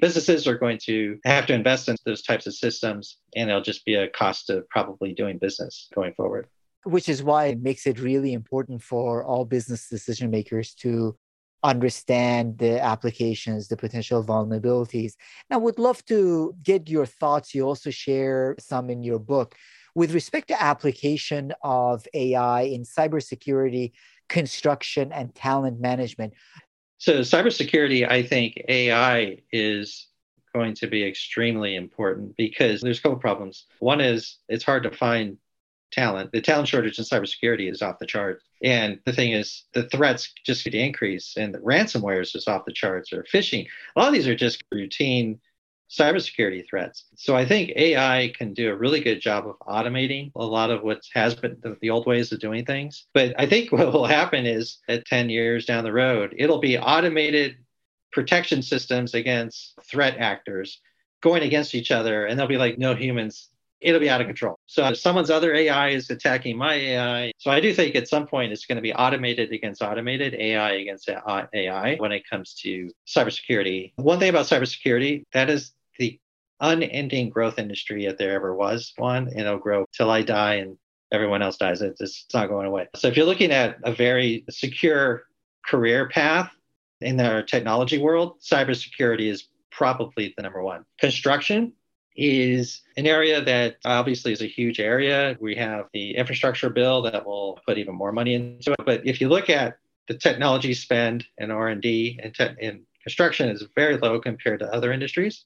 businesses 0.00 0.48
are 0.48 0.58
going 0.58 0.78
to 0.86 1.20
have 1.24 1.46
to 1.46 1.54
invest 1.54 1.88
in 1.88 1.94
those 2.04 2.22
types 2.22 2.48
of 2.48 2.54
systems 2.54 3.18
and 3.36 3.48
it'll 3.48 3.62
just 3.62 3.84
be 3.84 3.94
a 3.94 4.08
cost 4.08 4.50
of 4.50 4.68
probably 4.70 5.14
doing 5.14 5.38
business 5.38 5.88
going 5.94 6.12
forward 6.14 6.48
which 6.82 7.08
is 7.08 7.22
why 7.22 7.46
it 7.46 7.62
makes 7.62 7.86
it 7.86 8.00
really 8.00 8.34
important 8.34 8.82
for 8.82 9.24
all 9.24 9.46
business 9.46 9.88
decision 9.88 10.30
makers 10.30 10.74
to 10.74 11.16
understand 11.62 12.58
the 12.58 12.78
applications, 12.82 13.68
the 13.68 13.76
potential 13.76 14.22
vulnerabilities. 14.22 15.14
Now, 15.48 15.60
would 15.60 15.78
love 15.78 16.04
to 16.06 16.54
get 16.62 16.90
your 16.90 17.06
thoughts. 17.06 17.54
You 17.54 17.62
also 17.66 17.90
share 17.90 18.54
some 18.58 18.90
in 18.90 19.02
your 19.02 19.18
book 19.18 19.54
with 19.94 20.12
respect 20.12 20.48
to 20.48 20.62
application 20.62 21.52
of 21.62 22.06
AI 22.14 22.62
in 22.62 22.82
cybersecurity, 22.82 23.92
construction, 24.28 25.12
and 25.12 25.34
talent 25.34 25.80
management. 25.80 26.34
So, 26.98 27.20
cybersecurity, 27.20 28.08
I 28.08 28.22
think 28.22 28.62
AI 28.68 29.38
is 29.52 30.08
going 30.54 30.74
to 30.74 30.86
be 30.86 31.04
extremely 31.04 31.74
important 31.74 32.36
because 32.36 32.80
there's 32.80 32.98
a 32.98 33.02
couple 33.02 33.18
problems. 33.18 33.66
One 33.80 34.00
is 34.00 34.38
it's 34.48 34.64
hard 34.64 34.84
to 34.84 34.90
find 34.90 35.36
talent. 35.94 36.32
The 36.32 36.40
talent 36.40 36.68
shortage 36.68 36.98
in 36.98 37.04
cybersecurity 37.04 37.70
is 37.70 37.82
off 37.82 37.98
the 37.98 38.06
charts. 38.06 38.44
And 38.62 38.98
the 39.04 39.12
thing 39.12 39.32
is, 39.32 39.64
the 39.74 39.88
threats 39.88 40.32
just 40.44 40.64
could 40.64 40.74
increase, 40.74 41.34
and 41.36 41.54
the 41.54 41.58
ransomware 41.58 42.20
is 42.20 42.32
just 42.32 42.48
off 42.48 42.64
the 42.64 42.72
charts, 42.72 43.12
or 43.12 43.24
phishing. 43.32 43.66
A 43.94 44.00
lot 44.00 44.08
of 44.08 44.14
these 44.14 44.28
are 44.28 44.34
just 44.34 44.62
routine 44.72 45.40
cybersecurity 45.96 46.64
threats. 46.68 47.06
So 47.16 47.36
I 47.36 47.44
think 47.44 47.70
AI 47.76 48.32
can 48.36 48.54
do 48.54 48.70
a 48.70 48.76
really 48.76 49.00
good 49.00 49.20
job 49.20 49.46
of 49.46 49.58
automating 49.60 50.32
a 50.34 50.44
lot 50.44 50.70
of 50.70 50.82
what 50.82 51.02
has 51.14 51.34
been 51.34 51.56
the, 51.62 51.76
the, 51.80 51.90
old 51.90 52.06
ways 52.06 52.32
of 52.32 52.40
doing 52.40 52.64
things. 52.64 53.06
But 53.14 53.34
I 53.38 53.46
think 53.46 53.72
what 53.72 53.92
will 53.92 54.06
happen 54.06 54.46
is 54.46 54.78
at 54.88 55.06
10 55.06 55.30
years 55.30 55.66
down 55.66 55.84
the 55.84 55.92
road, 55.92 56.34
it'll 56.36 56.60
be 56.60 56.78
automated 56.78 57.56
protection 58.12 58.62
systems 58.62 59.14
against 59.14 59.74
threat 59.90 60.16
actors 60.18 60.80
going 61.20 61.42
against 61.42 61.74
each 61.74 61.90
other, 61.90 62.26
and 62.26 62.38
they'll 62.38 62.46
be 62.46 62.58
like 62.58 62.78
no 62.78 62.94
humans. 62.94 63.48
It'll 63.80 64.00
be 64.00 64.08
out 64.08 64.20
of 64.20 64.26
control. 64.26 64.58
So 64.66 64.86
if 64.88 64.98
someone's 64.98 65.30
other 65.30 65.54
AI 65.54 65.90
is 65.90 66.08
attacking 66.08 66.56
my 66.56 66.74
AI. 66.74 67.32
So 67.38 67.50
I 67.50 67.60
do 67.60 67.74
think 67.74 67.94
at 67.96 68.08
some 68.08 68.26
point 68.26 68.52
it's 68.52 68.64
going 68.64 68.76
to 68.76 68.82
be 68.82 68.94
automated 68.94 69.52
against 69.52 69.82
automated, 69.82 70.34
AI 70.34 70.72
against 70.72 71.08
AI 71.08 71.96
when 71.96 72.12
it 72.12 72.22
comes 72.28 72.54
to 72.62 72.90
cybersecurity. 73.06 73.92
One 73.96 74.18
thing 74.18 74.30
about 74.30 74.46
cybersecurity, 74.46 75.24
that 75.32 75.50
is 75.50 75.72
unending 76.60 77.30
growth 77.30 77.58
industry 77.58 78.06
if 78.06 78.18
there 78.18 78.32
ever 78.32 78.54
was 78.54 78.92
one, 78.96 79.28
and 79.28 79.40
it'll 79.40 79.58
grow 79.58 79.86
till 79.92 80.10
I 80.10 80.22
die 80.22 80.54
and 80.54 80.76
everyone 81.12 81.42
else 81.42 81.56
dies. 81.56 81.82
It's, 81.82 82.00
it's 82.00 82.26
not 82.32 82.48
going 82.48 82.66
away. 82.66 82.88
So 82.96 83.08
if 83.08 83.16
you're 83.16 83.26
looking 83.26 83.52
at 83.52 83.78
a 83.84 83.92
very 83.92 84.44
secure 84.50 85.24
career 85.66 86.08
path, 86.08 86.50
in 87.00 87.20
our 87.20 87.42
technology 87.42 87.98
world, 87.98 88.40
cybersecurity 88.40 89.30
is 89.30 89.48
probably 89.70 90.32
the 90.36 90.42
number 90.42 90.62
one. 90.62 90.84
Construction 90.98 91.72
is 92.16 92.82
an 92.96 93.06
area 93.06 93.42
that 93.44 93.76
obviously 93.84 94.32
is 94.32 94.40
a 94.40 94.46
huge 94.46 94.78
area. 94.78 95.36
We 95.40 95.54
have 95.56 95.86
the 95.92 96.16
infrastructure 96.16 96.70
bill 96.70 97.02
that 97.02 97.26
will 97.26 97.58
put 97.66 97.78
even 97.78 97.94
more 97.94 98.12
money 98.12 98.34
into 98.34 98.72
it. 98.72 98.80
But 98.86 99.06
if 99.06 99.20
you 99.20 99.28
look 99.28 99.50
at 99.50 99.78
the 100.08 100.14
technology 100.14 100.74
spend 100.74 101.24
and 101.38 101.50
R&D 101.50 102.20
and, 102.22 102.34
te- 102.34 102.56
and 102.60 102.82
construction 103.02 103.48
is 103.48 103.64
very 103.74 103.96
low 103.96 104.20
compared 104.20 104.60
to 104.60 104.72
other 104.72 104.92
industries. 104.92 105.44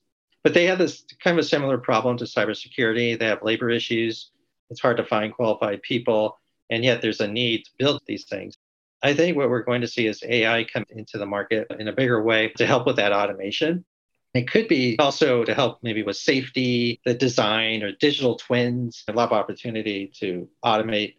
But 0.49 0.55
they 0.55 0.65
have 0.65 0.79
this 0.79 1.05
kind 1.23 1.39
of 1.39 1.45
a 1.45 1.47
similar 1.47 1.77
problem 1.77 2.17
to 2.17 2.25
cybersecurity. 2.25 3.19
They 3.19 3.27
have 3.27 3.43
labor 3.43 3.69
issues. 3.69 4.31
It's 4.71 4.81
hard 4.81 4.97
to 4.97 5.05
find 5.05 5.31
qualified 5.31 5.83
people. 5.83 6.39
And 6.71 6.83
yet 6.83 7.03
there's 7.03 7.21
a 7.21 7.29
need 7.29 7.67
to 7.67 7.71
build 7.79 8.01
these 8.07 8.25
things. 8.25 8.55
I 9.03 9.13
think 9.13 9.37
what 9.37 9.51
we're 9.51 9.63
going 9.63 9.83
to 9.83 9.87
see 9.87 10.07
is 10.07 10.23
AI 10.27 10.65
come 10.65 10.87
into 10.89 11.19
the 11.19 11.27
market 11.27 11.67
in 11.79 11.87
a 11.87 11.93
bigger 11.93 12.23
way 12.23 12.49
to 12.57 12.65
help 12.65 12.87
with 12.87 12.97
that 12.97 13.13
automation. 13.13 13.85
It 14.33 14.51
could 14.51 14.69
be 14.69 14.97
also 14.99 15.45
to 15.45 15.53
help 15.53 15.81
maybe 15.83 16.03
with 16.03 16.17
safety, 16.17 16.99
the 17.05 17.13
design, 17.13 17.83
or 17.83 17.93
digital 17.93 18.37
twins, 18.37 19.05
a 19.07 19.13
lot 19.13 19.31
of 19.31 19.33
opportunity 19.33 20.11
to 20.21 20.49
automate 20.65 21.17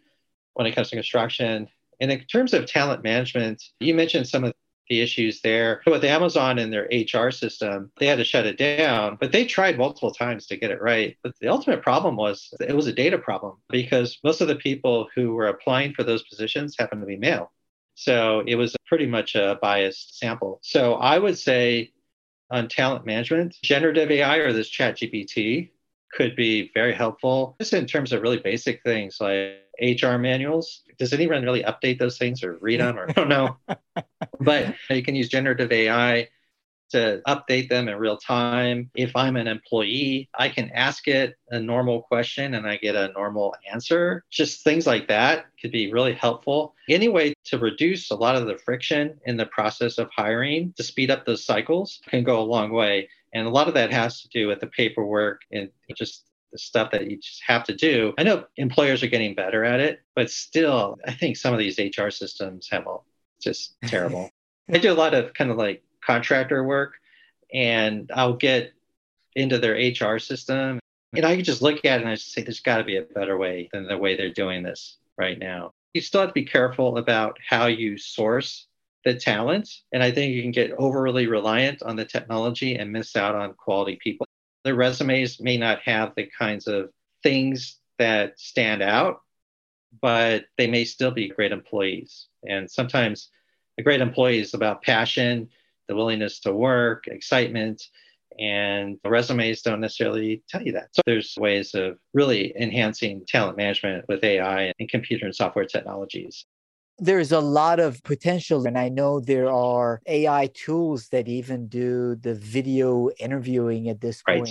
when 0.54 0.66
it 0.66 0.74
comes 0.74 0.90
to 0.90 0.96
construction. 0.96 1.68
And 2.00 2.10
in 2.10 2.24
terms 2.24 2.52
of 2.52 2.66
talent 2.66 3.04
management, 3.04 3.62
you 3.78 3.94
mentioned 3.94 4.26
some 4.26 4.42
of 4.42 4.54
the 4.90 5.00
issues 5.00 5.40
there. 5.40 5.80
With 5.86 6.04
Amazon 6.04 6.58
and 6.58 6.70
their 6.70 6.90
HR 6.90 7.30
system, 7.30 7.90
they 7.98 8.06
had 8.06 8.18
to 8.18 8.24
shut 8.24 8.44
it 8.44 8.58
down, 8.58 9.16
but 9.18 9.32
they 9.32 9.46
tried 9.46 9.78
multiple 9.78 10.10
times 10.10 10.46
to 10.48 10.56
get 10.58 10.70
it 10.70 10.82
right. 10.82 11.16
But 11.22 11.38
the 11.40 11.48
ultimate 11.48 11.80
problem 11.80 12.16
was 12.16 12.52
it 12.60 12.76
was 12.76 12.88
a 12.88 12.92
data 12.92 13.16
problem 13.16 13.56
because 13.70 14.18
most 14.22 14.42
of 14.42 14.48
the 14.48 14.56
people 14.56 15.08
who 15.14 15.32
were 15.32 15.46
applying 15.46 15.94
for 15.94 16.02
those 16.02 16.24
positions 16.24 16.76
happened 16.78 17.00
to 17.00 17.06
be 17.06 17.16
male. 17.16 17.52
So 17.94 18.42
it 18.46 18.56
was 18.56 18.76
pretty 18.86 19.06
much 19.06 19.36
a 19.36 19.58
biased 19.62 20.18
sample. 20.18 20.58
So 20.62 20.94
I 20.94 21.18
would 21.18 21.38
say 21.38 21.92
on 22.50 22.68
talent 22.68 23.06
management, 23.06 23.56
generative 23.62 24.10
AI 24.10 24.38
or 24.38 24.52
this 24.52 24.68
chat 24.68 24.96
GPT 24.96 25.70
could 26.12 26.36
be 26.36 26.70
very 26.74 26.92
helpful 26.92 27.56
just 27.60 27.72
in 27.72 27.86
terms 27.86 28.12
of 28.12 28.22
really 28.22 28.38
basic 28.38 28.82
things 28.82 29.18
like 29.20 29.60
HR 29.80 30.16
manuals. 30.16 30.82
Does 30.98 31.12
anyone 31.12 31.42
really 31.42 31.62
update 31.62 31.98
those 31.98 32.18
things 32.18 32.42
or 32.42 32.58
read 32.60 32.80
them 32.80 32.98
or 32.98 33.08
I 33.08 33.12
don't 33.12 33.28
know? 33.28 33.56
but 34.40 34.74
you 34.90 35.02
can 35.02 35.14
use 35.14 35.28
generative 35.28 35.72
AI 35.72 36.28
to 36.90 37.22
update 37.26 37.68
them 37.68 37.88
in 37.88 37.96
real 37.96 38.16
time. 38.16 38.90
If 38.94 39.14
I'm 39.14 39.36
an 39.36 39.46
employee, 39.46 40.28
I 40.36 40.48
can 40.48 40.70
ask 40.70 41.08
it 41.08 41.36
a 41.50 41.60
normal 41.60 42.02
question 42.02 42.54
and 42.54 42.66
I 42.66 42.76
get 42.76 42.96
a 42.96 43.12
normal 43.12 43.54
answer. 43.70 44.24
Just 44.30 44.64
things 44.64 44.86
like 44.86 45.08
that 45.08 45.46
could 45.60 45.72
be 45.72 45.92
really 45.92 46.14
helpful. 46.14 46.74
Anyway, 46.88 47.34
to 47.44 47.58
reduce 47.58 48.10
a 48.10 48.16
lot 48.16 48.36
of 48.36 48.46
the 48.46 48.58
friction 48.58 49.18
in 49.24 49.36
the 49.36 49.46
process 49.46 49.98
of 49.98 50.10
hiring, 50.14 50.74
to 50.76 50.82
speed 50.82 51.10
up 51.10 51.24
those 51.24 51.44
cycles, 51.44 52.00
can 52.08 52.24
go 52.24 52.40
a 52.40 52.42
long 52.42 52.72
way. 52.72 53.08
And 53.32 53.46
a 53.46 53.50
lot 53.50 53.68
of 53.68 53.74
that 53.74 53.92
has 53.92 54.22
to 54.22 54.28
do 54.28 54.48
with 54.48 54.60
the 54.60 54.66
paperwork 54.66 55.42
and 55.52 55.70
just 55.96 56.26
the 56.52 56.58
stuff 56.58 56.90
that 56.90 57.10
you 57.10 57.16
just 57.16 57.42
have 57.46 57.64
to 57.64 57.74
do. 57.74 58.12
I 58.18 58.24
know 58.24 58.44
employers 58.56 59.02
are 59.02 59.08
getting 59.08 59.34
better 59.34 59.64
at 59.64 59.80
it, 59.80 60.00
but 60.14 60.30
still, 60.30 60.98
I 61.06 61.12
think 61.12 61.36
some 61.36 61.52
of 61.52 61.60
these 61.60 61.78
HR 61.78 62.10
systems 62.10 62.68
have 62.70 62.86
all 62.86 63.06
just 63.40 63.76
terrible. 63.86 64.30
I 64.72 64.78
do 64.78 64.92
a 64.92 64.94
lot 64.94 65.14
of 65.14 65.34
kind 65.34 65.50
of 65.50 65.56
like 65.56 65.82
contractor 66.04 66.64
work 66.64 66.94
and 67.52 68.10
I'll 68.14 68.34
get 68.34 68.72
into 69.34 69.58
their 69.58 69.74
HR 69.74 70.18
system 70.18 70.80
and 71.14 71.24
I 71.24 71.36
can 71.36 71.44
just 71.44 71.62
look 71.62 71.84
at 71.84 71.98
it 71.98 72.02
and 72.02 72.08
I 72.08 72.14
just 72.14 72.32
say, 72.32 72.42
there's 72.42 72.60
got 72.60 72.78
to 72.78 72.84
be 72.84 72.96
a 72.96 73.02
better 73.02 73.36
way 73.36 73.68
than 73.72 73.86
the 73.86 73.98
way 73.98 74.16
they're 74.16 74.30
doing 74.30 74.62
this 74.62 74.98
right 75.16 75.38
now. 75.38 75.72
You 75.94 76.00
still 76.00 76.20
have 76.20 76.30
to 76.30 76.34
be 76.34 76.44
careful 76.44 76.98
about 76.98 77.36
how 77.48 77.66
you 77.66 77.98
source 77.98 78.66
the 79.04 79.14
talent. 79.14 79.68
And 79.92 80.02
I 80.02 80.10
think 80.10 80.34
you 80.34 80.42
can 80.42 80.50
get 80.50 80.72
overly 80.72 81.26
reliant 81.26 81.82
on 81.82 81.96
the 81.96 82.04
technology 82.04 82.76
and 82.76 82.92
miss 82.92 83.16
out 83.16 83.34
on 83.34 83.54
quality 83.54 83.98
people. 84.02 84.26
Their 84.64 84.74
resumes 84.74 85.40
may 85.40 85.56
not 85.56 85.80
have 85.82 86.12
the 86.16 86.28
kinds 86.38 86.66
of 86.66 86.90
things 87.22 87.78
that 87.98 88.38
stand 88.38 88.82
out, 88.82 89.20
but 90.00 90.44
they 90.58 90.66
may 90.66 90.84
still 90.84 91.10
be 91.10 91.28
great 91.28 91.52
employees. 91.52 92.28
And 92.46 92.70
sometimes 92.70 93.30
a 93.78 93.82
great 93.82 94.00
employee 94.00 94.40
is 94.40 94.54
about 94.54 94.82
passion 94.82 95.48
the 95.90 95.96
willingness 95.96 96.38
to 96.38 96.54
work, 96.54 97.08
excitement, 97.08 97.82
and 98.38 98.98
the 99.02 99.10
resumes 99.10 99.60
don't 99.60 99.80
necessarily 99.80 100.40
tell 100.48 100.62
you 100.62 100.70
that. 100.72 100.88
So 100.92 101.02
there's 101.04 101.34
ways 101.36 101.74
of 101.74 101.98
really 102.14 102.56
enhancing 102.56 103.24
talent 103.26 103.56
management 103.56 104.04
with 104.08 104.22
AI 104.22 104.72
and 104.78 104.88
computer 104.88 105.26
and 105.26 105.34
software 105.34 105.64
technologies. 105.64 106.46
There's 107.00 107.32
a 107.32 107.40
lot 107.40 107.80
of 107.80 108.02
potential, 108.02 108.66
and 108.66 108.78
I 108.78 108.90
know 108.90 109.20
there 109.20 109.50
are 109.50 110.02
AI 110.06 110.50
tools 110.52 111.08
that 111.08 111.28
even 111.28 111.66
do 111.68 112.14
the 112.14 112.34
video 112.34 113.08
interviewing 113.18 113.88
at 113.88 114.00
this 114.00 114.22
point. 114.22 114.50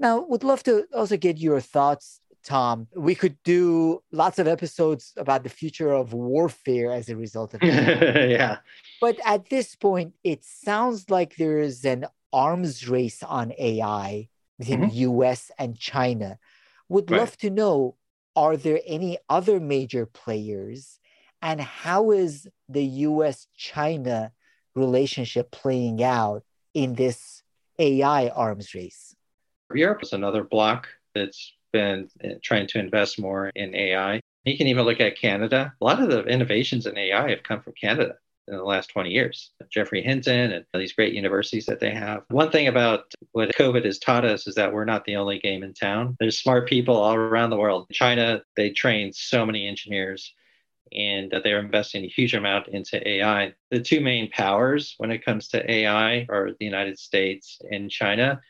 Now, 0.00 0.22
would 0.22 0.42
love 0.42 0.64
to 0.64 0.86
also 0.92 1.16
get 1.16 1.38
your 1.38 1.60
thoughts 1.60 2.20
Tom. 2.44 2.86
We 2.94 3.14
could 3.14 3.36
do 3.42 4.02
lots 4.12 4.38
of 4.38 4.46
episodes 4.46 5.12
about 5.16 5.42
the 5.42 5.48
future 5.48 5.90
of 5.90 6.12
warfare 6.12 6.92
as 6.92 7.08
a 7.08 7.16
result 7.16 7.54
of 7.54 7.60
it. 7.62 8.30
yeah. 8.30 8.58
But 9.00 9.18
at 9.24 9.48
this 9.48 9.74
point, 9.74 10.14
it 10.22 10.44
sounds 10.44 11.10
like 11.10 11.36
there 11.36 11.58
is 11.58 11.84
an 11.84 12.06
arms 12.32 12.88
race 12.88 13.22
on 13.22 13.52
AI 13.58 14.28
between 14.58 14.82
mm-hmm. 14.82 15.20
US 15.20 15.50
and 15.58 15.78
China. 15.78 16.38
Would 16.88 17.10
right. 17.10 17.20
love 17.20 17.36
to 17.38 17.50
know 17.50 17.96
are 18.36 18.56
there 18.56 18.80
any 18.86 19.18
other 19.28 19.58
major 19.60 20.06
players? 20.06 20.98
And 21.44 21.60
how 21.60 22.10
is 22.10 22.48
the 22.70 22.82
US 22.82 23.48
China 23.54 24.32
relationship 24.74 25.50
playing 25.50 26.02
out 26.02 26.42
in 26.72 26.94
this 26.94 27.42
AI 27.78 28.28
arms 28.28 28.74
race? 28.74 29.14
Europe 29.74 30.02
is 30.02 30.14
another 30.14 30.42
block 30.42 30.88
that's 31.14 31.52
been 31.70 32.08
uh, 32.24 32.28
trying 32.42 32.66
to 32.68 32.78
invest 32.78 33.20
more 33.20 33.50
in 33.54 33.74
AI. 33.74 34.20
You 34.44 34.56
can 34.56 34.68
even 34.68 34.86
look 34.86 35.00
at 35.00 35.18
Canada. 35.18 35.74
A 35.82 35.84
lot 35.84 36.02
of 36.02 36.08
the 36.08 36.24
innovations 36.24 36.86
in 36.86 36.96
AI 36.96 37.28
have 37.28 37.42
come 37.42 37.60
from 37.60 37.74
Canada 37.78 38.14
in 38.48 38.56
the 38.56 38.64
last 38.64 38.88
20 38.88 39.10
years. 39.10 39.50
Geoffrey 39.70 40.02
Hinton 40.02 40.50
and 40.50 40.64
these 40.72 40.94
great 40.94 41.12
universities 41.12 41.66
that 41.66 41.78
they 41.78 41.90
have. 41.90 42.22
One 42.28 42.50
thing 42.50 42.68
about 42.68 43.12
what 43.32 43.54
COVID 43.54 43.84
has 43.84 43.98
taught 43.98 44.24
us 44.24 44.46
is 44.46 44.54
that 44.54 44.72
we're 44.72 44.86
not 44.86 45.04
the 45.04 45.16
only 45.16 45.40
game 45.40 45.62
in 45.62 45.74
town. 45.74 46.16
There's 46.18 46.38
smart 46.38 46.66
people 46.66 46.96
all 46.96 47.14
around 47.14 47.50
the 47.50 47.58
world. 47.58 47.86
China, 47.92 48.42
they 48.56 48.70
train 48.70 49.12
so 49.12 49.44
many 49.44 49.68
engineers 49.68 50.32
and 50.92 51.30
that 51.30 51.42
they're 51.42 51.60
investing 51.60 52.04
a 52.04 52.08
huge 52.08 52.34
amount 52.34 52.68
into 52.68 53.06
AI. 53.08 53.54
The 53.70 53.80
two 53.80 54.00
main 54.00 54.30
powers 54.30 54.94
when 54.98 55.10
it 55.10 55.24
comes 55.24 55.48
to 55.48 55.70
AI 55.70 56.26
are 56.28 56.50
the 56.58 56.64
United 56.64 56.98
States 56.98 57.58
and 57.70 57.90
China 57.90 58.40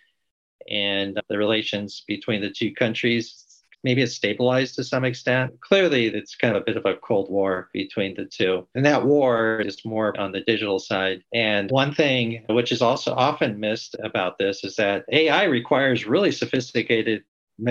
and 0.69 1.21
the 1.29 1.39
relations 1.39 2.05
between 2.07 2.41
the 2.41 2.51
two 2.51 2.73
countries 2.73 3.45
Maybe 3.85 4.01
it's 4.01 4.15
stabilized 4.15 4.77
to 4.77 4.85
some 4.85 5.05
extent. 5.05 5.61
Clearly, 5.61 6.07
it's 6.07 6.35
kind 6.35 6.57
of 6.57 6.63
a 6.63 6.65
bit 6.65 6.79
of 6.79 6.87
a 6.87 6.97
cold 6.97 7.31
war 7.31 7.69
between 7.75 8.15
the 8.15 8.25
two. 8.25 8.67
And 8.75 8.85
that 8.87 9.05
war 9.05 9.61
is 9.61 9.85
more 9.85 10.19
on 10.19 10.33
the 10.33 10.41
digital 10.41 10.79
side. 10.79 11.23
And 11.35 11.71
one 11.71 11.95
thing 11.95 12.47
which 12.49 12.73
is 12.73 12.81
also 12.81 13.15
often 13.15 13.61
missed 13.61 13.95
about 14.03 14.39
this 14.39 14.65
is 14.65 14.77
that 14.77 15.05
AI 15.13 15.45
requires 15.45 16.07
really 16.07 16.33
sophisticated 16.33 17.25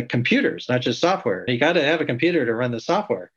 computers, 0.08 0.68
not 0.70 0.82
just 0.82 1.02
software. 1.02 1.46
You 1.48 1.58
got 1.58 1.74
to 1.74 1.84
have 1.84 2.00
a 2.00 2.06
computer 2.06 2.46
to 2.46 2.54
run 2.54 2.72
the 2.72 2.80
software. 2.80 3.32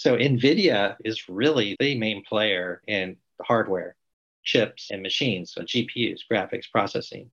So 0.00 0.16
NVIDIA 0.16 0.96
is 1.04 1.28
really 1.28 1.76
the 1.78 1.94
main 1.98 2.24
player 2.24 2.80
in 2.86 3.18
hardware, 3.42 3.96
chips, 4.42 4.88
and 4.90 5.02
machines, 5.02 5.52
so 5.52 5.60
GPUs, 5.60 6.20
graphics 6.26 6.70
processing 6.72 7.30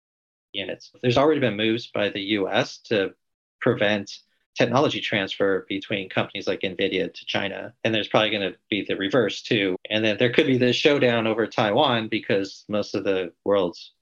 units. 0.52 0.92
There's 1.02 1.18
already 1.18 1.40
been 1.40 1.56
moves 1.56 1.88
by 1.88 2.10
the 2.10 2.20
US 2.20 2.80
to 2.90 3.14
prevent 3.62 4.20
technology 4.54 5.00
transfer 5.00 5.66
between 5.70 6.10
companies 6.10 6.46
like 6.46 6.60
NVIDIA 6.60 7.14
to 7.14 7.26
China. 7.26 7.74
And 7.86 7.96
there's 7.96 8.10
probably 8.10 8.32
going 8.32 8.52
to 8.52 8.58
be 8.70 8.84
the 8.86 8.98
reverse 8.98 9.42
too. 9.42 9.78
And 9.90 10.04
then 10.04 10.18
there 10.18 10.34
could 10.34 10.48
be 10.48 10.58
this 10.58 10.76
showdown 10.76 11.26
over 11.26 11.48
Taiwan 11.48 12.10
because 12.10 12.66
most 12.68 12.96
of 12.96 13.06
the 13.06 13.32
world's 13.46 13.94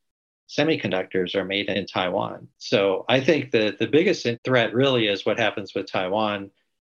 semiconductors 0.50 1.36
are 1.36 1.46
made 1.46 1.70
in 1.70 1.86
Taiwan. 1.86 2.48
So 2.58 3.06
I 3.08 3.20
think 3.20 3.52
that 3.52 3.78
the 3.78 3.86
biggest 3.86 4.26
threat 4.44 4.74
really 4.74 5.06
is 5.06 5.24
what 5.24 5.38
happens 5.38 5.76
with 5.76 5.86
Taiwan 5.86 6.50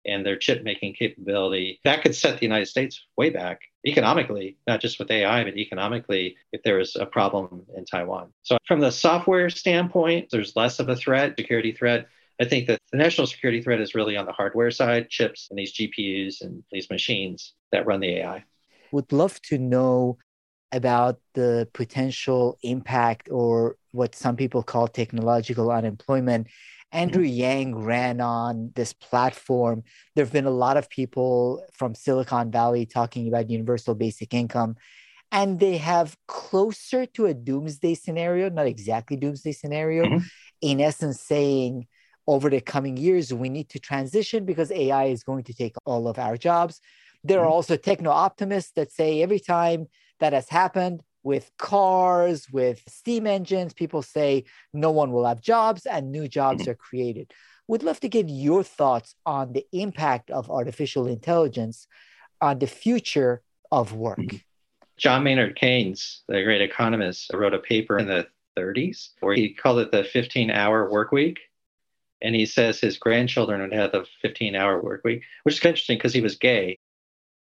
and 0.06 0.24
their 0.24 0.36
chip 0.36 0.62
making 0.62 0.94
capability. 0.94 1.80
That 1.84 2.02
could 2.02 2.14
set 2.14 2.38
the 2.38 2.46
United 2.46 2.66
States 2.66 3.04
way 3.16 3.30
back 3.30 3.60
economically, 3.86 4.56
not 4.66 4.80
just 4.80 4.98
with 4.98 5.10
AI, 5.10 5.44
but 5.44 5.56
economically 5.56 6.36
if 6.52 6.62
there 6.62 6.78
is 6.78 6.96
a 6.96 7.06
problem 7.06 7.64
in 7.76 7.84
Taiwan. 7.84 8.32
So 8.42 8.58
from 8.66 8.80
the 8.80 8.90
software 8.90 9.50
standpoint, 9.50 10.28
there's 10.30 10.56
less 10.56 10.80
of 10.80 10.88
a 10.88 10.96
threat, 10.96 11.34
security 11.38 11.72
threat. 11.72 12.08
I 12.40 12.44
think 12.44 12.66
that 12.68 12.78
the 12.90 12.98
national 12.98 13.26
security 13.26 13.62
threat 13.62 13.80
is 13.80 13.94
really 13.94 14.16
on 14.16 14.26
the 14.26 14.32
hardware 14.32 14.70
side, 14.70 15.10
chips 15.10 15.48
and 15.50 15.58
these 15.58 15.74
GPUs 15.74 16.40
and 16.40 16.62
these 16.72 16.88
machines 16.90 17.54
that 17.72 17.86
run 17.86 18.00
the 18.00 18.18
AI. 18.18 18.44
Would 18.92 19.12
love 19.12 19.40
to 19.42 19.58
know 19.58 20.18
about 20.72 21.20
the 21.34 21.68
potential 21.72 22.58
impact 22.62 23.28
or 23.30 23.76
what 23.92 24.14
some 24.14 24.36
people 24.36 24.62
call 24.62 24.88
technological 24.88 25.70
unemployment. 25.70 26.46
Andrew 26.92 27.22
mm-hmm. 27.22 27.32
Yang 27.32 27.74
ran 27.76 28.20
on 28.20 28.72
this 28.74 28.92
platform. 28.92 29.84
There 30.14 30.24
have 30.24 30.32
been 30.32 30.46
a 30.46 30.50
lot 30.50 30.76
of 30.76 30.90
people 30.90 31.64
from 31.72 31.94
Silicon 31.94 32.50
Valley 32.50 32.86
talking 32.86 33.28
about 33.28 33.50
universal 33.50 33.94
basic 33.94 34.34
income, 34.34 34.76
and 35.30 35.60
they 35.60 35.76
have 35.76 36.16
closer 36.26 37.06
to 37.06 37.26
a 37.26 37.34
doomsday 37.34 37.94
scenario, 37.94 38.50
not 38.50 38.66
exactly 38.66 39.16
doomsday 39.16 39.52
scenario, 39.52 40.04
mm-hmm. 40.04 40.26
in 40.60 40.80
essence 40.80 41.20
saying 41.20 41.86
over 42.26 42.50
the 42.50 42.60
coming 42.60 42.96
years, 42.96 43.32
we 43.32 43.48
need 43.48 43.68
to 43.70 43.78
transition 43.78 44.44
because 44.44 44.70
AI 44.70 45.06
is 45.06 45.22
going 45.22 45.44
to 45.44 45.54
take 45.54 45.74
all 45.84 46.08
of 46.08 46.18
our 46.18 46.36
jobs. 46.36 46.80
There 47.24 47.40
are 47.40 47.44
mm-hmm. 47.44 47.52
also 47.52 47.76
techno 47.76 48.10
optimists 48.10 48.72
that 48.76 48.92
say 48.92 49.22
every 49.22 49.40
time 49.40 49.86
that 50.20 50.32
has 50.32 50.48
happened 50.48 51.02
with 51.22 51.50
cars, 51.58 52.48
with 52.50 52.82
steam 52.88 53.26
engines, 53.26 53.72
people 53.74 54.02
say 54.02 54.44
no 54.72 54.90
one 54.90 55.12
will 55.12 55.26
have 55.26 55.40
jobs 55.40 55.86
and 55.86 56.10
new 56.10 56.28
jobs 56.28 56.62
mm-hmm. 56.62 56.70
are 56.72 56.74
created. 56.74 57.32
Would 57.68 57.82
love 57.82 58.00
to 58.00 58.08
get 58.08 58.28
your 58.28 58.62
thoughts 58.62 59.14
on 59.24 59.52
the 59.52 59.66
impact 59.72 60.30
of 60.30 60.50
artificial 60.50 61.06
intelligence 61.06 61.86
on 62.40 62.58
the 62.58 62.66
future 62.66 63.42
of 63.70 63.92
work. 63.92 64.18
Mm-hmm. 64.18 64.36
John 64.96 65.24
Maynard 65.24 65.56
Keynes, 65.56 66.22
the 66.28 66.42
great 66.42 66.60
economist, 66.60 67.30
wrote 67.32 67.54
a 67.54 67.58
paper 67.58 67.98
in 67.98 68.06
the 68.06 68.26
30s 68.58 69.10
where 69.20 69.34
he 69.34 69.54
called 69.54 69.78
it 69.78 69.92
the 69.92 70.04
15 70.04 70.50
hour 70.50 70.90
work 70.90 71.12
week 71.12 71.38
and 72.22 72.34
he 72.34 72.46
says 72.46 72.78
his 72.78 72.98
grandchildren 72.98 73.60
would 73.60 73.72
have 73.72 73.92
the 73.92 74.04
15 74.22 74.54
hour 74.54 74.80
work 74.80 75.02
week, 75.04 75.22
which 75.44 75.54
is 75.54 75.64
interesting 75.64 75.96
because 75.96 76.12
he 76.12 76.20
was 76.20 76.36
gay. 76.36 76.78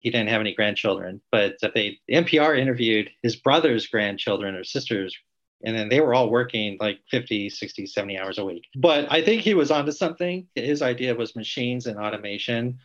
He 0.00 0.10
didn't 0.10 0.28
have 0.28 0.40
any 0.40 0.54
grandchildren, 0.54 1.20
but 1.32 1.56
they 1.74 1.98
NPR 2.10 2.58
interviewed 2.58 3.10
his 3.22 3.36
brother's 3.36 3.86
grandchildren 3.86 4.54
or 4.54 4.64
sisters, 4.64 5.16
and 5.64 5.76
then 5.76 5.88
they 5.88 6.00
were 6.00 6.14
all 6.14 6.30
working 6.30 6.76
like 6.80 7.00
50, 7.10 7.50
60, 7.50 7.86
70 7.86 8.18
hours 8.18 8.38
a 8.38 8.44
week. 8.44 8.64
But 8.76 9.10
I 9.10 9.22
think 9.22 9.42
he 9.42 9.54
was 9.54 9.70
onto 9.70 9.92
something. 9.92 10.46
His 10.54 10.82
idea 10.82 11.14
was 11.14 11.34
machines 11.34 11.86
and 11.86 11.98
automation 11.98 12.78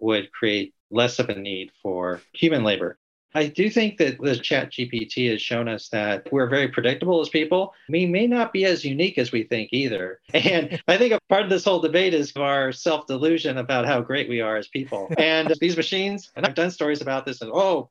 would 0.00 0.30
create 0.32 0.74
less 0.90 1.18
of 1.18 1.28
a 1.28 1.34
need 1.34 1.72
for 1.82 2.20
human 2.32 2.64
labor. 2.64 2.98
I 3.38 3.46
do 3.46 3.70
think 3.70 3.98
that 3.98 4.20
the 4.20 4.34
chat 4.36 4.72
GPT 4.72 5.30
has 5.30 5.40
shown 5.40 5.68
us 5.68 5.88
that 5.90 6.26
we're 6.32 6.48
very 6.48 6.66
predictable 6.66 7.20
as 7.20 7.28
people. 7.28 7.72
We 7.88 8.04
may 8.04 8.26
not 8.26 8.52
be 8.52 8.64
as 8.64 8.84
unique 8.84 9.16
as 9.16 9.30
we 9.30 9.44
think 9.44 9.68
either. 9.72 10.20
And 10.34 10.82
I 10.88 10.96
think 10.98 11.12
a 11.12 11.20
part 11.28 11.44
of 11.44 11.50
this 11.50 11.64
whole 11.64 11.78
debate 11.78 12.14
is 12.14 12.32
our 12.36 12.72
self 12.72 13.06
delusion 13.06 13.58
about 13.58 13.86
how 13.86 14.00
great 14.00 14.28
we 14.28 14.40
are 14.40 14.56
as 14.56 14.66
people. 14.66 15.08
And 15.18 15.54
these 15.60 15.76
machines, 15.76 16.32
and 16.34 16.44
I've 16.44 16.56
done 16.56 16.72
stories 16.72 17.00
about 17.00 17.26
this, 17.26 17.40
and 17.40 17.52
oh, 17.54 17.90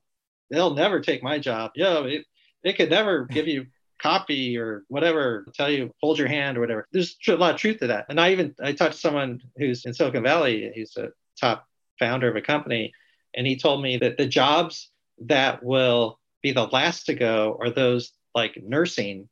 they'll 0.50 0.74
never 0.74 1.00
take 1.00 1.22
my 1.22 1.38
job. 1.38 1.70
Yeah, 1.74 2.00
it, 2.04 2.26
it 2.62 2.76
could 2.76 2.90
never 2.90 3.24
give 3.24 3.48
you 3.48 3.68
copy 4.02 4.58
or 4.58 4.84
whatever, 4.88 5.46
tell 5.54 5.70
you 5.70 5.94
hold 6.02 6.18
your 6.18 6.28
hand 6.28 6.58
or 6.58 6.60
whatever. 6.60 6.86
There's 6.92 7.16
a 7.26 7.36
lot 7.36 7.54
of 7.54 7.60
truth 7.60 7.78
to 7.78 7.86
that. 7.86 8.04
And 8.10 8.20
I 8.20 8.32
even 8.32 8.54
I 8.62 8.72
talked 8.72 8.92
to 8.92 9.00
someone 9.00 9.40
who's 9.56 9.86
in 9.86 9.94
Silicon 9.94 10.22
Valley, 10.22 10.70
he's 10.74 10.94
a 10.98 11.08
top 11.40 11.66
founder 11.98 12.28
of 12.28 12.36
a 12.36 12.42
company, 12.42 12.92
and 13.34 13.46
he 13.46 13.56
told 13.56 13.82
me 13.82 13.96
that 13.96 14.18
the 14.18 14.26
jobs 14.26 14.90
that 15.26 15.62
will 15.62 16.18
be 16.42 16.52
the 16.52 16.66
last 16.66 17.06
to 17.06 17.14
go 17.14 17.58
are 17.60 17.70
those 17.70 18.12
like 18.34 18.62
nursing. 18.62 19.28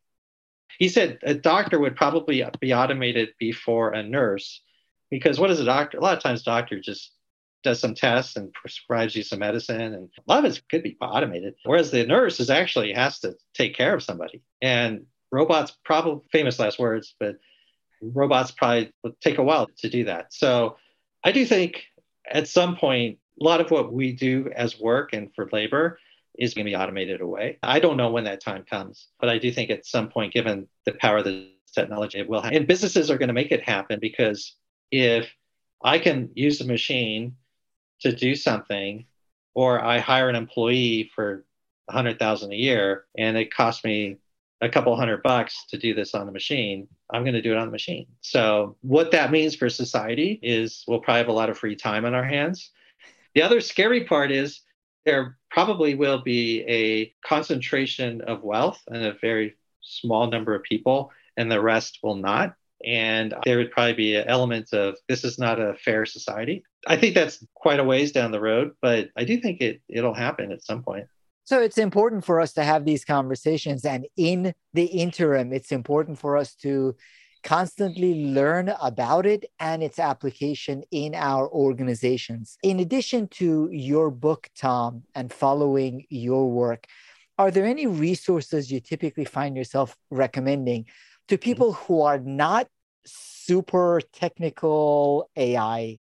He 0.78 0.89
said 0.89 1.18
a 1.22 1.34
doctor 1.34 1.78
would 1.78 1.97
probably 1.97 2.45
be 2.61 2.74
automated 2.74 3.30
before 3.39 3.93
a 3.93 4.03
nurse 4.03 4.62
because 5.11 5.39
what 5.39 5.51
is 5.51 5.61
a 5.61 5.64
doctor? 5.64 5.99
A 5.99 6.01
lot 6.01 6.16
of 6.16 6.22
times, 6.22 6.43
doctor 6.43 6.80
just 6.80 7.12
does 7.62 7.80
some 7.80 7.95
tests 7.95 8.37
and 8.37 8.53
prescribes 8.53 9.16
you 9.16 9.22
some 9.22 9.41
medicine, 9.41 9.80
and 9.80 10.09
a 10.18 10.32
lot 10.32 10.45
of 10.45 10.53
it 10.53 10.62
could 10.70 10.82
be 10.82 10.97
automated. 11.01 11.55
Whereas 11.64 11.91
the 11.91 12.07
nurse 12.07 12.41
is 12.41 12.51
actually 12.51 12.93
has 12.93 13.20
to 13.20 13.37
take 13.55 13.74
care 13.74 13.95
of 13.95 14.03
somebody, 14.03 14.43
and 14.61 15.07
robots 15.30 15.76
probably 15.84 16.22
famous 16.32 16.59
last 16.59 16.78
words, 16.78 17.14
but 17.18 17.37
robots 18.01 18.51
probably 18.51 18.93
would 19.03 19.20
take 19.20 19.39
a 19.39 19.43
while 19.43 19.68
to 19.78 19.89
do 19.89 20.05
that. 20.05 20.32
So 20.32 20.76
I 21.24 21.32
do 21.32 21.45
think 21.47 21.84
at 22.28 22.49
some 22.49 22.76
point 22.76 23.18
a 23.41 23.45
lot 23.45 23.61
of 23.61 23.70
what 23.70 23.93
we 23.93 24.12
do 24.12 24.51
as 24.55 24.80
work 24.80 25.12
and 25.12 25.34
for 25.34 25.49
labor 25.53 25.99
is 26.39 26.55
going 26.55 26.64
to 26.64 26.70
be 26.70 26.76
automated 26.76 27.20
away. 27.20 27.59
I 27.62 27.80
don't 27.80 27.97
know 27.97 28.11
when 28.11 28.24
that 28.24 28.43
time 28.43 28.64
comes, 28.68 29.09
but 29.20 29.28
I 29.28 29.39
do 29.39 29.51
think 29.51 29.70
at 29.70 29.87
some 29.87 30.09
point, 30.09 30.34
given 30.34 30.66
the 30.84 30.93
power 30.93 31.18
of 31.18 31.24
the 31.24 31.51
technology, 31.74 32.18
it 32.18 32.28
will 32.28 32.41
happen. 32.41 32.57
And 32.57 32.66
businesses 32.66 33.11
are 33.11 33.18
going 33.18 33.28
to 33.28 33.34
make 33.34 33.53
it 33.53 33.62
happen 33.62 33.99
because 34.01 34.57
if 34.91 35.28
I 35.82 35.99
can 35.99 36.30
use 36.34 36.61
a 36.61 36.66
machine 36.66 37.37
to 38.01 38.14
do 38.14 38.34
something, 38.34 39.07
or 39.55 39.82
I 39.82 39.99
hire 39.99 40.28
an 40.28 40.37
employee 40.37 41.11
for 41.14 41.45
a 41.89 41.93
hundred 41.93 42.18
thousand 42.18 42.53
a 42.53 42.57
year, 42.57 43.05
and 43.16 43.37
it 43.37 43.55
costs 43.55 43.84
me 43.84 44.18
a 44.61 44.68
couple 44.68 44.95
hundred 44.97 45.22
bucks 45.22 45.64
to 45.68 45.78
do 45.78 45.95
this 45.95 46.14
on 46.14 46.26
the 46.26 46.32
machine, 46.32 46.89
I'm 47.11 47.22
going 47.22 47.34
to 47.34 47.43
do 47.43 47.53
it 47.53 47.59
on 47.59 47.66
the 47.66 47.72
machine. 47.72 48.07
So, 48.20 48.76
what 48.80 49.11
that 49.12 49.30
means 49.30 49.55
for 49.55 49.68
society 49.68 50.39
is 50.43 50.84
we'll 50.89 51.01
probably 51.01 51.18
have 51.18 51.28
a 51.28 51.32
lot 51.32 51.51
of 51.51 51.59
free 51.59 51.76
time 51.76 52.05
on 52.05 52.14
our 52.14 52.24
hands. 52.24 52.70
The 53.37 53.43
other 53.43 53.61
scary 53.61 54.05
part 54.05 54.32
is 54.32 54.62
there 55.05 55.37
probably 55.51 55.95
will 55.95 56.22
be 56.22 56.62
a 56.62 57.12
concentration 57.22 58.22
of 58.22 58.43
wealth 58.43 58.80
and 58.89 59.05
a 59.05 59.12
very 59.20 59.57
small 59.82 60.30
number 60.30 60.55
of 60.55 60.62
people, 60.62 61.12
and 61.37 61.53
the 61.53 61.61
rest 61.61 61.99
will 62.03 62.14
not. 62.16 62.55
And 62.82 63.34
there 63.45 63.59
would 63.59 63.72
probably 63.72 63.93
be 63.93 64.16
an 64.16 64.26
element 64.26 64.72
of 64.72 64.97
this 65.07 65.22
is 65.22 65.39
not 65.39 65.61
a 65.61 65.74
fair 65.74 66.07
society. 66.07 66.64
I 66.87 66.97
think 66.97 67.14
that's 67.14 67.45
quite 67.55 67.78
a 67.78 67.84
ways 67.84 68.11
down 68.11 68.30
the 68.30 68.41
road, 68.41 68.72
but 68.80 69.11
I 69.18 69.24
do 69.24 69.39
think 69.39 69.61
it, 69.61 69.82
it'll 69.87 70.14
happen 70.14 70.51
at 70.51 70.64
some 70.64 70.82
point. 70.82 71.07
So 71.45 71.61
it's 71.61 71.78
important 71.78 72.24
for 72.24 72.41
us 72.41 72.55
to 72.55 72.64
have 72.64 72.87
these 72.87 73.05
conversations. 73.05 73.84
And 73.84 74.07
in 74.16 74.55
the 74.72 74.87
interim, 74.87 75.53
it's 75.53 75.72
important 75.72 76.18
for 76.18 76.39
us 76.39 76.55
to 76.57 76.97
constantly 77.43 78.26
learn 78.26 78.74
about 78.80 79.26
it 79.26 79.45
and 79.61 79.82
its 79.82 79.99
application 79.99 80.82
in 80.91 81.14
our 81.14 81.49
organizations. 81.49 82.59
In 82.62 82.80
addition 82.80 83.28
to 83.28 83.68
your 83.70 84.11
book, 84.11 84.49
Tom, 84.57 85.05
and 85.14 85.32
following 85.32 86.07
your 86.11 86.51
work, 86.51 86.87
are 87.39 87.51
there 87.51 87.66
any 87.66 87.87
resources 87.87 88.72
you 88.72 88.80
typically 88.80 89.24
find 89.24 89.57
yourself 89.57 89.97
recommending 90.11 90.87
to 91.28 91.37
mm-hmm. 91.37 91.43
people 91.43 91.72
who 91.74 92.03
are 92.03 92.18
not 92.18 92.68
super 93.05 94.01
technical 94.12 95.30
AI? 95.37 95.99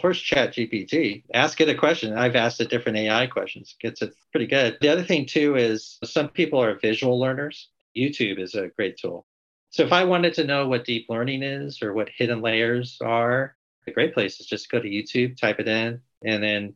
First, 0.00 0.24
Chat 0.24 0.54
GPT. 0.54 1.24
Ask 1.32 1.60
it 1.60 1.68
a 1.68 1.74
question. 1.74 2.16
I've 2.18 2.36
asked 2.36 2.60
it 2.60 2.68
different 2.68 2.98
AI 2.98 3.26
questions. 3.26 3.76
Gets 3.80 4.02
it 4.02 4.12
pretty 4.30 4.46
good. 4.46 4.76
The 4.80 4.88
other 4.88 5.02
thing 5.02 5.26
too 5.26 5.56
is 5.56 5.98
some 6.04 6.28
people 6.28 6.62
are 6.62 6.78
visual 6.78 7.18
learners. 7.18 7.70
YouTube 7.96 8.38
is 8.38 8.54
a 8.54 8.68
great 8.76 8.98
tool. 8.98 9.26
So 9.70 9.82
if 9.84 9.92
I 9.92 10.04
wanted 10.04 10.34
to 10.34 10.44
know 10.44 10.68
what 10.68 10.84
deep 10.84 11.06
learning 11.08 11.42
is 11.42 11.82
or 11.82 11.92
what 11.92 12.08
hidden 12.08 12.40
layers 12.40 12.98
are, 13.02 13.56
a 13.86 13.90
great 13.90 14.14
place 14.14 14.40
is 14.40 14.46
just 14.46 14.70
go 14.70 14.80
to 14.80 14.88
YouTube, 14.88 15.36
type 15.36 15.60
it 15.60 15.68
in, 15.68 16.00
and 16.24 16.42
then 16.42 16.74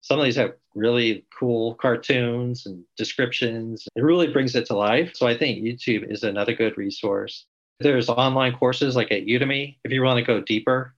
some 0.00 0.18
of 0.18 0.24
these 0.24 0.36
have 0.36 0.54
really 0.74 1.24
cool 1.38 1.74
cartoons 1.76 2.66
and 2.66 2.84
descriptions. 2.96 3.88
It 3.96 4.02
really 4.02 4.30
brings 4.30 4.54
it 4.54 4.66
to 4.66 4.76
life. 4.76 5.12
So 5.14 5.26
I 5.26 5.36
think 5.36 5.64
YouTube 5.64 6.10
is 6.12 6.24
another 6.24 6.54
good 6.54 6.76
resource. 6.76 7.46
There's 7.80 8.08
online 8.08 8.54
courses 8.54 8.96
like 8.96 9.10
at 9.10 9.24
Udemy 9.24 9.78
if 9.82 9.92
you 9.92 10.02
want 10.02 10.18
to 10.18 10.24
go 10.24 10.40
deeper 10.40 10.94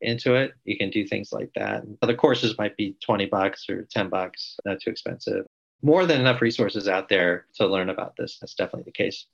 into 0.00 0.34
it, 0.34 0.54
you 0.64 0.76
can 0.76 0.90
do 0.90 1.06
things 1.06 1.32
like 1.32 1.50
that. 1.54 1.84
The 2.00 2.14
courses 2.14 2.58
might 2.58 2.76
be 2.76 2.96
20 3.04 3.26
bucks 3.26 3.68
or 3.68 3.86
10 3.90 4.08
bucks, 4.08 4.56
not 4.64 4.80
too 4.80 4.90
expensive. 4.90 5.46
More 5.80 6.06
than 6.06 6.20
enough 6.20 6.42
resources 6.42 6.88
out 6.88 7.08
there 7.08 7.46
to 7.54 7.66
learn 7.66 7.90
about 7.90 8.16
this. 8.16 8.38
That's 8.40 8.54
definitely 8.54 8.84
the 8.84 8.92
case. 9.04 9.26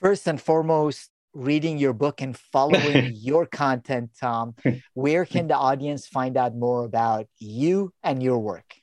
First 0.00 0.26
and 0.26 0.40
foremost, 0.40 1.10
reading 1.32 1.78
your 1.78 1.92
book 1.92 2.20
and 2.20 2.36
following 2.36 3.12
your 3.14 3.46
content, 3.46 4.10
Tom, 4.18 4.54
where 4.94 5.24
can 5.24 5.48
the 5.48 5.56
audience 5.56 6.06
find 6.06 6.36
out 6.36 6.54
more 6.54 6.84
about 6.84 7.26
you 7.38 7.92
and 8.02 8.22
your 8.22 8.38
work? 8.38 8.74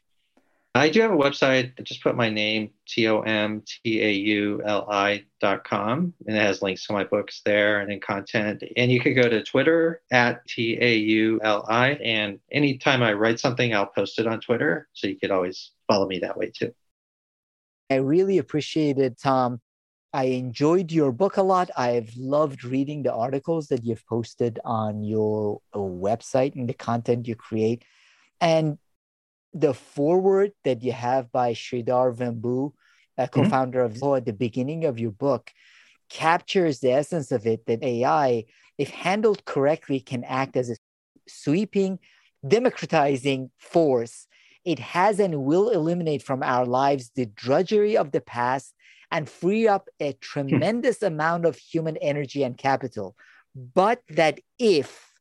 I 0.76 0.90
do 0.90 1.02
have 1.02 1.12
a 1.12 1.16
website. 1.16 1.74
I 1.78 1.84
just 1.84 2.02
put 2.02 2.16
my 2.16 2.30
name, 2.30 2.72
T 2.88 3.08
O 3.08 3.22
M 3.22 3.62
T 3.64 4.02
A 4.02 4.12
U 4.12 4.62
L 4.66 4.88
I 4.90 5.24
dot 5.40 5.64
com, 5.64 6.16
and 6.26 6.36
it 6.36 6.40
has 6.40 6.64
links 6.64 6.88
to 6.88 6.94
my 6.94 7.04
books 7.04 7.42
there 7.46 7.80
and 7.80 7.92
then 7.92 8.00
content. 8.00 8.64
And 8.76 8.92
you 8.92 9.00
could 9.00 9.14
go 9.14 9.30
to 9.30 9.44
Twitter 9.44 10.02
at 10.12 10.44
T 10.48 10.80
A 10.82 10.96
U 10.96 11.40
L 11.44 11.64
I. 11.70 11.92
And 12.04 12.40
anytime 12.52 13.04
I 13.04 13.14
write 13.14 13.40
something, 13.40 13.72
I'll 13.76 13.86
post 13.86 14.18
it 14.18 14.26
on 14.26 14.42
Twitter. 14.42 14.88
So 14.94 15.06
you 15.06 15.20
could 15.20 15.30
always 15.30 15.72
follow 15.88 16.08
me 16.08 16.20
that 16.20 16.38
way 16.38 16.50
too. 16.50 16.74
I 17.92 17.98
really 17.98 18.40
appreciate 18.40 18.98
it, 18.98 19.20
Tom. 19.20 19.62
I 20.14 20.26
enjoyed 20.26 20.92
your 20.92 21.12
book 21.12 21.38
a 21.38 21.42
lot. 21.42 21.72
I've 21.76 22.16
loved 22.16 22.64
reading 22.64 23.02
the 23.02 23.14
articles 23.14 23.68
that 23.70 23.84
you've 23.84 24.06
posted 24.06 24.60
on 24.64 25.04
your 25.04 25.60
uh, 25.74 25.80
website 25.80 26.56
and 26.56 26.70
the 26.70 26.76
content 26.76 27.28
you 27.28 27.36
create. 27.36 27.84
And 28.40 28.78
the 29.54 29.74
foreword 29.74 30.52
that 30.66 30.84
you 30.84 30.92
have 30.92 31.32
by 31.32 31.54
Sridhar 31.54 32.16
Vembu, 32.16 32.74
a 33.18 33.24
mm-hmm. 33.24 33.42
co-founder 33.42 33.88
mm-hmm. 33.88 34.04
of 34.04 34.18
at 34.18 34.26
the 34.26 34.34
beginning 34.34 34.86
of 34.86 35.00
your 35.00 35.12
book, 35.12 35.52
captures 36.10 36.80
the 36.80 36.92
essence 36.92 37.32
of 37.32 37.48
it 37.48 37.66
that 37.66 37.82
AI, 37.82 38.46
if 38.78 38.92
handled 38.92 39.46
correctly, 39.46 40.00
can 40.00 40.24
act 40.26 40.56
as 40.56 40.70
a 40.70 40.76
sweeping, 41.28 41.98
democratizing 42.48 43.50
force. 43.58 44.28
It 44.64 44.78
has 44.78 45.20
and 45.20 45.44
will 45.44 45.70
eliminate 45.70 46.22
from 46.22 46.44
our 46.44 46.68
lives 46.68 47.10
the 47.16 47.26
drudgery 47.26 47.98
of 47.98 48.12
the 48.12 48.22
past 48.22 48.76
and 49.14 49.30
free 49.30 49.68
up 49.68 49.88
a 50.02 50.12
hmm. 50.12 50.18
tremendous 50.20 51.02
amount 51.02 51.46
of 51.46 51.56
human 51.56 51.96
energy 51.98 52.44
and 52.44 52.58
capital. 52.58 53.16
But 53.56 54.02
that 54.10 54.42
if 54.60 55.14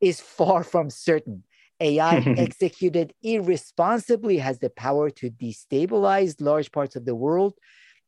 is 0.00 0.20
far 0.20 0.62
from 0.64 0.90
certain. 0.90 1.44
AI 1.80 2.16
executed 2.36 3.14
irresponsibly 3.22 4.38
has 4.38 4.58
the 4.58 4.70
power 4.70 5.10
to 5.10 5.30
destabilize 5.30 6.40
large 6.40 6.72
parts 6.72 6.96
of 6.96 7.04
the 7.04 7.14
world 7.14 7.54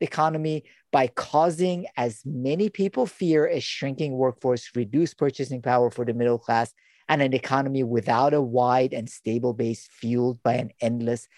economy 0.00 0.64
by 0.92 1.06
causing, 1.06 1.86
as 1.96 2.22
many 2.24 2.68
people 2.68 3.06
fear, 3.06 3.46
a 3.46 3.60
shrinking 3.60 4.12
workforce, 4.12 4.70
reduced 4.74 5.18
purchasing 5.18 5.62
power 5.62 5.90
for 5.90 6.04
the 6.04 6.14
middle 6.14 6.38
class, 6.38 6.72
and 7.08 7.22
an 7.22 7.34
economy 7.34 7.84
without 7.84 8.34
a 8.34 8.40
wide 8.40 8.92
and 8.92 9.08
stable 9.08 9.52
base 9.52 9.88
fueled 9.92 10.42
by 10.42 10.54
an 10.54 10.70
endless 10.80 11.28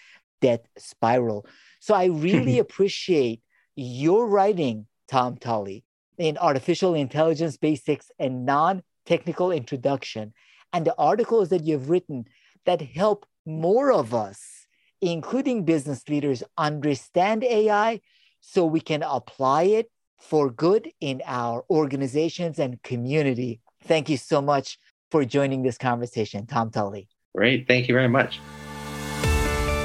debt 0.41 0.65
spiral. 0.77 1.45
So 1.79 1.93
I 1.93 2.05
really 2.05 2.57
appreciate 2.65 3.41
your 3.75 4.27
writing, 4.27 4.87
Tom 5.07 5.37
Taulli, 5.37 5.83
in 6.17 6.37
Artificial 6.37 6.93
Intelligence 6.93 7.57
Basics 7.57 8.11
and 8.19 8.45
Non 8.45 8.83
Technical 9.05 9.51
Introduction 9.51 10.33
and 10.71 10.85
the 10.85 10.95
articles 10.97 11.49
that 11.49 11.63
you've 11.63 11.89
written 11.89 12.25
that 12.65 12.81
help 12.81 13.25
more 13.45 13.91
of 13.91 14.13
us, 14.13 14.67
including 15.01 15.65
business 15.65 16.07
leaders, 16.07 16.43
understand 16.57 17.43
AI 17.43 18.01
so 18.41 18.65
we 18.65 18.79
can 18.79 19.03
apply 19.03 19.63
it 19.63 19.91
for 20.19 20.49
good 20.49 20.89
in 21.01 21.21
our 21.25 21.65
organizations 21.69 22.59
and 22.59 22.81
community. 22.81 23.59
Thank 23.83 24.09
you 24.09 24.17
so 24.17 24.41
much 24.41 24.79
for 25.11 25.25
joining 25.25 25.63
this 25.63 25.77
conversation, 25.77 26.45
Tom 26.45 26.71
Taulli. 26.71 27.07
Great. 27.35 27.67
Thank 27.67 27.87
you 27.87 27.93
very 27.93 28.09
much. 28.09 28.39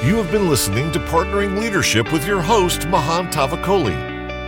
You 0.01 0.15
have 0.15 0.31
been 0.31 0.49
listening 0.49 0.93
to 0.93 0.99
Partnering 0.99 1.59
Leadership 1.59 2.13
with 2.13 2.25
your 2.25 2.41
host, 2.41 2.87
Mahan 2.87 3.27
Tavakoli. 3.27 3.97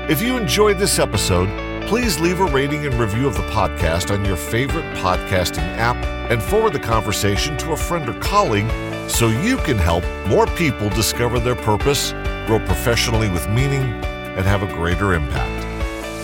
If 0.10 0.22
you 0.22 0.38
enjoyed 0.38 0.78
this 0.78 0.98
episode, 0.98 1.50
please 1.90 2.22
leave 2.22 2.40
a 2.40 2.46
rating 2.46 2.86
and 2.86 2.96
review 2.96 3.28
of 3.28 3.36
the 3.36 3.44
podcast 3.50 4.14
on 4.14 4.24
your 4.24 4.38
favorite 4.38 4.86
podcasting 4.96 5.68
app 5.76 5.98
and 6.32 6.42
forward 6.42 6.72
the 6.72 6.80
conversation 6.80 7.58
to 7.58 7.74
a 7.74 7.78
friend 7.78 8.08
or 8.08 8.14
colleague 8.22 8.72
so 9.10 9.28
you 9.28 9.58
can 9.58 9.78
help 9.78 10.06
more 10.26 10.48
people 10.48 10.88
discover 10.88 11.38
their 11.38 11.56
purpose, 11.56 12.14
grow 12.48 12.60
professionally 12.60 13.28
with 13.28 13.50
meaning, 13.50 13.84
and 13.84 14.46
have 14.46 14.64
a 14.64 14.68
greater 14.68 15.16
impact. 15.16 15.66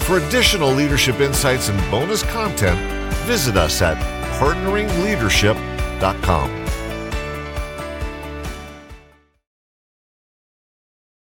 For 0.03 0.19
additional 0.19 0.71
leadership 0.71 1.19
insights 1.19 1.67
and 1.67 1.78
bonus 1.91 2.23
content, 2.23 2.80
visit 3.25 3.57
us 3.57 3.82
at 3.82 3.97
partneringleadership.com. 4.39 6.66